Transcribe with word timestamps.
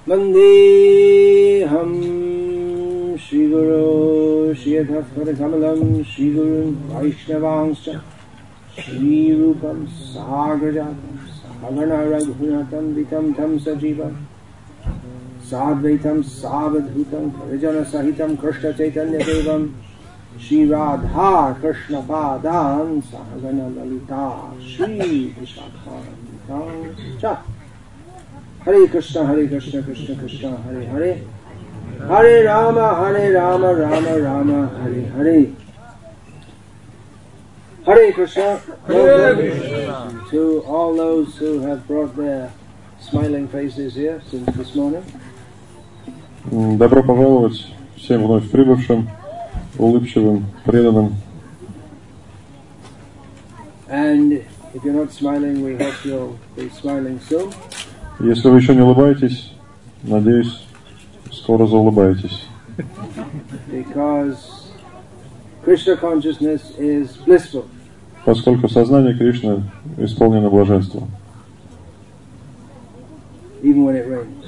वन्देऽहं 0.09 1.93
श्रीगुरो 3.27 3.85
श्रियधस्वरकमलं 4.55 5.81
श्रीगुरुं 6.03 6.69
वैष्णवांश्च 6.91 7.87
श्रीरूपं 8.79 9.79
सागरजातं 9.87 11.17
सागणरघुनाथं 11.39 12.85
वितं 12.95 13.33
तं 13.33 13.59
सजीवम् 13.59 14.34
साद्वैतं, 15.55 16.23
सावधूतं, 16.23 17.31
परिजनसहितं, 17.31 18.37
कृष्णचैतन्यदेवं, 18.37 19.67
श्रीराधा 20.43 21.29
कृष्णपादान् 21.63 23.01
सहगणललिता 23.01 24.25
श्रीविशाखान्वितां 24.71 25.79
च 27.21 27.37
हरे 28.67 28.87
कृष्ण 28.87 29.27
हरे 29.27 29.47
कृष्ण 29.47 29.83
कृष्ण 29.83 30.15
कृष्ण, 30.21 30.49
हरे 30.65 30.87
हरे 30.87 31.13
हरे 32.11 32.43
राम 32.43 32.79
हरे 32.79 33.31
राम 33.33 33.65
राम 33.65 34.07
राम, 34.25 34.51
हरे 34.83 35.03
Hare 35.17 35.39
Hare 37.87 38.13
Krishna. 38.13 38.57
Hare 38.87 39.37
Welcome 39.37 40.27
To 40.31 40.63
all 40.67 40.97
those 40.97 41.37
who 41.37 41.61
have 41.61 41.87
brought 41.87 42.17
their 42.17 42.51
smiling 42.99 43.47
faces 43.47 43.95
here 43.95 44.23
since 44.31 44.57
this 44.57 44.75
morning. 44.75 45.05
Добро 46.51 47.03
пожаловать 47.03 47.67
всем 47.97 48.25
вновь 48.25 48.51
прибывшим, 48.51 49.09
улыбчивым, 49.79 50.47
преданным. 50.65 51.15
And 53.89 54.45
if 54.75 54.85
you're 54.85 54.93
not 54.93 55.13
smiling, 55.13 55.63
we 55.65 55.77
hope 55.77 55.95
you'll 56.05 56.37
be 56.57 56.71
smiling 56.71 57.21
soon. 57.29 57.53
Если 58.21 58.49
вы 58.49 58.59
еще 58.59 58.75
не 58.75 58.83
улыбаетесь, 58.83 59.53
надеюсь, 60.03 60.67
скоро 61.33 61.67
заулыбаетесь. 61.67 62.47
Because 63.71 64.37
Krishna 65.65 65.97
consciousness 65.97 66.61
is 66.79 67.09
blissful. 67.27 67.65
Поскольку 68.25 68.69
сознание 68.69 69.15
Кришны 69.15 69.63
исполнено 69.99 70.51
блаженством. 70.51 71.09
even 73.65 73.85
when 73.85 73.97
it 73.97 74.07
rains. 74.07 74.47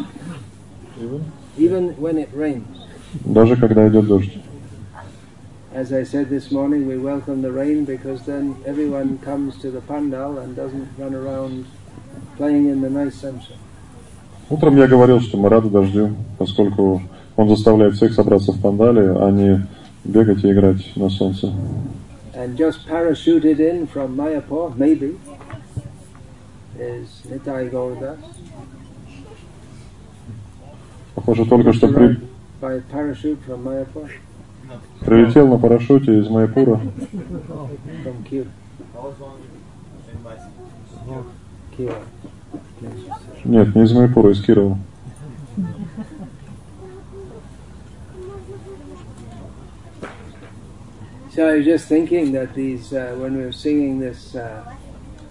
Even 1.01 1.33
when 1.58 2.18
it 2.18 2.30
rains. 2.34 2.78
Даже 3.26 3.56
когда 3.56 3.88
идет 3.88 4.08
дождь. 4.08 4.38
As 5.74 5.94
I 5.94 6.04
said 6.04 6.30
this 6.30 6.52
morning, 6.52 6.86
we 6.86 6.98
welcome 6.98 7.42
the 7.42 7.52
rain 7.52 7.86
because 7.86 8.26
then 8.26 8.58
everyone 8.66 9.20
comes 9.20 9.58
to 9.62 9.72
the 9.72 9.80
pandal 9.80 10.38
and 10.38 10.54
doesn't 10.54 10.90
run 10.98 11.16
around 11.16 11.66
playing 12.36 12.68
in 12.68 12.82
the 12.82 12.90
nice 12.90 13.16
sunshine. 13.16 13.58
Утром 14.50 14.76
я 14.76 14.88
говорил, 14.88 15.22
что 15.22 15.38
мы 15.38 15.48
рады 15.48 15.70
дождю, 15.70 16.10
поскольку 16.38 17.02
он 17.38 17.48
заставляет 17.48 17.96
всех 17.96 18.14
собраться 18.14 18.52
в 18.52 18.60
пандале, 18.62 19.16
а 19.18 19.32
не 19.32 19.66
бегать 20.04 20.44
и 20.44 20.52
играть 20.52 20.96
на 20.98 21.10
солнце. 21.10 21.54
And 22.34 22.58
just 22.58 22.86
parachuted 22.86 23.60
in 23.60 23.88
from 23.88 24.18
Mayapur, 24.18 24.76
maybe, 24.76 25.18
is 26.78 27.08
Nitai 27.30 27.70
Gauradas. 27.70 28.35
Похоже, 31.17 31.47
только 31.47 31.73
что 31.73 31.89
при- 31.89 32.21
прилетел 35.01 35.49
на 35.49 35.59
парашюте 35.59 36.19
из 36.21 36.29
Майпура. 36.29 36.81
Нет, 43.45 43.75
не 43.75 43.83
из 43.83 43.93
Майпура, 43.93 44.31
из 44.31 44.43
Кирова. 44.43 44.79
So 51.31 51.49
I 51.49 51.57
was 51.57 51.65
just 51.67 51.87
thinking 51.87 52.33
that 52.33 52.55
these, 52.55 52.93
uh, 52.95 53.15
when 53.19 53.37
we 53.37 53.45
were 53.45 53.53
singing 53.53 53.99
this 54.01 54.35
uh, 54.35 54.73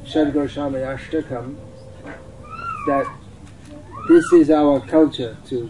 Shadgar 0.06 0.48
Shami 0.48 0.82
Ashtakam, 0.86 1.56
that 2.88 3.08
this 4.08 4.32
is 4.34 4.50
our 4.50 4.80
culture 4.82 5.36
to 5.50 5.70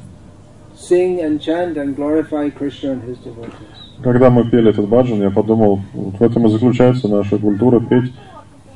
sing 0.75 1.22
and 1.22 1.41
chant 1.41 1.78
and 1.78 1.96
glorify 1.96 2.50
Krishna 2.50 2.91
and 2.91 3.03
his 3.03 3.18
devotees. 3.19 3.85
Когда 4.03 4.29
мы 4.29 4.50
пели 4.50 4.72
этот 4.72 4.88
баджан, 4.90 5.22
я 5.22 5.31
подумал, 5.31 5.79
вот 5.94 6.16
в 6.16 6.22
этом 6.22 6.47
и 6.47 6.50
заключается 6.50 7.07
наша 7.07 7.38
культура 7.38 7.79
петь, 7.79 8.12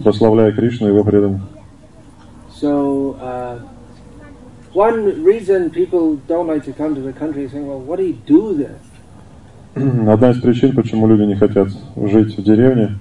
прославляя 0.02 0.52
Кришну 0.53 0.88
и 0.88 0.92
его 0.92 1.03
преданных. 1.03 1.42
So, 2.62 3.18
uh, 3.22 3.59
one 4.74 5.24
reason 5.24 5.69
people 5.69 6.19
don't 6.28 6.48
like 6.48 6.64
to 6.66 6.74
come 6.74 6.96
to 6.96 7.02
the 7.02 7.14
country 7.14 7.46
is 7.46 7.52
saying, 7.52 7.68
well, 7.68 7.80
what 7.80 7.98
do 8.00 8.06
you 8.06 8.18
do 8.25 8.53
there? 8.56 8.80
Одна 10.09 10.31
из 10.31 10.42
причин, 10.42 10.74
почему 10.74 11.08
люди 11.08 11.24
не 11.24 11.36
хотят 11.36 11.69
жить 11.98 12.38
в 12.38 12.44
деревне, 12.44 12.98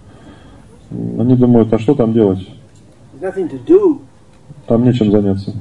они 0.91 1.37
думают, 1.37 1.73
а 1.73 1.79
что 1.79 1.95
там 1.95 2.13
делать? 2.13 2.49
There's 3.21 3.35
nothing 3.35 3.49
to 3.51 3.65
do. 3.65 4.01
Там 4.67 4.85
нечем 4.85 5.11
заняться. 5.11 5.55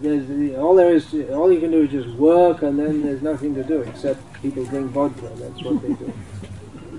There's, 0.00 0.56
all 0.56 0.74
there 0.74 0.94
is, 0.94 1.04
all 1.30 1.52
you 1.52 1.60
can 1.60 1.70
do 1.70 1.82
is 1.82 1.90
just 1.90 2.16
work, 2.16 2.62
and 2.62 2.78
then 2.78 3.02
there's 3.02 3.22
nothing 3.22 3.54
to 3.54 3.62
do 3.62 3.82
except 3.82 4.20
people 4.40 4.64
drink 4.64 4.90
vodka. 4.92 5.28
That's 5.36 5.62
what 5.62 5.82
they 5.82 5.92
do. 5.92 6.12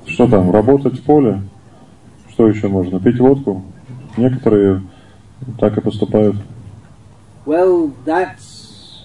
Что 0.06 0.28
там, 0.28 0.52
работать 0.52 1.00
в 1.00 1.04
поле? 1.04 1.42
Что 2.32 2.48
еще 2.48 2.68
можно? 2.68 3.00
Пить 3.00 3.20
водку? 3.20 3.64
Некоторые 4.18 4.82
так 5.60 5.78
и 5.78 5.82
поступают. 5.82 6.36
Well, 7.46 7.92
that's 8.06 9.04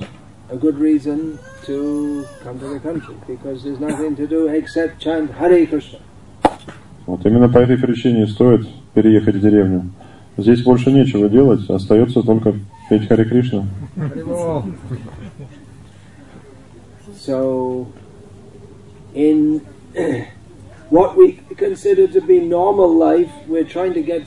a 0.50 0.56
good 0.56 0.78
reason 0.78 1.38
to 1.64 2.26
come 2.44 2.58
to 2.60 2.68
the 2.68 2.80
country 2.80 3.14
because 3.26 3.62
there's 3.64 3.80
nothing 3.80 4.14
to 4.16 4.26
do 4.26 4.48
except 4.48 5.00
chant 5.00 5.30
Hare 5.38 5.66
Krishna. 5.66 6.00
Вот 7.06 7.24
именно 7.24 7.48
по 7.48 7.58
этой 7.58 7.78
причине 7.78 8.24
и 8.24 8.26
стоит 8.26 8.66
переехать 8.94 9.36
в 9.36 9.40
деревню. 9.40 9.90
Здесь 10.36 10.62
больше 10.62 10.92
нечего 10.92 11.28
делать, 11.28 11.68
остается 11.70 12.22
только 12.22 12.54
петь 12.88 13.08
Харе 13.08 13.24
Кришна. 13.24 13.66
So, 17.18 17.86
in 19.14 19.60
what 20.90 21.16
we 21.16 21.40
consider 21.56 22.06
to 22.08 22.20
be 22.20 22.40
normal 22.40 22.94
life, 22.94 23.30
we're 23.48 23.64
trying 23.64 23.94
to 23.94 24.02
get, 24.02 24.26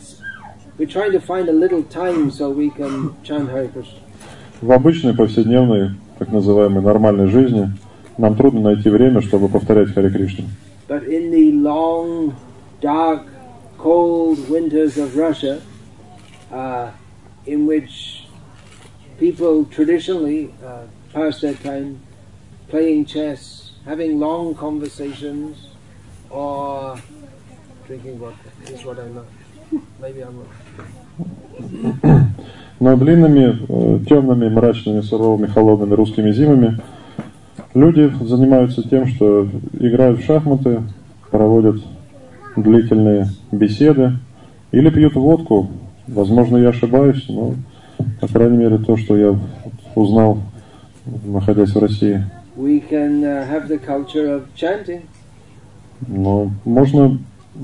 we're 0.78 0.90
trying 0.90 1.12
to 1.12 1.20
find 1.20 1.48
a 1.50 1.54
little 1.54 1.84
time 1.84 2.32
so 2.32 2.50
we 2.50 2.70
can 2.72 3.16
chant 3.24 3.50
Hare 3.50 3.68
Krishna. 3.68 4.00
В 4.62 4.72
обычной 4.72 5.14
повседневной, 5.16 5.92
так 6.18 6.32
называемой 6.32 6.82
нормальной 6.82 7.28
жизни, 7.28 7.72
нам 8.18 8.36
трудно 8.36 8.62
найти 8.62 8.90
время, 8.90 9.22
чтобы 9.22 9.48
повторять 9.48 9.94
Харе 9.94 10.10
Кришну. 10.10 10.46
But 10.88 11.04
in 11.04 11.32
the 11.32 11.52
long, 11.52 12.36
dark, 12.82 13.28
cold 13.78 14.50
winters 14.50 14.98
of 14.98 15.16
Russia, 15.16 15.62
uh, 16.52 16.92
in 17.46 17.68
which 17.68 18.19
people 19.20 19.66
traditionally 19.66 20.54
uh, 20.66 20.84
pass 21.14 21.42
their 21.42 21.54
time 21.56 22.00
playing 22.70 23.06
chess, 23.06 23.72
having 23.86 24.20
long 24.20 24.56
conversations, 24.56 25.68
or 26.30 26.98
drinking 27.86 28.18
vodka. 28.20 28.50
Is 28.68 28.84
what 28.86 29.00
I 29.00 29.08
know. 29.10 29.26
Maybe 30.00 30.22
I'm 30.22 30.38
wrong. 30.40 32.36
Но 32.80 32.96
длинными, 32.96 33.60
э, 33.68 34.06
темными, 34.08 34.48
мрачными, 34.48 35.02
суровыми, 35.02 35.48
холодными 35.48 35.94
русскими 35.96 36.32
зимами 36.32 36.80
люди 37.74 38.10
занимаются 38.22 38.88
тем, 38.88 39.06
что 39.08 39.50
играют 39.74 40.20
в 40.20 40.26
шахматы, 40.26 40.84
проводят 41.30 41.76
длительные 42.56 43.28
беседы 43.52 44.14
или 44.72 44.90
пьют 44.90 45.16
водку. 45.16 45.70
Возможно, 46.08 46.56
я 46.56 46.70
ошибаюсь, 46.70 47.26
но, 47.28 47.56
по 48.20 48.28
крайней 48.28 48.58
мере, 48.58 48.78
то, 48.78 48.98
что 48.98 49.18
я 49.18 49.38
узнал, 49.96 50.40
находясь 51.06 51.74
в 51.74 51.80
России. 51.80 52.24
We 52.56 52.82
can 52.90 53.24
uh, 53.24 53.48
have 53.50 53.68
the 53.70 53.80
culture 53.80 54.28
of 54.28 54.44
chanting. 54.56 55.04
Но 56.08 56.52
можно 56.66 57.20
э, 57.56 57.60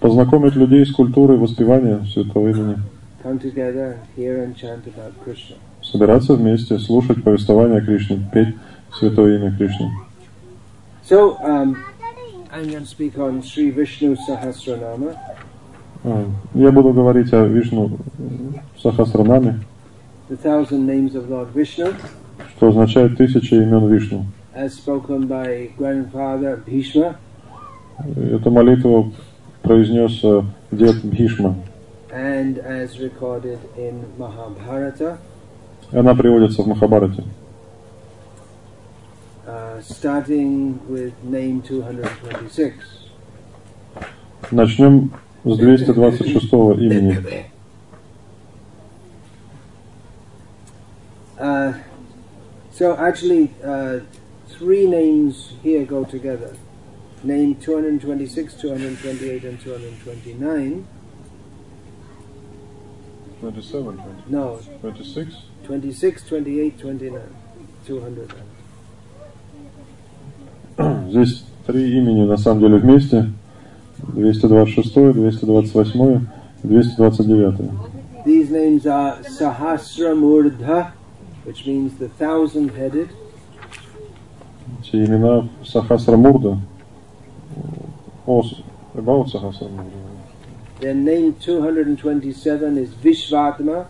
познакомить 0.00 0.54
людей 0.54 0.84
с 0.84 0.92
культурой 0.92 1.38
воспевания 1.38 2.04
святого 2.12 2.48
имени. 2.48 2.78
Come 3.22 3.40
together, 3.40 3.96
hear 4.16 4.44
and 4.44 4.54
chant 4.54 4.84
about 4.86 5.12
Krishna. 5.24 5.56
Собираться 5.82 6.34
вместе, 6.34 6.78
слушать 6.78 7.22
повествование 7.22 7.78
о 7.78 7.80
Кришне, 7.80 8.20
петь 8.32 8.54
святое 8.92 9.38
имя 9.38 9.56
Кришны. 9.56 9.90
So, 11.08 11.36
um, 11.42 11.76
I'm 12.50 12.70
going 12.70 12.82
to 12.82 12.86
speak 12.86 13.18
on 13.18 13.42
Sri 13.42 13.70
Vishnu 13.70 14.16
Sahasranama. 14.16 15.16
А, 16.04 16.24
Я 16.54 16.70
буду 16.70 16.92
говорить 16.92 17.32
о 17.32 17.46
Вишну 17.46 17.98
Сахасранаме, 18.78 19.60
что 22.56 22.68
означает 22.68 23.16
тысяча 23.16 23.56
имен 23.56 23.86
Вишну. 23.88 24.26
Эту 28.16 28.50
молитву 28.50 29.12
произнес 29.62 30.20
э, 30.24 30.42
дед 30.72 31.04
Бхишма. 31.04 31.54
and 32.12 32.58
as 32.58 32.98
recorded 33.00 33.58
in 33.76 34.04
Mahabharata, 34.18 35.16
Она 35.92 36.14
приводится 36.14 36.62
в 36.62 36.66
Махабарате. 36.66 37.24
uh, 39.46 39.80
starting 39.82 40.78
with 40.88 41.12
name 41.24 41.60
226. 41.62 42.74
Начнем 44.50 45.10
с 45.44 45.56
226 45.56 46.78
имени. 46.78 47.18
Uh, 51.38 51.74
so 52.72 52.96
actually, 52.96 53.50
uh, 53.62 53.98
three 54.48 54.86
names 54.86 55.52
here 55.62 55.84
go 55.84 56.04
together. 56.04 56.56
Name 57.22 57.54
226, 57.56 58.54
228, 58.60 59.44
and 59.44 59.60
229. 59.60 60.86
27, 63.40 63.98
No, 64.28 64.58
26. 64.80 65.36
26, 65.66 66.22
28, 66.28 66.78
29. 66.78 67.22
200. 67.86 68.34
Здесь 71.10 71.44
три 71.66 71.98
имени 71.98 72.24
на 72.26 72.36
самом 72.36 72.60
деле 72.60 72.78
вместе. 72.78 73.30
226, 74.12 74.90
228, 75.40 76.20
229. 76.62 77.78
These 78.24 78.50
names 78.50 78.86
are 78.86 79.18
Sahasramurdha, 79.22 80.92
which 81.44 81.66
means 81.66 81.94
the 81.98 82.08
thousand 82.08 82.70
headed, 82.70 83.08
Эти 84.82 84.96
имена 85.04 85.48
Сахасрамурда. 85.64 86.58
О, 88.26 88.42
с- 88.42 88.62
about 88.94 89.28
Сахасрамурда. 89.28 89.90
then 90.80 91.04
name 91.04 91.34
227 91.34 92.78
is 92.78 92.90
Vishvatma, 93.02 93.86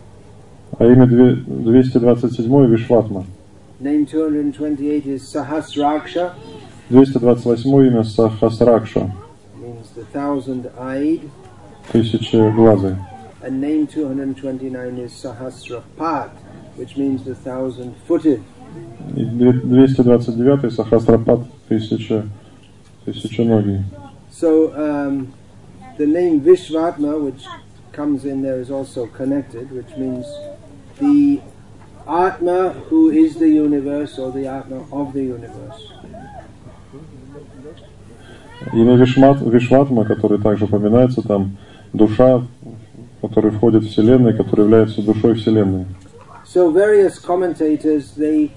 А 0.79 0.85
имя 0.85 1.07
две- 1.07 1.37
227 1.37 2.67
Вишватма. 2.67 3.25
name 3.81 4.05
228 4.07 5.07
is 5.07 5.23
Sahasraksha, 5.23 6.33
228 6.91 7.87
имя 7.87 8.03
Сахасракша. 8.05 9.13
means 9.94 9.94
the 9.94 10.06
thousand 10.06 10.70
eyed, 10.80 11.22
Тысячеглазый. 11.92 12.96
and 13.44 13.62
name 13.62 13.88
229 13.88 14.98
is 15.00 15.12
Sahasrapat, 15.14 16.30
which 16.76 16.98
means 16.98 17.24
the 17.24 17.36
thousand 17.36 17.96
footed. 18.08 18.42
И 19.16 19.24
две- 19.26 19.54
229 19.54 20.70
Сахасрапат 20.72 21.40
тысяча, 21.68 22.28
тысяченогий. 23.06 23.84
So 24.32 24.74
um, 24.76 25.34
the 25.98 26.06
name 26.06 26.42
Vishvatma, 26.42 27.20
which 27.24 27.44
comes 27.92 28.26
in 28.26 28.42
there, 28.42 28.60
is 28.60 28.70
also 28.72 29.08
connected, 29.08 29.72
which 29.72 29.90
means 29.98 30.26
the 31.00 31.42
Atma 32.08 32.70
who 32.90 33.10
is 33.10 33.36
the 33.38 33.50
universe 33.50 34.18
or 34.20 34.32
the 34.32 34.48
Atma 34.48 34.86
of 34.92 35.14
the 35.14 35.24
universe. 35.24 35.92
Имя 38.73 38.97
Вишмат, 38.97 39.41
Вишватма, 39.41 40.05
который 40.05 40.41
также 40.41 40.65
упоминается 40.65 41.23
там, 41.23 41.57
душа, 41.93 42.43
которая 43.21 43.53
входит 43.53 43.85
в 43.85 43.89
Вселенную, 43.89 44.37
которая 44.37 44.67
является 44.67 45.03
душой 45.03 45.35
Вселенной. 45.35 45.87
So 46.47 46.71
various 46.71 47.19
commentators 47.19 48.15
they 48.17 48.51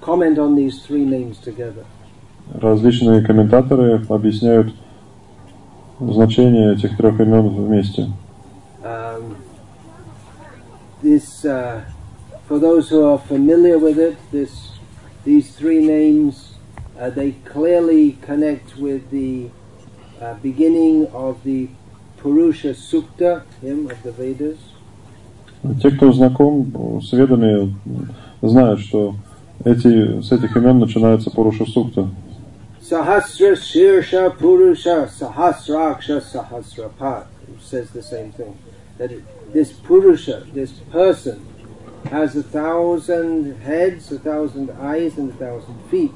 comment 0.00 0.38
on 0.38 0.56
these 0.56 0.80
three 0.86 1.04
names 1.04 1.38
together. 1.44 1.84
Различные 2.54 3.22
комментаторы 3.22 4.02
объясняют 4.08 4.72
значение 6.00 6.74
этих 6.74 6.96
трех 6.96 7.20
имен 7.20 7.48
вместе. 7.48 8.08
Um, 8.82 9.36
this, 11.02 11.44
uh, 11.44 11.82
for 12.46 12.58
those 12.58 12.88
who 12.88 13.04
are 13.04 13.18
familiar 13.18 13.78
with 13.78 13.98
it, 13.98 14.16
this, 14.32 14.78
these 15.24 15.50
three 15.50 15.84
names, 15.84 16.47
uh, 16.99 17.09
they 17.09 17.31
clearly 17.45 18.17
connect 18.21 18.77
with 18.77 19.09
the 19.09 19.49
uh, 20.21 20.35
beginning 20.35 21.07
of 21.07 21.43
the 21.43 21.69
Purusha 22.17 22.73
Sukta, 22.73 23.43
hymn 23.61 23.89
of 23.89 24.01
the 24.03 24.11
Vedas. 24.11 24.57
Те, 25.81 25.91
кто 25.91 26.11
знаком 26.11 27.01
с 27.01 27.13
ведами, 27.13 27.73
знают, 28.41 28.81
что 28.81 29.15
эти, 29.63 30.21
с 30.21 30.31
этих 30.31 30.57
имен 30.57 30.79
начинается 30.79 31.31
Пуруша 31.31 31.65
Сукта. 31.65 32.09
Sahasra 32.81 33.55
Shirsha 33.55 34.37
Purusha 34.37 35.07
Sahasraksha 35.07 36.21
Sahasrapat 36.21 37.27
says 37.61 37.89
the 37.91 38.03
same 38.03 38.33
thing. 38.33 38.57
That 38.97 39.11
it, 39.11 39.23
this 39.53 39.71
Purusha, 39.71 40.45
this 40.53 40.71
person, 40.91 41.45
has 42.11 42.35
a 42.35 42.43
thousand 42.43 43.61
heads, 43.61 44.11
a 44.11 44.19
thousand 44.19 44.69
eyes, 44.71 45.17
and 45.17 45.31
a 45.31 45.35
thousand 45.35 45.79
feet. 45.89 46.11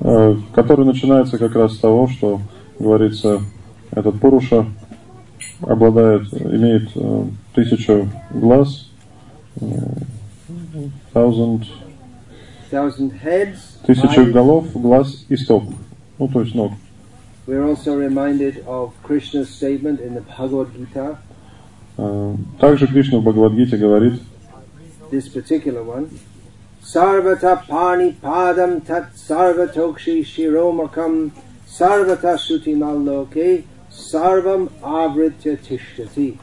Э, 0.00 0.36
который 0.54 0.84
начинается 0.84 1.38
как 1.38 1.54
раз 1.54 1.74
с 1.74 1.78
того, 1.78 2.08
что 2.08 2.40
говорится, 2.78 3.42
этот 3.90 4.20
Пуруша 4.20 4.66
обладает, 5.60 6.32
имеет 6.32 6.90
э, 6.94 7.24
тысячу 7.54 8.08
глаз, 8.30 8.90
э, 9.60 9.64
thousand, 11.14 11.64
Thousand 12.70 13.12
heads, 13.24 13.56
тысячу 13.86 14.30
голов, 14.30 14.72
глаз 14.74 15.24
и 15.28 15.36
стоп. 15.36 15.64
Ну, 16.18 16.28
то 16.28 16.42
есть 16.42 16.54
ног. 16.54 16.72
We're 17.46 17.64
also 17.64 17.96
reminded 17.96 18.62
of 18.66 18.92
Krishna's 19.02 19.48
statement 19.48 20.00
in 20.00 20.14
the 20.14 20.20
Bhagavad 20.20 20.68
Gita, 20.76 21.16
Также 22.60 22.86
Кришна 22.86 23.18
в 23.18 23.22
Бхагавадгите 23.22 23.76
говорит, 23.76 24.20
this 25.10 25.28
particular 25.28 25.82
one. 25.82 26.08
Sarvata 26.87 27.65
pani 27.67 28.11
padam 28.13 28.85
tat 28.85 29.13
sarvatokshi 29.15 30.23
shiromakam 30.23 31.31
sarvata 31.67 32.37
shrutimaloke 32.37 33.63
sarvam 33.91 34.69
avritya 34.81 35.57
tishtati. 35.57 36.37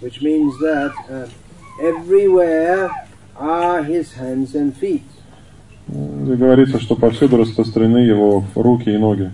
Which 0.00 0.22
means 0.22 0.54
that 0.60 0.92
uh, 1.10 1.26
everywhere 1.84 2.88
are 3.36 3.82
his 3.82 4.14
hands 4.14 4.54
and 4.54 4.74
feet. 4.76 5.04
э, 5.92 6.34
говорится, 6.36 6.78
что 6.80 6.94
повсюду 6.96 7.36
распространены 7.36 7.98
его 7.98 8.44
руки 8.54 8.90
и 8.90 8.96
ноги. 8.96 9.30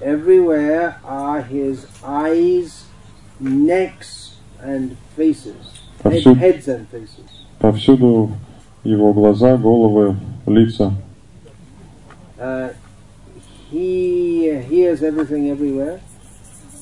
Everywhere 0.00 0.96
are 1.04 1.42
his 1.42 1.86
eyes, 2.04 2.84
necks, 3.40 4.34
and 4.60 4.96
faces. 5.16 5.54
Head- 6.02 6.12
Повсюду. 6.24 6.34
heads 6.40 6.68
and 6.68 6.88
faces. 6.88 7.46
Повсюду 7.60 8.32
его 8.87 9.13
глаза, 9.13 9.57
головы, 9.57 10.15
лица. 10.45 10.93
Uh, 12.39 12.71
he 13.69 14.49
hears 14.69 15.03
everything 15.03 15.49
everywhere. 15.49 15.99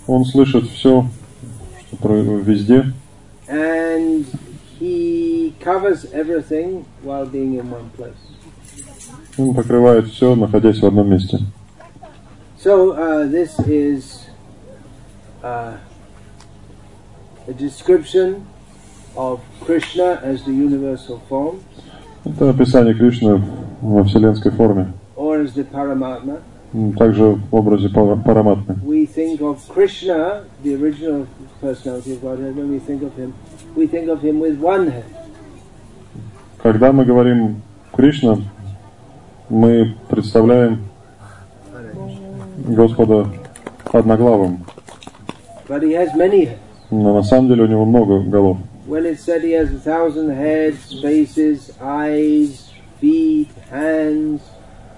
Он 0.07 0.23
слышит 0.23 0.69
все, 0.69 1.07
везде. 1.91 2.93
And 3.47 4.25
he 4.79 5.55
covers 5.59 6.05
everything 6.13 6.85
while 7.01 7.25
being 7.25 7.55
in 7.55 7.71
one 7.71 7.89
place. 7.95 8.13
Он 9.37 9.55
покрывает 9.55 10.07
все, 10.07 10.35
находясь 10.35 10.79
в 10.79 10.85
одном 10.85 11.09
месте. 11.09 11.39
So 12.59 12.91
uh, 12.91 13.25
this 13.27 13.59
is 13.67 14.27
uh, 15.43 15.77
a 17.47 17.53
description 17.53 18.45
of 19.15 19.39
Krishna 19.61 20.19
as 20.23 20.43
the 20.43 20.51
universal 20.51 21.19
form, 21.29 21.63
Это 22.25 22.49
описание 22.49 22.93
Кришны 22.93 23.41
во 23.81 24.03
вселенской 24.03 24.51
форме. 24.51 24.87
Также 26.97 27.23
в 27.23 27.55
образе 27.55 27.89
пара- 27.89 28.15
Параматмы. 28.17 28.75
We 28.85 29.05
think 29.07 29.39
of 29.39 29.57
Krishna, 29.73 30.41
the 30.63 30.75
original 30.75 31.25
personality 31.61 32.13
of 32.13 32.21
Godhead, 32.21 32.55
when 32.55 32.69
we 32.69 32.79
think 32.79 33.01
of 33.01 33.15
him, 33.15 33.31
we 33.75 33.87
think 33.87 34.09
of 34.09 34.21
him 34.21 34.39
with 34.41 34.59
one 34.59 34.87
head. 34.91 35.05
Когда 36.61 36.91
мы 36.91 37.05
говорим 37.05 37.61
Кришна, 37.95 38.39
мы 39.49 39.95
представляем 40.09 40.79
Господа 42.67 43.27
одноглавым. 43.93 44.65
Но 46.91 47.13
на 47.13 47.23
самом 47.23 47.47
деле 47.47 47.63
у 47.63 47.67
него 47.67 47.85
много 47.85 48.19
голов. 48.21 48.57
When 48.86 49.06
it 49.06 49.18
said 49.20 49.42
he 49.42 49.52
has 49.52 49.72
a 49.72 49.78
thousand 49.78 50.30
heads, 50.30 51.00
faces, 51.00 51.72
eyes, 51.80 52.70
feet, 53.00 53.48
hands, 53.70 54.42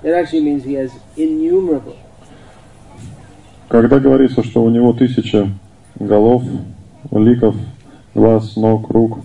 it 0.03 0.13
actually 0.13 0.43
means 0.43 0.65
he 0.65 0.75
has 0.75 0.93
innumerable. 1.17 1.97
Когда 3.69 3.99
говорится, 3.99 4.43
что 4.43 4.63
у 4.63 4.71
него 4.71 4.93
тысяча 4.93 5.49
голов, 5.99 6.43
ликов, 7.11 7.57
глаз, 8.15 8.57
ног, 8.57 8.91
рук, 8.91 9.21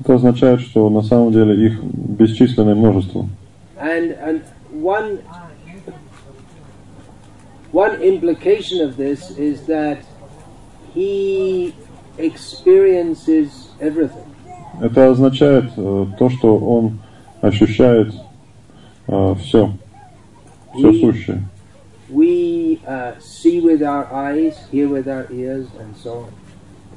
это 0.00 0.14
означает, 0.14 0.60
что 0.60 0.88
на 0.90 1.02
самом 1.02 1.32
деле 1.32 1.66
их 1.66 1.82
бесчисленное 1.82 2.74
множество. 2.74 3.28
And 3.80 4.16
and 4.20 4.42
one 4.72 5.20
one 7.72 8.02
implication 8.02 8.80
of 8.80 8.96
this 8.96 9.30
is 9.38 9.66
that 9.66 9.98
he 10.94 11.74
experiences 12.18 13.50
everything. 13.50 13.61
Это 13.79 15.09
означает 15.09 15.71
э, 15.77 16.05
то, 16.17 16.29
что 16.29 16.57
он 16.57 16.99
ощущает 17.41 18.13
все, 19.05 19.71
все 20.73 20.89
We, 20.91 20.99
сущее. 21.01 21.41
we 22.09 22.79
uh, 22.87 23.13
see 23.19 23.59
with 23.59 23.81
our 23.81 24.07
eyes, 24.13 24.55
hear 24.71 24.87
with 24.87 25.07
our 25.07 25.27
ears, 25.31 25.67
and 25.79 25.95
so 26.01 26.25
on. 26.25 26.29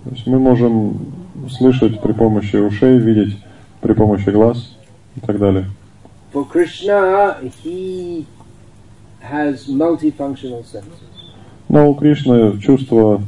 То 0.04 0.10
есть 0.10 0.26
мы 0.26 0.38
можем 0.38 1.12
слышать 1.50 2.00
при 2.00 2.12
помощи 2.12 2.56
ушей, 2.56 2.98
видеть 2.98 3.36
при 3.80 3.92
помощи 3.92 4.30
глаз 4.30 4.76
и 5.16 5.20
так 5.20 5.38
далее. 5.38 5.66
For 6.32 6.46
Krishna, 6.48 7.36
he 7.64 8.26
has 9.20 9.66
multifunctional 9.68 10.64
senses. 10.64 11.10
Но 11.68 11.90
у 11.90 11.94
Кришны 11.94 12.60
чувство, 12.60 13.20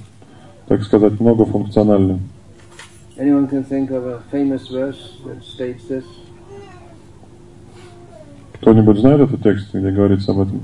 так 0.69 0.83
сказать, 0.83 1.19
многофункциональное. 1.19 2.21
Anyone 3.19 3.49
can 3.49 3.65
think 3.65 3.91
of 3.91 4.07
a 4.07 4.21
famous 4.31 4.69
verse 4.69 5.19
that 5.27 5.43
states 5.43 5.89
this? 5.89 6.05
Кто-нибудь 8.55 8.99
знает 8.99 9.21
этот 9.21 9.43
текст, 9.43 9.75
где 9.75 9.91
говорится 9.91 10.33
об 10.33 10.41
этом? 10.41 10.61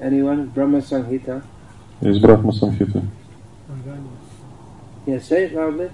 Anyone? 0.00 0.52
Brahma 0.54 0.80
Sanghita? 0.80 1.42
Из 2.00 2.20
Брахма 2.20 2.52
Санхиты. 2.52 3.02
Yes, 5.06 5.24
say 5.24 5.46
it 5.46 5.54
loudly. 5.54 5.90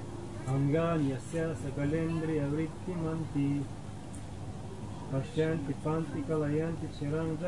Anganyasya 0.46 1.54
sakalendri 1.56 2.40
avritti 2.40 2.92
manti 3.02 3.64
Pashyanti 5.10 5.72
panti 5.82 6.22
kalayanti 6.28 6.88
chiram 6.98 7.38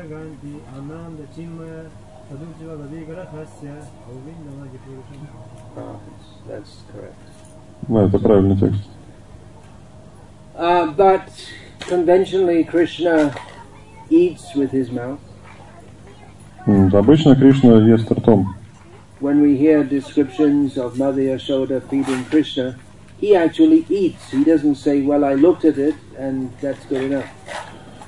Ananda 0.73 1.23
chinmaya 1.35 1.89
Да, 7.88 8.04
это 8.04 8.18
правильный 8.18 8.56
текст. 8.56 8.82
Uh, 10.54 10.86
but 10.96 11.22
conventionally, 11.80 12.62
Krishna 12.64 13.34
eats 14.10 14.54
with 14.54 14.70
his 14.70 14.90
mouth. 14.90 15.18
М, 16.66 16.94
Обычно 16.94 17.34
Кришна 17.34 17.78
ест 17.88 18.10
ртом. 18.12 18.54
When 19.20 19.40
we 19.40 19.56
hear 19.56 19.82
descriptions 19.84 20.76
of 20.76 20.98
Mother 20.98 21.22
Yashoda 21.22 21.80
feeding 21.88 22.24
Krishna, 22.30 22.76
he 23.20 23.34
actually 23.36 23.84
eats. 23.88 24.30
He 24.30 24.44
doesn't 24.44 24.76
say, 24.76 25.00
Well, 25.02 25.24
I 25.24 25.34
looked 25.34 25.64
at 25.64 25.78
it 25.78 25.94
and 26.18 26.50
that's 26.60 26.84
good 26.88 27.04
enough. 27.04 27.26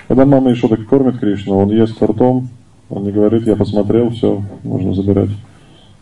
Когда 0.08 0.24
мама 0.26 0.52
Ишода 0.52 0.76
кормит 0.76 1.18
Кришну, 1.18 1.56
он 1.56 1.70
ест 1.70 2.00
ртом, 2.02 2.48
Он 2.89 3.03
не 3.03 3.11
говорит, 3.11 3.45
я 3.45 3.55
посмотрел, 3.55 4.09
все, 4.09 4.41
можно 4.63 4.93
забирать. 4.93 5.29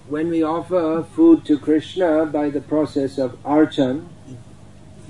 When 0.10 0.30
we 0.30 0.42
offer 0.42 1.06
food 1.16 1.44
to 1.46 1.58
Krishna 1.58 2.26
by 2.26 2.50
the 2.50 2.62
process 2.62 3.18
of 3.18 3.34
archan, 3.44 4.04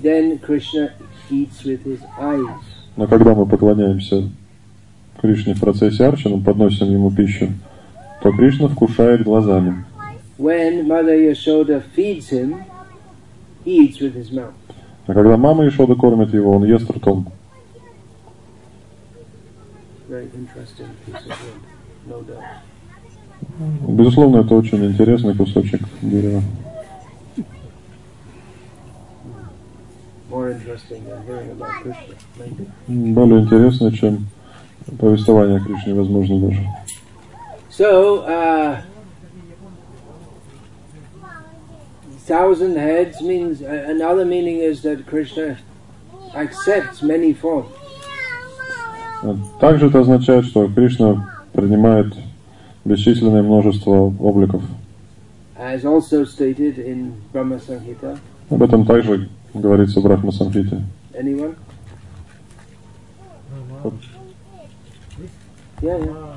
then 0.02 0.38
Krishna 0.40 0.92
eats 1.30 1.64
with 1.64 1.84
his 1.84 2.00
eyes. 2.18 2.48
Но 2.96 3.06
когда 3.06 3.34
мы 3.34 3.46
поклоняемся 3.46 4.28
Кришне 5.20 5.54
в 5.54 5.60
процессе 5.60 6.04
арчана, 6.04 6.42
подносим 6.42 6.90
ему 6.90 7.12
пищу, 7.12 7.52
то 8.22 8.32
Кришна 8.32 8.68
вкушает 8.68 9.22
глазами. 9.22 9.84
When 10.36 10.86
Mother 10.86 11.16
Yashoda 11.16 11.82
feeds 11.94 12.30
him, 12.30 12.64
he 13.64 13.86
eats 13.86 14.00
with 14.00 14.14
his 14.14 14.32
mouth. 14.32 14.52
А 15.06 15.14
когда 15.14 15.36
мама 15.36 15.66
Ишода 15.66 15.94
кормит 15.94 16.34
его, 16.34 16.56
он 16.56 16.64
ест 16.64 16.90
ртом. 16.90 17.26
Very 17.26 17.28
interesting 17.28 17.28
piece 17.28 17.30
of 17.30 17.86
wood, 19.06 19.56
no 19.56 19.68
doubt. 19.68 19.96
Безусловно, 23.86 24.38
это 24.38 24.54
очень 24.54 24.84
интересный 24.84 25.34
кусочек 25.34 25.82
дерева. 26.00 26.42
Более 32.86 33.40
интересный, 33.40 33.92
чем 33.92 34.26
повествование 34.98 35.58
о 35.58 35.60
Кришне, 35.60 35.94
возможно, 35.94 36.40
даже. 36.40 36.66
So, 37.70 38.24
uh, 38.26 38.82
thousand 42.26 42.76
heads 42.76 43.20
means 43.22 43.62
uh, 43.62 43.86
another 43.88 44.24
meaning 44.24 44.58
is 44.58 44.82
that 44.82 45.06
Krishna 45.06 45.58
accepts 46.34 47.02
many 47.02 47.32
forms. 47.32 47.70
А 49.22 49.36
Также 49.60 49.86
это 49.86 50.00
означает, 50.00 50.44
что 50.46 50.68
Кришна 50.68 51.28
принимает 51.52 52.14
бесчисленное 52.84 53.42
множество 53.42 54.12
обликов. 54.18 54.62
as 55.58 55.84
also 55.84 56.24
stated 56.24 56.78
in 56.78 57.12
Brahma 57.32 57.58
Samhita. 57.58 58.16
Об 58.48 58.62
этом 58.62 58.86
также 58.86 59.28
говорится 59.52 60.00
в 60.00 60.04
Брахма 60.04 60.30
Самхите. 60.30 60.82
Anyone? 61.12 61.56
Yeah, 65.80 65.96
yeah. 65.98 66.34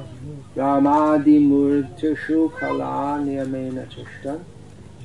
Ramadi 0.55 1.39
Murtishu 1.39 2.51
Kala 2.59 3.19
Niyamena 3.23 3.87
Chishtan 3.87 4.39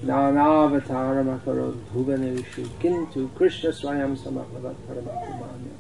Nanavatar 0.04 1.22
Makarod 1.24 1.76
Bhuvanevishu 1.94 2.66
Kintu 2.80 3.28
Krishna 3.34 3.70
Swayam 3.70 4.16
Samabhavat 4.16 4.74
Paramakumanya 4.88 5.75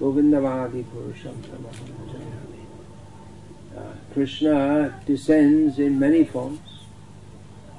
Govindavadi 0.00 0.84
Purusham 0.84 1.34
Samahajayami 1.42 2.64
uh, 3.76 3.80
Krishna 4.12 5.00
descends 5.06 5.78
in 5.78 5.98
many 5.98 6.24
forms 6.24 6.60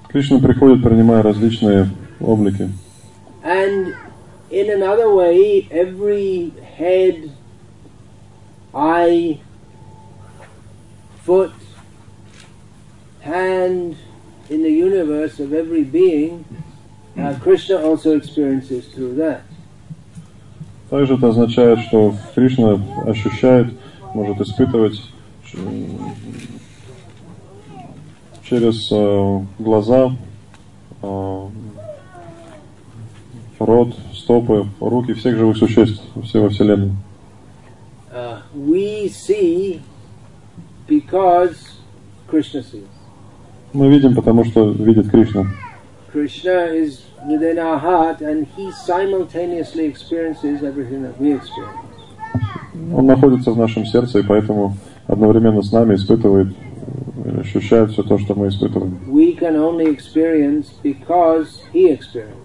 Кришна 0.09 0.39
приходит, 0.39 0.83
принимая 0.83 1.21
различные 1.21 1.89
облики. 2.21 2.69
And 3.43 3.95
in 4.49 4.69
another 4.69 5.13
way, 5.13 5.67
every 5.69 6.51
head, 6.77 7.31
eye, 8.73 9.41
foot, 11.23 11.51
hand 13.19 13.97
in 14.49 14.63
the 14.63 14.71
universe 14.71 15.39
of 15.39 15.53
every 15.53 15.83
being, 15.83 16.45
uh, 17.17 17.35
Krishna 17.41 17.77
also 17.77 18.15
experiences 18.15 18.87
through 18.87 19.15
that. 19.15 19.41
Также 20.92 21.14
это 21.14 21.28
означает, 21.28 21.78
что 21.78 22.14
Кришна 22.34 22.78
ощущает, 23.06 23.72
может 24.12 24.38
испытывать 24.42 25.00
м, 25.54 26.12
через 28.42 28.92
э, 28.92 29.40
глаза, 29.58 30.14
э, 31.00 31.46
рот, 33.58 33.96
стопы, 34.12 34.66
руки 34.80 35.14
всех 35.14 35.38
живых 35.38 35.56
существ, 35.56 36.02
всего 36.24 36.50
Вселенной. 36.50 36.92
Uh, 38.12 38.40
we 38.54 39.08
see 39.08 39.80
because 40.86 41.56
Krishna 42.30 42.62
sees. 42.62 42.84
Мы 43.72 43.88
видим, 43.88 44.14
потому 44.14 44.44
что 44.44 44.68
видит 44.68 45.10
Кришна. 45.10 45.46
Krishna 46.12 46.68
is 46.74 47.00
within 47.26 47.58
our 47.58 47.78
heart 47.78 48.20
and 48.20 48.46
he 48.56 48.70
simultaneously 48.72 49.84
experiences 49.84 50.62
everything 50.62 51.02
that 51.02 51.18
we 51.20 51.32
experience. 51.32 51.78
Он 52.94 53.06
находится 53.06 53.50
в 53.52 53.58
нашем 53.58 53.84
сердце, 53.84 54.20
и 54.20 54.22
поэтому 54.22 54.76
одновременно 55.06 55.62
с 55.62 55.70
нами 55.72 55.94
испытывает, 55.94 56.48
э, 57.24 57.40
ощущает 57.40 57.90
все 57.90 58.02
то, 58.02 58.18
что 58.18 58.34
мы 58.34 58.48
испытываем. 58.48 58.98
We 59.08 59.38
can 59.38 59.56
only 59.56 59.86
experience 59.86 60.66
because 60.82 61.60
he 61.72 61.90
experiences. 61.90 62.42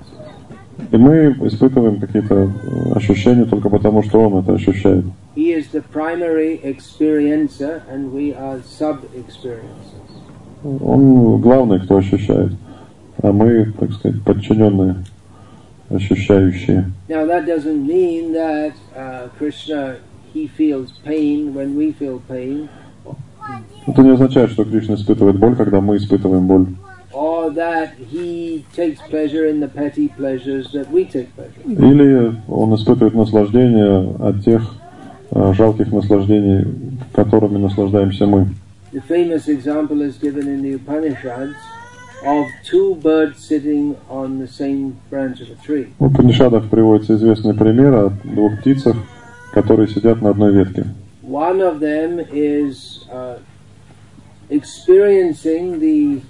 И 0.91 0.98
мы 0.98 1.36
испытываем 1.41 2.00
какие-то 2.00 2.36
э, 2.36 2.93
ощущения 2.93 3.46
только 3.46 3.69
потому, 3.69 4.03
что 4.03 4.19
он 4.19 4.38
это 4.38 4.53
ощущает. 4.53 5.05
He 5.36 5.53
is 5.53 5.67
the 5.72 5.84
primary 5.93 6.62
experiencer 6.63 7.81
and 7.91 8.12
we 8.12 8.36
are 8.36 8.62
sub-experiencers. 8.63 9.98
Он 10.63 11.39
главный, 11.39 11.79
кто 11.79 11.98
ощущает, 11.98 12.53
а 13.21 13.31
мы, 13.31 13.74
так 13.79 13.91
сказать, 13.93 14.21
подчиненные, 14.24 14.95
ощущающие. 15.89 16.91
Now 17.09 17.25
that 17.25 17.45
doesn't 17.45 17.86
mean 17.86 18.33
that 18.33 18.74
uh, 18.95 19.29
Krishna 19.38 19.97
he 20.33 20.47
feels 20.47 20.91
pain 21.03 21.53
when 21.53 21.75
we 21.75 21.93
feel 21.93 22.21
pain, 22.27 22.67
Это 23.88 24.01
не 24.01 24.12
означает, 24.12 24.51
что 24.51 24.65
Кришна 24.65 24.95
испытывает 24.95 25.39
боль, 25.39 25.55
когда 25.55 25.79
мы 25.79 25.95
испытываем 25.97 26.47
боль. 26.47 26.65
or 27.13 27.50
that 27.50 27.93
he 28.12 28.63
takes 28.75 29.00
pleasure 29.09 29.47
in 29.47 29.59
the 29.59 29.67
petty 29.67 30.07
pleasures 30.09 30.71
that 30.74 30.91
we 30.91 31.03
take 31.05 31.29
pleasure. 31.36 31.63
Или 31.65 32.36
он 32.47 32.75
испытывает 32.75 33.15
наслаждение 33.15 34.13
от 34.19 34.43
тех 34.43 34.62
э, 35.31 35.53
жалких 35.53 35.91
наслаждений, 35.91 36.67
которыми 37.13 37.57
наслаждаемся 37.57 38.27
мы. 38.27 38.50
The 38.91 39.01
famous 39.07 39.47
example 39.47 40.01
is 40.01 40.17
given 40.17 40.47
in 40.47 40.62
the 40.62 40.74
Upanishads 40.75 41.55
of 42.25 42.47
two 42.64 42.94
birds 43.02 43.38
sitting 43.44 43.97
on 44.09 44.38
the 44.38 44.47
same 44.47 44.97
branch 45.11 45.40
of 45.40 45.50
a 45.50 45.56
tree. 45.66 45.92
В 45.99 46.12
Панишадах 46.14 46.68
приводится 46.71 47.14
известный 47.16 47.54
пример 47.54 47.94
о 47.94 48.11
двух 48.25 48.59
птицах, 48.61 48.97
которые 49.52 49.88
сидят 49.88 50.21
на 50.23 50.30
одной 50.30 50.52
ветке. 50.52 50.87
One 51.23 51.61
of 51.61 51.80
them 51.80 52.21
is 52.32 53.06
uh, 53.11 53.38
experiencing 54.50 55.80
the 55.80 56.21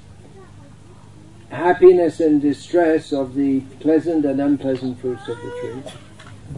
happiness 1.50 2.20
and 2.20 2.40
distress 2.40 3.12
of 3.12 3.34
the 3.34 3.60
pleasant 3.80 4.24
and 4.24 4.40
unpleasant 4.40 4.98
fruits 5.00 5.28
of 5.28 5.36
the 5.42 5.50
tree. 5.60 5.82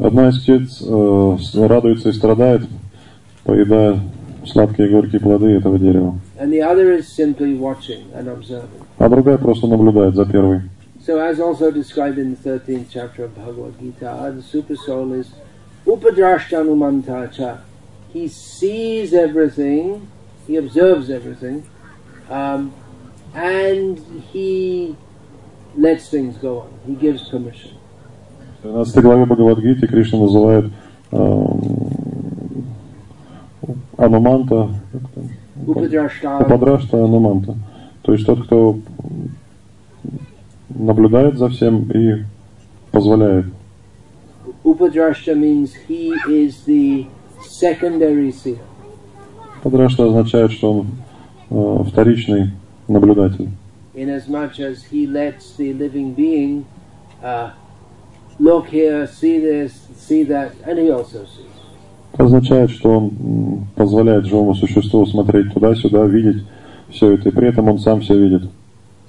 Одна 0.01 0.29
из 0.29 0.39
птиц 0.41 0.83
э, 0.83 1.37
с- 1.41 1.55
радуется 1.55 2.09
и 2.09 2.13
страдает, 2.13 2.63
поедая 3.45 4.01
сладкие 4.47 4.89
и 4.89 4.91
горькие 4.91 5.21
плоды 5.21 5.53
этого 5.53 5.79
дерева. 5.79 6.19
And 6.39 6.51
the 6.53 6.63
other 6.63 6.93
is 6.93 7.07
simply 7.09 7.55
watching 7.57 8.05
and 8.15 8.29
observing. 8.29 8.71
А 9.00 9.08
другая 9.08 9.38
просто 9.38 9.66
наблюдает 9.66 10.14
за 10.14 10.26
первой. 10.26 10.62
So, 11.08 11.18
as 11.18 11.40
also 11.40 11.72
described 11.72 12.20
in 12.20 12.36
the 12.36 12.50
13th 12.50 12.88
chapter 12.94 13.24
of 13.24 13.34
Bhagavad 13.34 13.80
Gita, 13.80 14.34
the 14.36 14.44
super 14.44 14.76
soul 14.76 15.14
is 15.14 15.32
upadrashtanumantacha. 15.86 17.62
He 18.14 18.28
sees 18.28 19.14
everything, 19.14 20.08
he 20.46 20.58
observes 20.58 21.10
everything, 21.10 21.64
um, 22.30 22.74
and 23.34 24.00
he 24.34 24.98
lets 25.78 26.10
things 26.10 26.38
go 26.38 26.60
on. 26.60 26.80
He 26.86 26.96
gives 26.96 27.30
permission. 27.30 27.72
В 28.62 28.64
13 28.64 29.02
главе 29.02 29.26
Бхагавадгиты 29.26 29.88
Кришна 29.88 30.20
называет 30.20 30.66
эм, 31.12 32.66
Ануманта. 33.98 34.70
Упадрашта 35.66 37.04
Ануманта. 37.04 37.56
То 38.02 38.14
есть 38.14 38.26
тот, 38.26 38.44
кто 38.46 38.80
наблюдает 40.70 41.38
за 41.38 41.50
всем 41.50 41.90
и 41.92 42.24
позволяет. 42.92 43.46
Upadrashta 44.64 45.36
means 45.36 45.72
he 45.88 46.14
is 46.28 46.66
the 46.66 47.08
secondary 47.42 48.32
seer. 48.32 48.60
Подрашта 49.64 50.06
означает, 50.06 50.52
что 50.52 50.72
он 50.72 50.88
э, 51.50 51.84
вторичный 51.90 52.52
наблюдатель. 52.88 53.50
inasmuch 54.00 54.60
as 54.60 54.84
he 54.84 55.06
lets 55.06 55.56
the 55.58 55.74
living 55.74 56.14
being 56.14 56.66
uh, 57.22 57.52
look 58.40 58.68
here, 58.68 59.06
see 59.08 59.40
this, 59.40 59.88
see 59.98 60.24
that, 60.24 60.54
and 60.66 60.80
he 60.80 60.90
also 60.90 61.26
sees. 61.26 61.46
Это 62.14 62.24
означает, 62.24 62.72
что 62.72 62.98
он 62.98 63.68
позволяет 63.76 64.26
живому 64.26 64.56
существу 64.56 65.06
смотреть 65.06 65.54
туда-сюда, 65.54 66.06
видеть 66.06 66.44
все 66.92 67.14
это, 67.14 67.30
и 67.30 67.32
при 67.32 67.48
этом 67.50 67.68
он 67.70 67.80
сам 67.80 68.02
все 68.02 68.18
видит. 68.18 68.50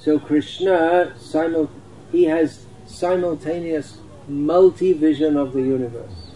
So 0.04 0.18
Krishna, 0.18 1.08
simul- 1.20 1.68
he 2.12 2.24
has 2.24 2.60
simultaneous 2.86 3.98
multi-vision 4.28 5.36
of 5.36 5.52
the 5.52 5.60
universe. 5.62 6.32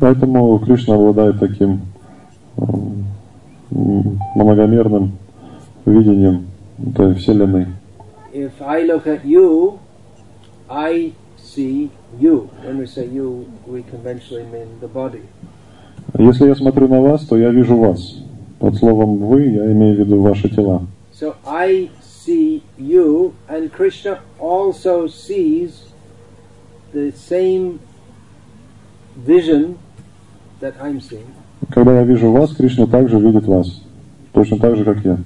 Поэтому 0.00 0.58
Кришна 0.58 0.96
обладает 0.96 1.38
таким 1.38 1.82
м, 2.58 3.04
м, 3.70 4.18
многомерным 4.34 5.12
видением 5.86 6.46
этой 6.84 7.14
Вселенной. 7.14 7.66
If 8.32 8.52
I 8.60 8.84
look 8.84 9.06
at 9.06 9.24
you, 9.24 9.78
I 10.68 11.12
see 11.38 11.90
you. 12.20 12.48
When 12.66 12.78
we 12.78 12.86
say 12.86 13.06
you, 13.08 13.44
we 13.68 13.84
conventionally 13.84 14.44
mean 14.50 14.66
the 14.80 14.88
body. 14.92 15.22
Если 16.18 16.46
я 16.48 16.54
смотрю 16.56 16.88
на 16.88 17.00
вас, 17.00 17.24
то 17.26 17.36
я 17.36 17.50
вижу 17.50 17.76
вас. 17.76 18.23
Под 18.64 18.76
словом 18.76 19.18
«вы» 19.18 19.42
я 19.48 19.70
имею 19.72 19.94
в 19.94 19.98
виду 19.98 20.22
ваши 20.22 20.48
тела. 20.48 20.86
So 21.12 21.34
I 21.44 21.90
see 22.02 22.62
you, 22.78 23.34
and 23.46 23.70
Krishna 23.70 24.20
also 24.40 25.06
sees 25.06 25.92
the 26.94 27.12
same 27.12 27.78
vision 29.14 29.76
that 30.62 30.72
I'm 30.80 30.98
seeing. 31.02 31.26
Когда 31.68 31.98
я 31.98 32.04
вижу 32.04 32.30
вас, 32.32 32.54
Кришна 32.54 32.86
также 32.86 33.18
видит 33.18 33.44
вас. 33.44 33.82
Точно 34.32 34.56
так 34.56 34.76
же, 34.76 34.84
как 34.86 35.04
я. 35.04 35.18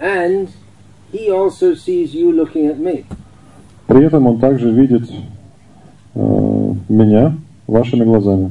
And 0.00 0.48
he 1.12 1.30
also 1.30 1.76
sees 1.76 2.12
you 2.12 2.32
looking 2.32 2.66
at 2.66 2.80
me. 2.80 3.04
При 3.86 4.04
этом 4.04 4.26
он 4.26 4.40
также 4.40 4.72
видит 4.72 5.08
э, 6.16 6.74
меня 6.88 7.36
вашими 7.68 8.02
глазами. 8.02 8.50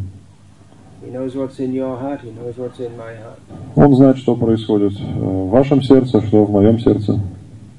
Он 3.76 3.96
знает, 3.96 4.18
что 4.18 4.36
происходит 4.36 4.94
э, 5.00 5.04
в 5.04 5.50
вашем 5.50 5.82
сердце, 5.82 6.22
что 6.22 6.46
в 6.46 6.52
моем 6.52 6.80
сердце. 6.80 7.20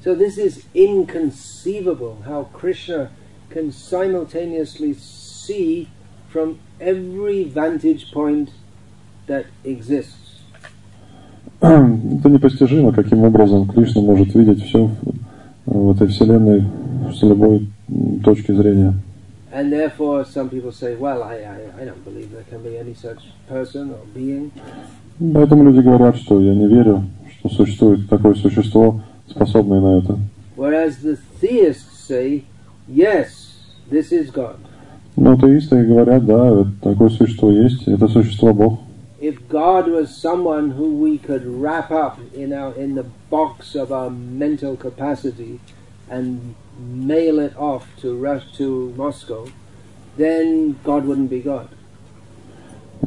So 0.03 0.15
this 0.15 0.37
is 0.37 0.63
inconceivable 0.73 2.15
how 2.25 2.47
Krishna 2.53 3.09
can 3.49 3.71
simultaneously 3.71 4.93
see 4.93 5.87
from 6.31 6.59
every 6.79 7.43
vantage 7.43 8.11
point 8.13 8.49
that 9.27 9.45
exists. 9.63 10.43
Это 11.61 12.29
непостижимо, 12.29 12.93
каким 12.93 13.23
образом 13.23 13.67
Кришна 13.67 14.01
может 14.01 14.33
видеть 14.35 14.63
все 14.63 14.89
в 15.65 15.91
этой 15.91 16.07
вселенной 16.07 16.63
с 17.13 17.21
любой 17.23 17.67
точки 18.23 18.51
зрения. 18.51 18.93
And 19.56 19.70
therefore, 19.70 20.24
some 20.24 20.48
people 20.48 20.72
say, 20.72 20.94
well, 20.94 21.22
I, 21.22 21.34
I, 21.36 21.82
I 21.82 21.84
don't 21.84 22.02
believe 22.04 22.30
there 22.32 22.44
can 22.44 22.62
be 22.62 22.78
any 22.78 22.94
such 22.94 23.22
person 23.48 23.92
or 23.92 24.04
being. 24.14 24.50
Поэтому 25.20 25.64
люди 25.64 25.80
говорят, 25.80 26.16
что 26.16 26.40
я 26.40 26.54
не 26.54 26.66
верю, 26.66 27.04
что 27.38 27.48
существует 27.50 28.08
такое 28.08 28.34
существо, 28.34 29.02
способное 29.28 29.80
на 29.80 29.98
это. 29.98 30.18
Whereas 30.56 31.02
the 31.02 31.18
theists 31.40 31.98
say, 31.98 32.44
yes, 32.88 33.52
this 33.90 34.10
is 34.10 34.30
God. 34.30 34.56
Но 35.16 35.32
атеисты 35.32 35.84
говорят, 35.84 36.24
да, 36.24 36.62
это 36.62 36.72
такое 36.80 37.10
существо 37.10 37.50
есть, 37.50 37.86
это 37.86 38.08
существо 38.08 38.54
Бог. 38.54 38.80
If 39.20 39.36
God 39.48 39.86
was 39.86 40.16
someone 40.16 40.70
who 40.70 40.96
we 40.96 41.18
could 41.18 41.44
wrap 41.46 41.90
up 41.90 42.18
in 42.34 42.52
our 42.52 42.74
in 42.74 42.94
the 42.94 43.04
box 43.30 43.76
of 43.76 43.92
our 43.92 44.10
mental 44.10 44.76
capacity 44.76 45.60
and 46.10 46.54
mail 46.79 47.39
it 47.39 47.55
off 47.57 47.85
to 48.01 48.15
rush 48.15 48.43
to 48.57 48.93
Moscow, 48.95 49.47
then 50.17 50.79
God 50.83 51.05
wouldn't 51.05 51.29
be 51.29 51.41
God. 51.41 51.67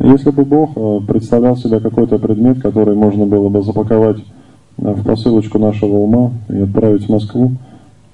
Если 0.00 0.30
бы 0.30 0.44
Бог 0.44 0.76
э, 0.76 1.06
представлял 1.06 1.56
себя 1.56 1.80
какой-то 1.80 2.18
предмет, 2.18 2.62
который 2.62 2.94
можно 2.94 3.26
было 3.26 3.48
бы 3.48 3.62
запаковать 3.62 4.18
э, 4.18 4.92
в 4.92 5.04
посылочку 5.04 5.58
нашего 5.58 5.96
ума 5.96 6.32
и 6.48 6.60
отправить 6.60 7.06
в 7.06 7.10
Москву, 7.10 7.52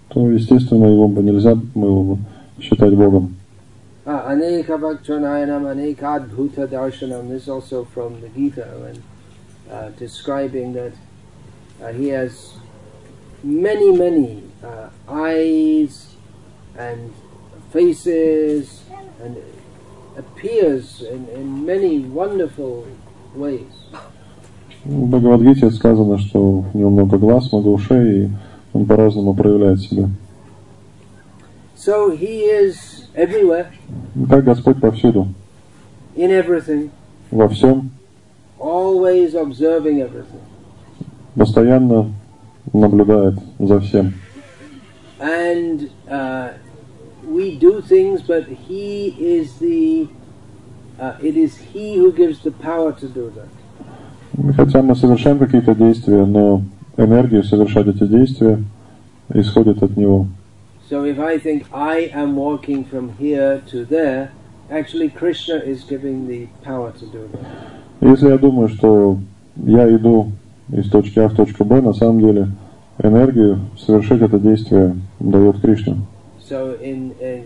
то, 0.09 0.31
естественно, 0.31 0.87
его 0.87 1.07
бы 1.09 1.23
нельзя 1.23 1.55
было 1.75 2.15
бы 2.15 2.19
считать 2.61 2.95
Богом. 2.95 3.37
Aneka 4.07 4.79
Bhaktanayanam 4.79 5.65
Anekad 5.67 6.31
Bhuta 6.31 6.67
Darshanam. 6.69 7.29
This 7.29 7.43
is 7.43 7.49
also 7.49 7.85
from 7.85 8.21
the 8.21 8.29
Gita, 8.29 8.69
when 8.81 9.03
uh, 9.71 9.91
describing 9.99 10.73
that 10.75 10.93
uh, 11.83 11.93
he 11.93 12.09
has 12.09 12.55
many, 13.43 13.97
many 13.97 14.46
uh, 14.63 14.89
eyes 15.09 16.07
and 16.79 17.13
faces 17.73 18.83
and 19.23 19.37
appears 20.17 21.03
in, 21.03 21.29
in 21.29 21.65
many 21.67 22.01
wonderful 22.01 22.87
ways. 23.35 23.73
В 24.85 25.09
Бхагавадгите 25.09 25.71
сказано, 25.71 26.19
что 26.19 26.65
у 26.73 26.79
него 26.79 26.91
много 26.91 27.19
глаз, 27.19 27.51
много 27.53 27.69
ушей, 27.69 28.27
и 28.27 28.31
он 28.73 28.87
по-разному 28.87 29.35
проявляет 29.35 29.81
себя. 29.81 30.09
So 31.77 32.11
he 32.17 32.45
is 32.45 32.77
everywhere, 33.15 33.67
Так 34.29 34.45
Господь 34.45 34.81
повсюду, 34.81 35.29
in 36.15 36.31
everything, 36.31 36.91
во 37.31 37.49
всем, 37.49 37.91
always 38.59 39.35
observing 39.35 40.01
everything. 40.01 40.41
постоянно 41.35 42.13
наблюдает 42.73 43.35
за 43.59 43.81
всем. 43.81 44.15
And 45.20 45.92
uh, 46.10 46.54
we 47.24 47.58
do 47.58 47.82
things, 47.82 48.22
but 48.22 48.48
he 48.48 49.16
is 49.20 49.60
the. 49.60 50.08
Uh, 51.00 51.18
it 51.22 51.36
is 51.36 51.58
he 51.58 51.98
who 51.98 52.12
gives 52.12 52.44
the 52.44 52.52
power 52.52 52.92
to 52.94 53.08
do 53.08 53.32
that. 53.36 53.50
Хотя 54.56 54.82
мы 54.82 54.96
совершаем 54.96 55.38
какие-то 55.40 55.76
действия, 55.76 56.26
но 56.26 56.64
энергию 56.98 57.44
совершать 57.44 57.88
эти 57.88 58.06
действия 58.08 58.64
исходит 59.34 59.84
от 59.84 59.96
Него. 59.98 60.28
So 60.90 61.06
if 61.06 61.20
I 61.20 61.38
think 61.38 61.66
I 61.72 62.12
am 62.14 62.36
walking 62.36 62.84
from 62.86 63.14
here 63.18 63.62
to 63.72 63.86
there, 63.86 64.32
actually 64.70 65.10
Krishna 65.10 65.56
is 65.56 65.84
giving 65.84 66.28
the 66.28 66.48
power 66.64 66.92
to 66.92 67.06
do 67.06 67.30
that. 67.32 67.46
Если 68.02 68.30
я 68.30 68.38
думаю, 68.38 68.68
что 68.70 69.20
я 69.56 69.88
иду 69.96 70.32
из 70.72 70.90
точки 70.90 71.20
А 71.20 71.28
в 71.28 71.36
точку 71.36 71.66
Б, 71.66 71.82
на 71.82 71.94
самом 71.94 72.20
деле 72.20 72.48
энергию 72.99 73.61
совершить 73.79 74.23
это 74.23 74.39
действие 74.39 74.97
дает 75.21 75.61
Кришна. 75.61 75.97
So 76.49 76.79
in, 76.81 77.15
in 77.21 77.45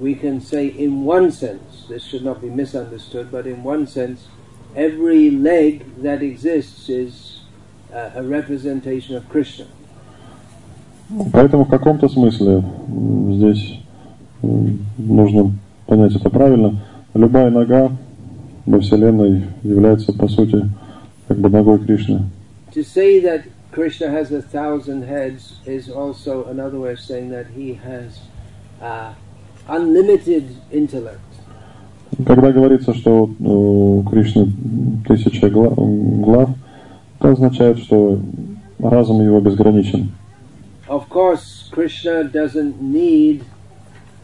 we 0.00 0.14
can 0.14 0.40
say 0.40 0.66
in 0.66 1.04
one 1.04 1.30
sense, 1.30 1.86
this 1.88 2.04
should 2.04 2.24
not 2.24 2.40
be 2.40 2.50
misunderstood, 2.50 3.30
but 3.30 3.46
in 3.46 3.62
one 3.62 3.86
sense, 3.86 4.26
every 4.74 5.30
leg 5.30 5.84
that 6.02 6.22
exists 6.22 6.88
is 6.88 7.42
uh, 7.92 8.10
a 8.16 8.22
representation 8.22 9.16
of 9.16 9.28
Krishna. 9.28 9.66
Поэтому 11.32 11.64
в 11.64 11.68
каком-то 11.68 12.08
смысле 12.08 12.64
здесь 12.88 13.80
нужно 14.42 15.52
понять 15.86 16.16
это 16.16 16.30
правильно. 16.30 16.80
Любая 17.12 17.50
нога 17.50 17.92
во 18.66 18.80
Вселенной 18.80 19.44
является, 19.62 20.12
по 20.12 20.26
сути, 20.28 20.68
как 21.28 21.38
бы 21.38 21.50
ногой 21.50 21.78
Кришны. 21.78 22.22
To 22.74 22.82
say 22.82 23.20
that 23.20 23.44
Krishna 23.73 24.09
has 24.09 24.31
a 24.31 24.41
thousand 24.41 25.03
heads 25.03 25.59
is 25.65 25.89
also 25.89 26.45
another 26.45 26.79
way 26.79 26.93
of 26.93 26.99
saying 26.99 27.29
that 27.29 27.47
he 27.55 27.73
has 27.75 28.19
uh, 28.81 29.13
unlimited 29.67 30.55
intellect. 30.71 31.19
Когда 32.25 32.51
говорится, 32.51 32.93
что 32.95 33.29
э, 33.29 33.43
у 33.43 34.03
Кришны 34.03 34.51
тысяча 35.07 35.49
гла- 35.49 35.73
глав, 35.75 36.49
это 37.19 37.31
означает, 37.31 37.77
что 37.79 38.19
разум 38.79 39.21
его 39.21 39.39
безграничен. 39.39 40.11
Of 40.87 41.07
course, 41.09 41.69
Krishna 41.71 42.23
doesn't 42.23 42.81
need 42.81 43.43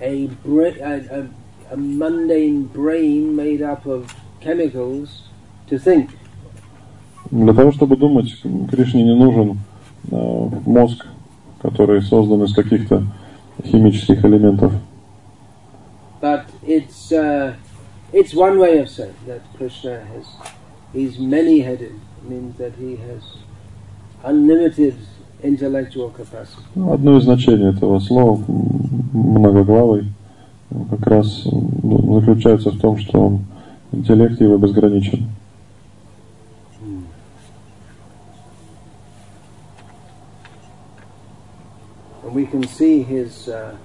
a, 0.01 0.27
bra- 0.43 0.73
a, 0.81 0.95
a, 1.11 1.27
a 1.71 1.77
mundane 1.77 2.63
brain 2.63 3.35
made 3.35 3.61
up 3.61 3.85
of 3.85 4.11
chemicals 4.41 5.21
to 5.69 5.77
think. 5.77 6.09
Для 7.30 7.52
того, 7.54 7.70
чтобы 7.72 7.96
думать, 7.96 8.34
Кришне 8.70 9.04
не 9.04 9.14
нужен 9.14 9.58
э, 10.10 10.48
мозг, 10.66 11.06
который 11.62 12.02
создан 12.02 12.42
из 12.44 12.52
каких-то 12.52 13.04
химических 13.64 14.24
элементов. 14.24 14.72
But 16.20 16.46
it's, 16.66 17.12
uh, 17.12 17.54
it's 18.12 18.34
one 18.34 18.58
way 18.58 18.78
of 18.78 18.88
saying 18.90 19.14
that 19.26 19.40
Krishna 19.56 20.02
has, 20.12 20.26
he's 20.92 21.18
many-headed, 21.18 21.94
means 22.28 22.58
that 22.58 22.72
he 22.78 22.96
has 22.96 23.22
unlimited 24.24 24.96
intellectual 25.42 26.10
capacity. 26.10 26.62
Ну, 26.74 26.92
Одно 26.92 27.16
из 27.16 27.24
значений 27.24 27.70
этого 27.70 28.00
слова 28.00 28.42
многоглавый 29.12 30.12
как 30.90 31.06
раз 31.06 31.44
заключается 31.44 32.70
в 32.70 32.78
том, 32.78 32.98
что 32.98 33.20
он, 33.20 33.40
интеллект 33.92 34.40
его 34.40 34.58
безграничен. 34.58 35.26
And 42.22 42.34
we 42.34 42.46
can 42.46 42.66
see 42.66 43.02
his 43.02 43.48
uh, 43.48 43.76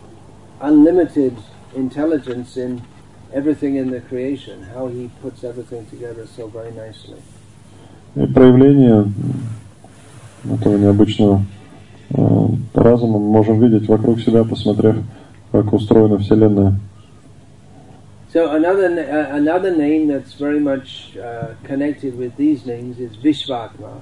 unlimited 0.61 1.37
intelligence 1.75 2.57
in 2.57 2.81
everything 3.33 3.75
in 3.75 3.91
the 3.91 4.01
creation, 4.01 4.63
how 4.73 4.87
he 4.87 5.09
puts 5.21 5.43
everything 5.43 5.85
together 5.87 6.27
so 6.27 6.47
very 6.47 6.71
nicely. 6.71 7.17
И 8.15 8.25
проявление 8.27 9.11
этого 10.49 10.77
необычного 10.77 11.41
э, 12.11 12.47
разума 12.73 13.19
мы 13.19 13.31
можем 13.31 13.59
видеть 13.59 13.87
вокруг 13.89 14.21
себя, 14.21 14.43
посмотрев, 14.43 14.97
как 15.51 15.73
устроена 15.73 16.17
Вселенная. 16.17 16.79
So 18.33 18.51
another 18.51 18.89
uh, 18.89 19.35
another 19.35 19.73
name 19.75 20.07
that's 20.07 20.33
very 20.33 20.59
much 20.59 21.15
uh, 21.17 21.55
connected 21.63 22.17
with 22.17 22.35
these 22.35 22.65
names 22.65 22.99
is 22.99 23.15
Vishvatma. 23.17 24.01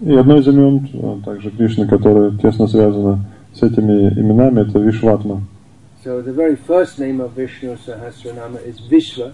И 0.00 0.14
одно 0.14 0.36
из 0.36 0.46
имен, 0.46 0.88
э, 0.92 1.24
также 1.24 1.50
Кришны, 1.50 1.86
которое 1.86 2.32
тесно 2.38 2.66
связано 2.66 3.24
с 3.58 3.62
этими 3.62 4.08
именами, 4.20 4.60
это 4.60 4.78
Вишватма. 4.78 5.42
So 6.04 6.22
the 6.22 6.32
very 6.32 6.56
first 6.56 6.98
name 6.98 7.20
of 7.20 7.32
Vishnu 7.32 7.76
Sahasranama 7.84 8.64
is 8.64 8.80
Vishva, 8.88 9.32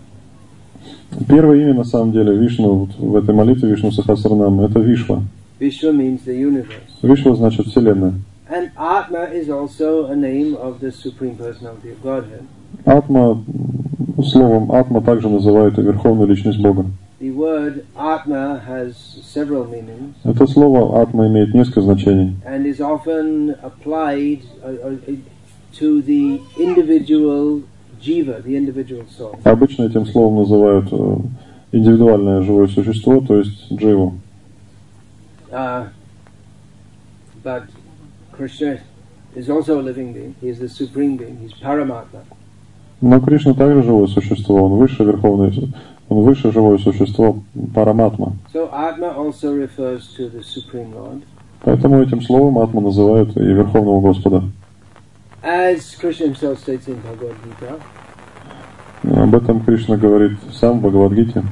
Первое 1.28 1.60
имя, 1.60 1.74
на 1.74 1.84
самом 1.84 2.12
деле, 2.12 2.36
Вишну, 2.36 2.74
вот 2.74 2.90
в 2.98 3.16
этой 3.16 3.34
молитве 3.34 3.70
Вишну 3.70 3.92
Сахасранам, 3.92 4.60
это 4.60 4.80
Вишва. 4.80 5.22
Vishwa 5.60 5.92
means 5.92 6.24
the 6.24 6.34
universe. 6.34 6.90
Вишва 7.02 7.34
значит 7.36 7.66
Вселенная. 7.66 8.14
And 8.50 8.70
Atma 8.76 9.30
is 9.32 9.48
also 9.48 10.06
a 10.06 10.16
name 10.16 10.56
of 10.56 10.80
the 10.80 10.92
Supreme 10.92 11.36
Personality 11.36 11.92
of 11.92 12.02
Godhead. 12.02 12.42
Атма, 12.84 13.44
словом 14.24 14.72
Атма 14.72 15.02
также 15.02 15.28
называют 15.28 15.78
и 15.78 15.82
Верховную 15.82 16.28
Личность 16.28 16.60
Бога. 16.60 16.86
The 17.22 17.30
word 17.30 17.86
Atma 17.96 18.60
has 18.66 18.96
several 19.22 19.64
meanings 19.64 20.16
Это 20.24 20.44
слово 20.48 21.00
Атма 21.00 21.28
имеет 21.28 21.54
несколько 21.54 21.80
значений. 21.80 22.34
and 22.44 22.66
is 22.66 22.80
often 22.80 23.54
applied 23.62 24.40
uh, 24.64 24.88
uh, 24.88 25.16
to 25.78 26.02
the 26.02 26.40
individual 26.58 27.62
jiva, 28.00 28.42
the 28.42 28.56
individual 28.56 29.04
soul. 29.16 29.38
Обычно 29.44 29.84
этим 29.84 30.04
словом 30.06 30.40
называют 30.40 30.88
э, 30.92 31.16
индивидуальное 31.70 32.42
живое 32.42 32.66
существо, 32.66 33.20
то 33.20 33.36
есть 33.38 33.70
дживу. 33.72 34.14
Uh, 35.52 35.86
but 37.44 37.68
Krishna 38.32 38.80
is 39.36 39.48
also 39.48 39.78
a 39.78 39.82
living 39.82 40.12
being. 40.12 40.34
He 40.40 40.48
is 40.48 40.58
the 40.58 40.68
supreme 40.68 41.16
being. 41.16 41.38
He's 41.38 41.52
Paramatma. 41.62 42.24
Но 43.00 43.20
Кришна 43.20 43.54
также 43.54 43.82
живое 43.82 44.06
существо, 44.06 44.64
он 44.64 44.78
выше 44.78 45.02
верховное, 45.04 45.52
выше 46.20 46.52
живое 46.52 46.78
существо 46.78 47.38
Параматма. 47.74 48.32
So. 48.52 48.68
Поэтому 51.64 52.02
этим 52.02 52.22
словом 52.22 52.58
Атма 52.58 52.80
называют 52.80 53.36
и 53.36 53.40
Верховного 53.40 54.00
Господа. 54.00 54.42
As 55.42 55.96
Krishna 55.96 56.26
himself 56.26 56.58
states 56.60 56.86
in 56.86 57.00
Bhagavad 57.02 57.36
Gita, 57.42 57.80
Об 59.04 59.34
этом 59.34 59.64
Кришна 59.64 59.96
говорит 59.96 60.38
сам 60.52 60.78
в 60.78 60.82
Бхагавадгите. 60.82 61.42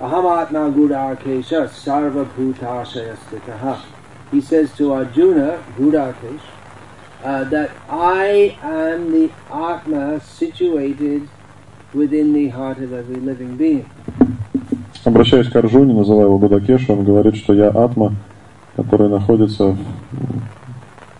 Ahamatma 0.00 0.72
Gudakesha 0.74 1.70
Sarva 1.70 2.26
Bhutashayastitaha. 2.36 3.78
He 4.32 4.40
says 4.40 4.72
to 4.76 4.92
Arjuna, 4.92 5.62
Gudakesh, 5.78 6.40
uh, 7.22 7.44
that 7.44 7.70
I 7.88 8.58
am 8.60 9.12
the 9.12 9.30
Atma 9.50 10.20
situated 10.20 11.28
within 11.96 12.32
the 12.32 12.48
heart 12.50 12.78
of 12.78 12.92
every 12.92 13.16
living 13.20 13.56
being. 13.56 13.84
Обращаясь 15.04 15.48
к 15.48 15.56
Арджуне, 15.56 15.94
называя 15.94 16.26
его 16.26 16.38
Гудакешу, 16.38 16.92
он 16.92 17.04
говорит, 17.04 17.36
что 17.36 17.54
я 17.54 17.68
Атма, 17.68 18.14
который 18.74 19.08
находится 19.08 19.76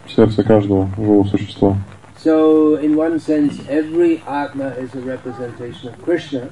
в 0.05 0.11
сердце 0.11 0.43
каждого 0.43 0.89
живого 0.97 1.25
существа. 1.25 1.77
So, 2.23 2.77
in 2.83 2.97
one 2.97 3.21
sense, 3.21 3.61
every 3.69 4.21
Atma 4.27 4.73
is 4.79 4.93
a 4.95 5.01
representation 5.01 5.89
of 5.89 6.05
Krishna, 6.05 6.51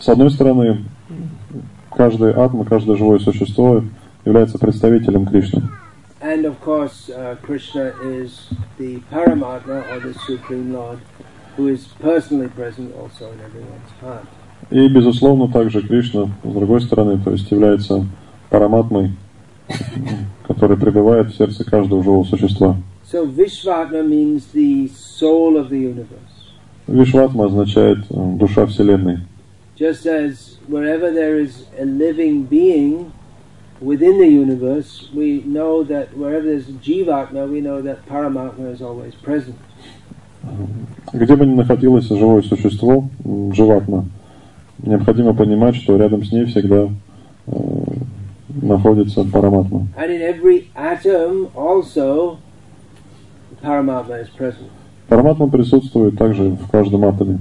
С 0.00 0.08
одной 0.08 0.30
стороны, 0.30 0.84
каждая 1.90 2.36
атма, 2.36 2.64
каждое 2.64 2.96
живое 2.96 3.20
существо 3.20 3.84
является 4.24 4.58
представителем 4.58 5.26
Кришны. 5.26 5.62
and 6.20 6.46
of 6.46 6.58
course, 6.62 7.10
uh, 7.10 7.36
Krishna 7.42 7.92
is 8.02 8.48
the 8.78 8.98
Paramatma 9.12 9.84
or 9.92 10.00
the 10.00 10.14
Supreme 10.26 10.72
Lord, 10.72 10.98
who 11.57 11.67
is 11.67 11.87
personally 11.99 12.49
present 12.49 12.95
also 12.95 13.31
in 13.31 13.39
everyone's 13.41 13.91
heart. 14.01 14.25
И, 14.69 14.87
безусловно, 14.87 15.47
также 15.47 15.81
Кришна, 15.81 16.29
с 16.43 16.53
другой 16.53 16.81
стороны, 16.81 17.19
то 17.23 17.31
есть 17.31 17.49
является 17.49 18.05
параматмой, 18.49 19.13
который 20.47 20.77
пребывает 20.77 21.27
в 21.27 21.37
сердце 21.37 21.63
каждого 21.63 22.03
живого 22.03 22.23
существа. 22.23 22.77
So, 23.11 23.25
Vishvatma 23.25 24.03
means 24.03 24.51
the 24.53 24.87
soul 24.89 25.57
of 25.57 25.69
the 25.69 25.79
universe. 25.79 26.39
Вишватма 26.87 27.45
означает 27.45 27.99
э, 28.09 28.37
душа 28.37 28.65
Вселенной. 28.65 29.19
Just 29.75 30.05
as 30.05 30.57
wherever 30.67 31.11
there 31.11 31.39
is 31.39 31.65
a 31.79 31.85
living 31.85 32.43
being, 32.43 33.11
within 33.79 34.17
the 34.19 34.27
universe, 34.27 35.09
we 35.13 35.41
know 35.45 35.83
that 35.83 36.15
wherever 36.17 36.45
there's 36.45 36.67
Jivatma, 36.67 37.49
we 37.49 37.61
know 37.61 37.81
that 37.81 38.05
Paramatma 38.07 38.73
is 38.73 38.81
always 38.81 39.15
present. 39.15 39.57
Где 41.12 41.36
бы 41.36 41.46
ни 41.46 41.54
находилось 41.54 42.08
живое 42.08 42.42
существо, 42.42 43.08
м, 43.24 43.52
животно, 43.52 44.06
необходимо 44.82 45.34
понимать, 45.34 45.76
что 45.76 45.96
рядом 45.96 46.24
с 46.24 46.32
ней 46.32 46.44
всегда 46.46 46.88
э, 47.46 47.52
находится 48.62 49.24
параматма. 49.24 49.86
Параматма 55.08 55.48
присутствует 55.48 56.16
также 56.16 56.50
в 56.50 56.70
каждом 56.70 57.04
атоме. 57.04 57.38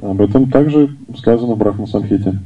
Об 0.00 0.20
этом 0.20 0.50
также 0.50 0.96
сказано 1.16 1.54
в 1.54 1.58
Брахма 1.58 1.86
Самхите. 1.86 2.38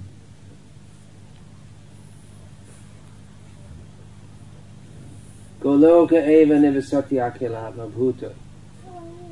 Goloka 5.76 6.16
eva 6.26 6.56
nivasati 6.56 7.20
akilatma 7.20 7.88
bhuta. 7.88 8.34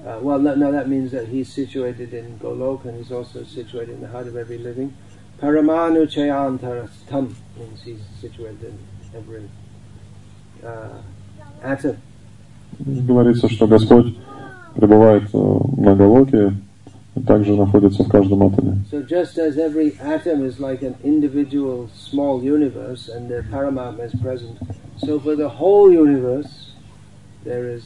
Uh, 0.06 0.18
well, 0.22 0.39
no, 0.39 0.56
no, 0.56 0.72
that 0.72 0.88
means 0.88 1.12
that 1.12 1.28
he's 1.28 1.52
situated 1.52 2.13
in 2.13 2.39
Goloka 2.39 2.86
and 2.86 2.98
he's 2.98 3.12
also 3.12 3.44
situated 3.44 3.96
in 3.96 4.02
the 4.02 4.08
heart 4.08 4.28
of 4.28 4.36
every 4.38 4.58
living. 4.58 4.94
Paramanu 5.42 6.08
chayantarastam 6.08 7.34
means 7.58 7.84
he's 7.84 8.00
situated 8.20 8.63
in 8.63 8.80
every 9.18 9.50
uh, 10.65 11.02
atom. 11.62 11.98
Говорится, 12.80 13.50
что 13.50 13.68
Господь 13.68 14.15
пребывает 14.76 15.24
э, 15.34 15.38
на 15.78 15.96
Галоке, 15.96 16.54
и 16.73 16.73
также 17.27 17.55
находится 17.55 18.03
в 18.03 18.09
каждом 18.09 18.42
атоме. 18.42 18.85
So 18.90 19.03
just 19.03 19.38
as 19.38 19.57
every 19.57 19.96
atom 20.00 20.44
is 20.44 20.59
like 20.59 20.83
an 20.83 20.96
individual 21.05 21.88
small 21.94 22.42
universe 22.42 23.09
and 23.09 23.29
the 23.29 23.44
Paramatma 23.50 24.05
is 24.05 24.14
present, 24.20 24.59
so 24.98 25.20
for 25.20 25.37
the 25.37 25.48
whole 25.48 25.92
universe 25.92 26.72
there 27.44 27.68
is 27.68 27.83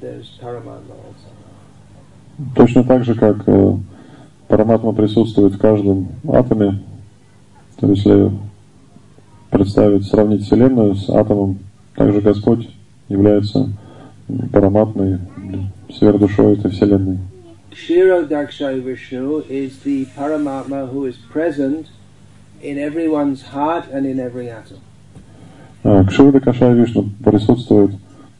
there's 0.00 0.38
Paramatma 0.40 0.94
also. 1.06 1.28
Точно 2.54 2.84
так 2.84 3.04
же, 3.04 3.14
как 3.14 3.48
э, 3.48 3.76
параматма 4.48 4.92
присутствует 4.92 5.54
в 5.54 5.58
каждом 5.58 6.08
атоме, 6.28 6.82
то 7.80 7.86
если 7.88 8.30
представить, 9.50 10.06
сравнить 10.06 10.42
Вселенную 10.42 10.96
с 10.96 11.08
атомом, 11.08 11.58
также 11.94 12.20
Господь 12.20 12.68
является 13.08 13.70
параматмой, 14.52 15.18
сверхдушой 15.90 16.54
этой 16.54 16.70
Вселенной. 16.70 17.18
Kshiro 17.76 18.26
Dakshay 18.26 18.82
Vishnu 18.82 19.44
is 19.50 19.80
the 19.80 20.06
Paramatma 20.06 20.88
who 20.88 21.04
is 21.04 21.18
present 21.30 21.88
in 22.62 22.78
everyone's 22.78 23.42
heart 23.42 23.84
and 23.92 24.06
in 24.06 24.18
every 24.18 24.48
atom. 24.48 24.80
А, 25.84 26.02
Кшивада 26.04 26.40
Кашай 26.40 26.74
Вишну 26.74 27.10
присутствует 27.22 27.90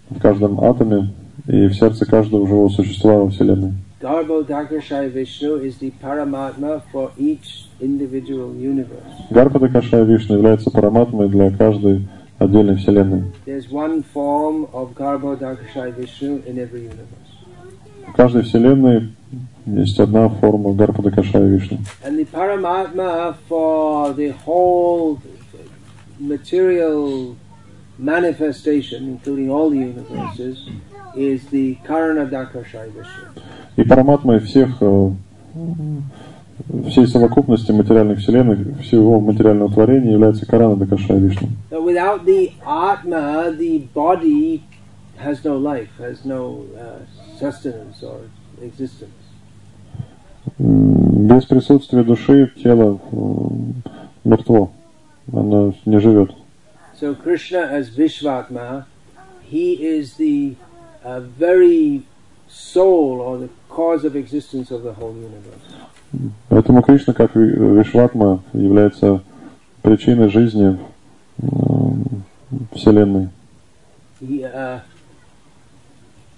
в 0.08 0.18
каждом 0.20 0.58
атоме 0.64 1.12
и 1.46 1.66
в 1.66 1.74
сердце 1.74 2.06
каждого 2.06 2.48
живого 2.48 2.70
существа 2.70 3.18
во 3.18 3.28
Вселенной. 3.28 3.74
Garbo 4.00 4.42
Dakashai 4.42 5.12
Vishnu 5.12 5.62
is 5.62 5.76
the 5.80 5.92
Paramatma 6.02 6.82
for 6.90 7.12
each 7.18 7.66
individual 7.78 8.54
universe. 8.56 9.04
Гарпада 9.28 9.68
Кашай 9.68 10.02
Вишну 10.06 10.36
является 10.36 10.70
параматмой 10.70 11.28
для 11.28 11.50
каждой 11.50 12.08
отдельной 12.38 12.76
Вселенной. 12.76 13.24
There's 13.44 13.70
one 13.70 14.02
form 14.14 14.66
of 14.72 14.94
Garbo 14.94 15.36
Dakashai 15.38 15.94
Vishnu 15.94 16.42
in 16.46 16.56
every 16.56 16.84
universe. 16.84 17.26
В 18.08 18.12
каждой 18.12 18.42
Вселенной 18.42 19.10
есть 19.66 19.98
одна 19.98 20.28
форма 20.28 20.72
Гарпада 20.72 21.10
Кашая 21.10 21.46
Вишну. 21.48 21.78
And 22.04 22.18
the 22.18 22.24
Paramatma 22.24 23.36
for 23.48 24.12
the 24.14 24.32
whole 24.44 25.20
material 26.18 27.36
manifestation, 27.98 29.08
including 29.08 29.50
all 29.50 29.70
the 29.70 29.78
universes, 29.78 30.68
is 31.16 31.46
the 31.50 31.76
Karana 31.86 32.28
Dakashai 32.28 32.90
Vishnu. 32.92 33.42
И 33.76 33.82
параматмой 33.82 34.40
всех, 34.40 34.76
э, 34.80 35.10
всей 36.88 37.06
совокупности 37.06 37.72
материальных 37.72 38.18
вселенных, 38.20 38.80
всего 38.80 39.20
материального 39.20 39.70
творения 39.70 40.12
является 40.12 40.46
Карана 40.46 40.76
Дакашая 40.76 41.18
Вишну. 41.18 41.48
Without 41.70 42.24
the 42.24 42.52
Atma, 42.64 43.50
the 43.56 43.88
body 43.94 44.62
has 45.18 45.44
no 45.44 45.56
life, 45.56 45.88
has 45.98 46.24
no 46.24 46.66
uh, 46.76 46.98
sustenance 47.38 48.02
or 48.02 48.20
existence. 48.62 49.25
Без 50.58 51.44
присутствия 51.44 52.02
души 52.02 52.50
тело 52.62 52.98
м, 53.12 53.82
мертво, 54.24 54.70
оно 55.32 55.74
не 55.84 56.00
живет. 56.00 56.30
So 57.00 57.14
Krishna 57.14 57.70
as 57.70 57.90
Vishvatma, 57.94 58.84
he 59.50 59.74
is 59.82 60.14
the 60.16 60.54
uh, 61.04 61.20
very 61.38 62.02
soul 62.48 63.20
or 63.20 63.36
the 63.38 63.50
cause 63.68 64.02
of 64.04 64.16
existence 64.16 64.70
of 64.70 64.82
the 64.82 64.92
whole 64.94 65.12
universe. 65.14 66.32
Поэтому 66.48 66.80
Кришна, 66.82 67.12
как 67.12 67.34
Ви- 67.36 67.52
Вишватма, 67.78 68.42
является 68.54 69.20
причиной 69.82 70.30
жизни 70.30 70.78
м, 71.42 72.04
Вселенной. 72.72 73.28
He, 74.22 74.40
uh, 74.42 74.80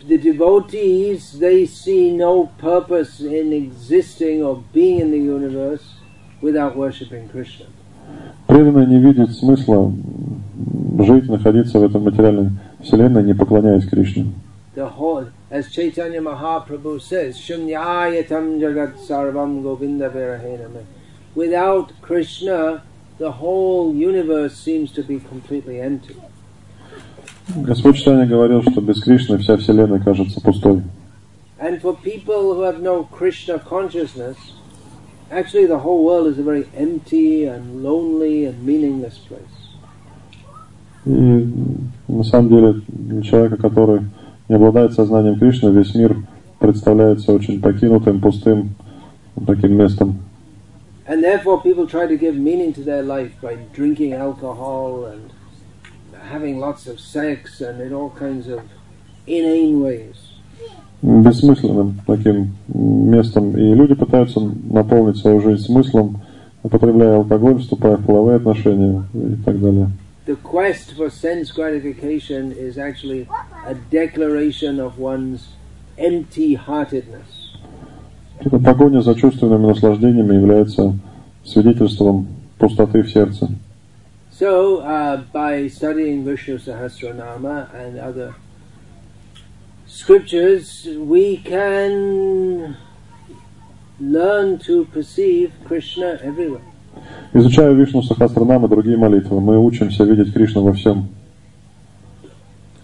the 0.07 0.17
devotees, 0.17 1.39
they 1.39 1.65
see 1.65 2.11
no 2.11 2.47
purpose 2.57 3.19
in 3.19 3.53
existing 3.53 4.43
or 4.43 4.63
being 4.73 4.99
in 4.99 5.11
the 5.11 5.19
universe 5.19 5.95
without 6.41 6.75
worshipping 6.75 7.29
Krishna. 7.29 7.67
Преданный 8.47 8.85
не 8.85 8.99
видит 8.99 9.31
смысла 9.31 9.85
м, 9.85 11.03
жить, 11.05 11.29
находиться 11.29 11.79
в 11.79 11.83
этом 11.83 12.03
материальной 12.03 12.51
Вселенной, 12.81 13.23
не 13.23 13.33
поклоняясь 13.33 13.87
Кришне. 13.87 14.33
The 14.75 14.89
whole, 14.97 15.27
as 15.51 15.69
Chaitanya 15.69 16.19
Mahaprabhu 16.19 16.99
says, 16.99 17.37
Shunyayatam 17.37 18.59
Jagat 18.59 18.97
Sarvam 19.07 19.61
Govinda 19.61 20.09
Virahena. 20.09 20.83
Without 21.35 21.93
Krishna, 22.01 22.81
the 23.19 23.31
whole 23.33 23.93
universe 23.93 24.57
seems 24.57 24.91
to 24.91 25.03
be 25.03 25.19
completely 25.19 25.79
empty. 25.79 26.15
Господь 27.56 27.96
Читания 27.96 28.26
говорил, 28.26 28.62
что 28.62 28.80
без 28.80 29.02
Кришны 29.02 29.38
вся 29.38 29.56
Вселенная 29.56 30.00
кажется 30.00 30.40
пустой. 30.40 30.82
And 31.60 31.80
for 31.80 31.96
people 31.96 32.54
who 32.54 32.62
have 32.62 32.80
no 32.80 33.04
Krishna 33.10 33.58
consciousness, 33.58 34.36
actually 35.30 35.66
the 35.66 35.78
whole 35.78 36.04
world 36.04 36.28
is 36.28 36.38
a 36.38 36.42
very 36.42 36.66
empty 36.76 37.46
and 37.46 37.82
lonely 37.82 38.46
and 38.46 38.62
meaningless 38.64 39.18
place. 39.26 39.42
И 41.04 41.46
на 42.06 42.22
самом 42.22 42.48
деле 42.48 42.82
для 42.86 43.22
человека, 43.22 43.56
который 43.56 44.02
не 44.48 44.56
обладает 44.56 44.92
сознанием 44.92 45.38
Кришны, 45.38 45.70
весь 45.70 45.94
мир 45.94 46.16
представляется 46.58 47.32
очень 47.32 47.60
покинутым, 47.60 48.20
пустым 48.20 48.74
таким 49.46 49.76
местом. 49.76 50.18
And 51.06 51.22
therefore 51.24 51.62
people 51.62 51.86
try 51.86 52.06
to 52.06 52.18
give 52.18 52.36
meaning 52.36 52.74
to 52.74 52.84
their 52.84 53.02
life 53.02 53.32
by 53.40 53.56
drinking 53.74 54.12
alcohol 54.12 55.06
and 55.06 55.30
having 56.30 56.58
lots 56.58 56.86
of 56.86 56.98
sex 57.00 57.60
and 57.60 57.80
in 57.80 57.92
all 57.92 58.10
kinds 58.10 58.48
of 58.48 58.60
inane 59.26 59.80
ways. 59.80 60.16
Бессмысленным 61.02 62.00
таким 62.06 62.56
местом. 62.68 63.56
И 63.56 63.74
люди 63.74 63.94
пытаются 63.94 64.40
наполнить 64.40 65.18
свою 65.18 65.40
жизнь 65.40 65.64
смыслом, 65.64 66.20
употребляя 66.62 67.16
алкоголь, 67.16 67.60
вступая 67.60 67.96
в 67.96 68.04
половые 68.04 68.36
отношения 68.36 69.04
и 69.14 69.36
так 69.44 69.60
далее. 69.60 69.90
The 70.26 70.36
quest 70.42 70.94
for 70.96 71.08
sense 71.08 71.50
gratification 71.52 72.52
is 72.52 72.76
actually 72.76 73.26
a 73.66 73.74
declaration 73.90 74.78
of 74.78 74.98
one's 74.98 75.40
empty-heartedness. 75.96 77.56
Эта 78.40 78.58
погоня 78.58 79.00
за 79.00 79.14
чувственными 79.14 79.66
наслаждениями 79.66 80.34
является 80.34 80.98
свидетельством 81.44 82.26
пустоты 82.58 83.02
в 83.02 83.10
сердце. 83.10 83.48
So, 84.38 84.78
uh, 84.82 85.16
by 85.32 85.66
studying 85.66 86.24
Vishnu 86.24 86.58
Sahasranama 86.58 87.74
and 87.74 87.98
other 87.98 88.36
scriptures, 89.88 90.86
we 90.96 91.38
can 91.38 92.76
learn 93.98 94.60
to 94.60 94.84
perceive 94.94 95.52
Krishna 95.64 96.20
everywhere. 96.22 96.62
Изучая 97.34 97.72
Вишну 97.72 98.00
Сахасранам 98.04 98.64
и 98.66 98.68
другие 98.68 98.96
молитвы, 98.96 99.40
мы 99.40 99.58
учимся 99.58 100.04
видеть 100.04 100.32
Кришну 100.32 100.62
во 100.62 100.72
всем. 100.72 101.08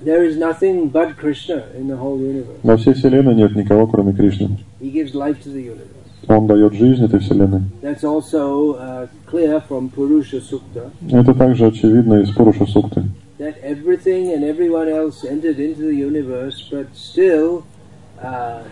There 0.03 0.25
is 0.25 0.37
nothing 0.37 0.88
but 0.88 1.17
Krishna 1.17 1.67
in 1.79 1.87
the 1.87 1.97
whole 1.97 2.19
universe. 2.19 2.59
Во 2.64 2.77
всей 2.77 2.95
Вселенной 2.95 3.37
нет 3.37 3.55
никого, 3.55 3.87
кроме 3.87 4.12
Кришны. 4.12 4.59
He 4.81 4.90
gives 4.90 5.14
life 5.14 5.40
to 5.45 5.53
the 5.53 5.62
universe. 5.62 5.94
Он 6.29 6.47
дает 6.47 6.73
жизнь 6.75 7.05
этой 7.05 7.21
Вселенной. 7.21 7.63
Uh, 7.83 9.09
Это 11.11 11.35
также 11.35 11.67
очевидно 11.67 12.21
из 12.21 12.31
Пуруша 12.31 12.67
Сукты, 12.67 13.05
that 13.39 13.55
everything 13.63 14.33
and 14.33 14.45
everyone 14.45 14.89
else 14.89 15.25
entered 15.25 15.59
into 15.59 15.83
the 15.83 15.95
universe, 15.95 16.69
but 16.71 16.87
still 16.95 17.65
uh, 18.23 18.63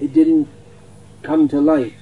it 0.00 0.12
didn't 0.12 0.46
come 1.22 1.48
to 1.48 1.60
life. 1.60 1.92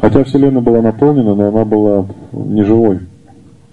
Хотя 0.00 0.24
Вселенная 0.24 0.62
была 0.62 0.82
наполнена, 0.82 1.34
но 1.34 1.48
она 1.48 1.64
была 1.64 2.06
неживой. 2.32 3.00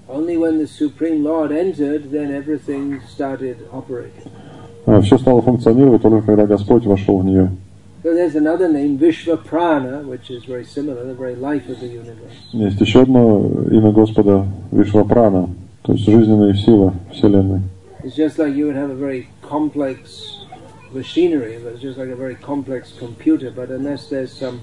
Only 0.08 0.38
when 0.38 0.58
the 0.58 0.68
Supreme 0.68 1.24
Lord 1.24 1.52
entered, 1.52 2.12
then 2.12 2.32
everything 2.32 3.00
started 3.10 3.58
operating. 3.72 4.30
Все 5.04 5.18
стало 5.18 5.42
функционировать 5.42 6.02
только 6.02 6.26
когда 6.26 6.46
Господь 6.48 6.86
вошел 6.86 7.20
в 7.20 7.26
нее. 7.26 7.52
So 8.03 8.13
there's 8.13 8.35
another 8.37 8.69
name, 8.69 8.99
Vishvaprana, 8.99 10.05
which 10.05 10.31
is 10.31 10.45
very 10.45 10.65
similar, 10.67 11.05
the 11.07 11.15
very 11.15 11.35
life 11.37 11.69
of 11.71 11.81
the 11.81 11.87
universe. 11.89 12.37
Есть 12.53 12.81
еще 12.81 13.03
одно 13.03 13.49
имя 13.71 13.93
Господа 13.93 14.47
Вишвапрана, 14.73 15.49
то 15.83 15.93
есть 15.95 16.05
жизненная 16.05 16.53
сила 16.55 16.93
Вселенной. 17.13 17.63
It's 18.03 18.15
just 18.15 18.39
like 18.39 18.55
you 18.55 18.67
would 18.67 18.77
have 18.77 18.91
a 18.91 18.95
very 18.95 19.29
complex 19.41 20.45
machinery, 20.93 21.55
it's 21.55 21.81
just 21.81 21.97
like 21.97 22.11
a 22.11 22.15
very 22.17 22.35
complex 22.35 22.93
computer, 22.99 23.51
but 23.51 23.71
unless 23.71 24.09
there's 24.11 24.31
some 24.33 24.61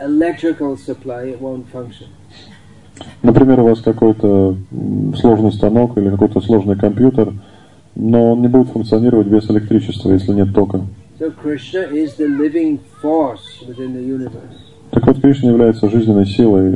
electrical 0.00 0.76
supply, 0.76 1.24
it 1.24 1.40
won't 1.40 1.66
function. 1.72 2.06
Например, 3.22 3.60
у 3.60 3.64
вас 3.64 3.80
какой-то 3.80 4.56
м, 4.70 5.14
сложный 5.16 5.52
станок 5.52 5.98
или 5.98 6.08
какой-то 6.08 6.40
сложный 6.40 6.76
компьютер, 6.76 7.32
но 7.96 8.32
он 8.32 8.42
не 8.42 8.48
будет 8.48 8.68
функционировать 8.68 9.26
без 9.26 9.50
электричества, 9.50 10.12
если 10.12 10.32
нет 10.32 10.54
тока. 10.54 10.82
Так 14.91 15.07
вот, 15.07 15.21
Кришна 15.21 15.49
является 15.49 15.89
жизненной 15.89 16.25
силой 16.25 16.75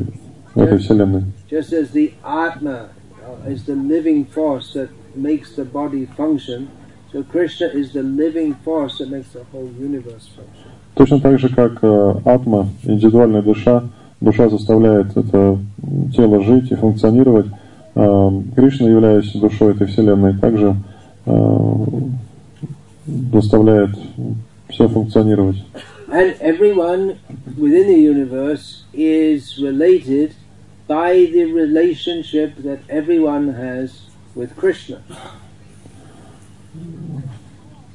в 0.56 0.62
этой 0.62 0.78
Вселенной. 0.78 1.24
Just 1.50 1.74
as 1.74 1.92
the 1.92 2.14
Atma 2.24 2.90
uh, 3.26 3.52
is 3.52 3.66
the 3.66 3.76
living 3.76 4.26
force 4.26 4.74
that 4.74 4.90
makes 5.16 5.56
the 5.56 5.66
body 5.66 6.08
function, 6.18 6.68
so 7.12 7.24
Krishna 7.24 7.68
is 7.68 7.92
the 7.92 8.04
living 8.04 8.56
force 8.64 9.00
that 9.00 9.10
makes 9.10 9.30
the 9.34 9.44
whole 9.52 9.70
universe 9.80 10.28
function. 10.36 10.72
Точно 10.96 11.20
так 11.20 11.40
же, 11.40 11.50
как 11.50 11.84
э, 11.84 12.16
атма, 12.26 12.70
индивидуальная 12.84 13.44
душа, 13.44 13.84
душа 14.20 14.50
заставляет 14.50 15.16
это 15.16 15.60
тело 16.16 16.42
жить 16.42 16.72
и 16.72 16.76
функционировать, 16.76 17.48
э, 17.96 18.42
Кришна, 18.56 18.90
являясь 18.90 19.32
душой 19.34 19.74
этой 19.74 19.86
Вселенной, 19.88 20.40
также 20.40 20.76
э, 21.26 21.86
заставляет 23.32 23.92
все 24.70 24.88
функционировать. 24.88 25.58
And 26.10 26.36
everyone 26.40 27.18
within 27.58 27.88
the 27.88 28.00
universe 28.00 28.84
is 28.94 29.58
related 29.60 30.32
by 30.88 31.26
the 31.34 31.46
relationship 31.52 32.56
that 32.64 32.80
everyone 32.88 33.54
has 33.54 33.92
with 34.36 34.56
Krishna. 34.56 35.00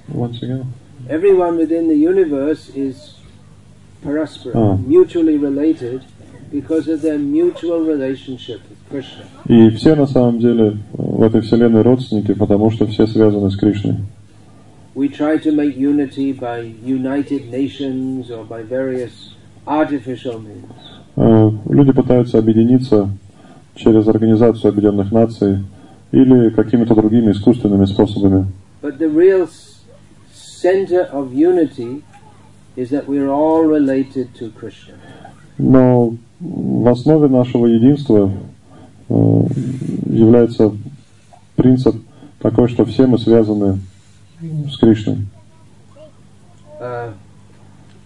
Once 0.09 0.43
again. 0.43 0.67
Everyone 1.09 1.57
within 1.57 1.89
the 1.89 1.97
universe 1.97 2.69
is 2.75 3.15
paraspara, 4.05 4.53
Ah. 4.55 4.77
mutually 4.87 5.37
related 5.39 6.03
because 6.51 6.87
of 6.89 7.01
their 7.01 7.19
mutual 7.19 7.81
relationship 7.81 8.61
with 8.69 8.79
Krishna. 8.91 9.25
И 9.47 9.71
все 9.71 9.95
на 9.95 10.07
самом 10.07 10.39
деле 10.39 10.77
в 10.93 11.23
этой 11.23 11.41
Вселенной 11.41 11.83
родственники, 11.83 12.35
потому 12.35 12.71
что 12.71 12.87
все 12.87 13.07
связаны 13.07 13.51
с 13.51 13.57
Кришной. 13.57 13.97
We 14.95 15.09
try 15.09 15.39
to 15.39 15.53
make 15.53 15.75
unity 15.77 16.33
by 16.33 16.59
United 16.85 17.51
Nations 17.51 18.31
or 18.31 18.45
by 18.45 18.63
various 18.63 19.35
artificial 19.67 20.39
means. 20.39 20.71
Э, 21.17 21.51
Люди 21.69 21.93
пытаются 21.93 22.39
объединиться 22.39 23.09
через 23.75 24.07
Организацию 24.07 24.71
Объединенных 24.71 25.11
Наций 25.11 25.65
или 26.11 26.51
какими-то 26.51 26.95
другими 26.95 27.33
искусственными 27.33 27.87
способами. 27.87 28.47
But 28.83 28.99
the 28.99 29.09
real 29.09 29.49
center 30.35 31.09
of 31.11 31.33
unity 31.33 32.03
is 32.77 32.91
that 32.91 33.09
we're 33.09 33.31
all 33.31 33.65
related 33.65 34.35
to 34.39 34.51
Krishna. 34.51 34.95
Но 35.57 36.17
в 36.39 36.89
основе 36.89 37.29
нашего 37.29 37.65
единства 37.65 38.31
э, 39.09 39.15
является 40.11 40.73
принцип 41.57 41.97
такой, 42.41 42.69
что 42.69 42.85
все 42.85 43.07
мы 43.07 43.19
связаны 43.19 43.79
с 44.42 44.78
Кришной. 44.78 45.26
Uh, 46.80 47.12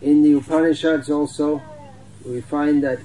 in 0.01 0.23
the 0.23 0.33
Upanishads 0.33 1.09
also, 1.09 1.61
we 2.25 2.41
find 2.41 2.81
that 2.83 2.99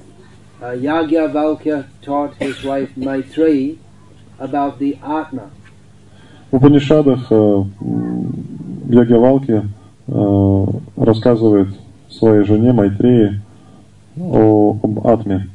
uh, 0.63 0.67
Yagyavalkya 0.67 1.87
taught 2.03 2.35
his 2.37 2.63
wife 2.63 2.91
Maitreyi 2.97 3.79
about 4.39 4.79
the 4.79 4.97
Atma. 5.03 5.51
В 6.51 6.57
Упанишадах 6.57 7.27
э, 7.31 7.35
м, 7.35 8.33
Ягьявалки 8.89 9.69
э, 10.07 10.67
рассказывает 10.97 11.69
своей 12.09 12.45
жене 12.45 12.73
Майтреи 12.73 13.41
о, 14.19 14.79
об 14.83 15.07
атме. 15.07 15.49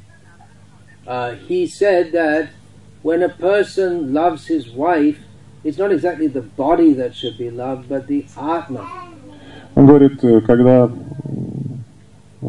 Uh, 1.07 1.35
he 1.47 1.65
said 1.65 2.11
that 2.11 2.49
when 3.01 3.23
a 3.23 3.29
person 3.29 4.13
loves 4.13 4.47
his 4.47 4.69
wife, 4.69 5.17
it's 5.66 5.78
not 5.78 5.90
exactly 5.90 6.28
the 6.28 6.42
body 6.42 6.92
that 6.94 7.14
should 7.14 7.36
be 7.36 7.50
loved, 7.50 7.88
but 7.88 8.06
the 8.06 8.24
Atma. 8.36 8.86
Он 9.74 9.86
говорит, 9.86 10.22
э, 10.24 10.40
когда 10.40 10.88
э, 12.42 12.48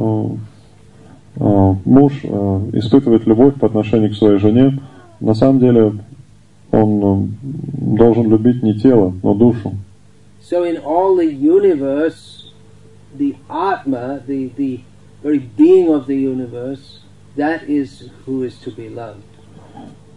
э, 1.36 1.76
муж 1.86 2.14
э, 2.24 2.28
испытывает 2.74 3.26
любовь 3.26 3.56
по 3.60 3.66
отношению 3.66 4.12
к 4.12 4.16
своей 4.16 4.38
жене, 4.38 4.80
на 5.20 5.34
самом 5.34 5.60
деле 5.60 5.94
он 6.72 7.04
э, 7.04 7.28
должен 7.98 8.30
любить 8.30 8.62
не 8.62 8.76
тело, 8.76 9.14
но 9.24 9.34
душу. 9.34 9.76
So 10.40 10.64
in 10.64 10.78
all 10.78 11.16
the 11.18 11.26
universe, 11.26 12.52
the 13.18 13.36
Atma, 13.50 14.22
the, 14.26 14.52
the 14.56 14.82
very 15.24 15.40
being 15.40 15.90
of 15.90 16.06
the 16.06 16.16
universe, 16.16 17.00
that 17.36 17.64
is 17.64 18.10
who 18.26 18.44
is 18.44 18.58
to 18.60 18.72
be 18.72 18.88
loved. 18.90 19.37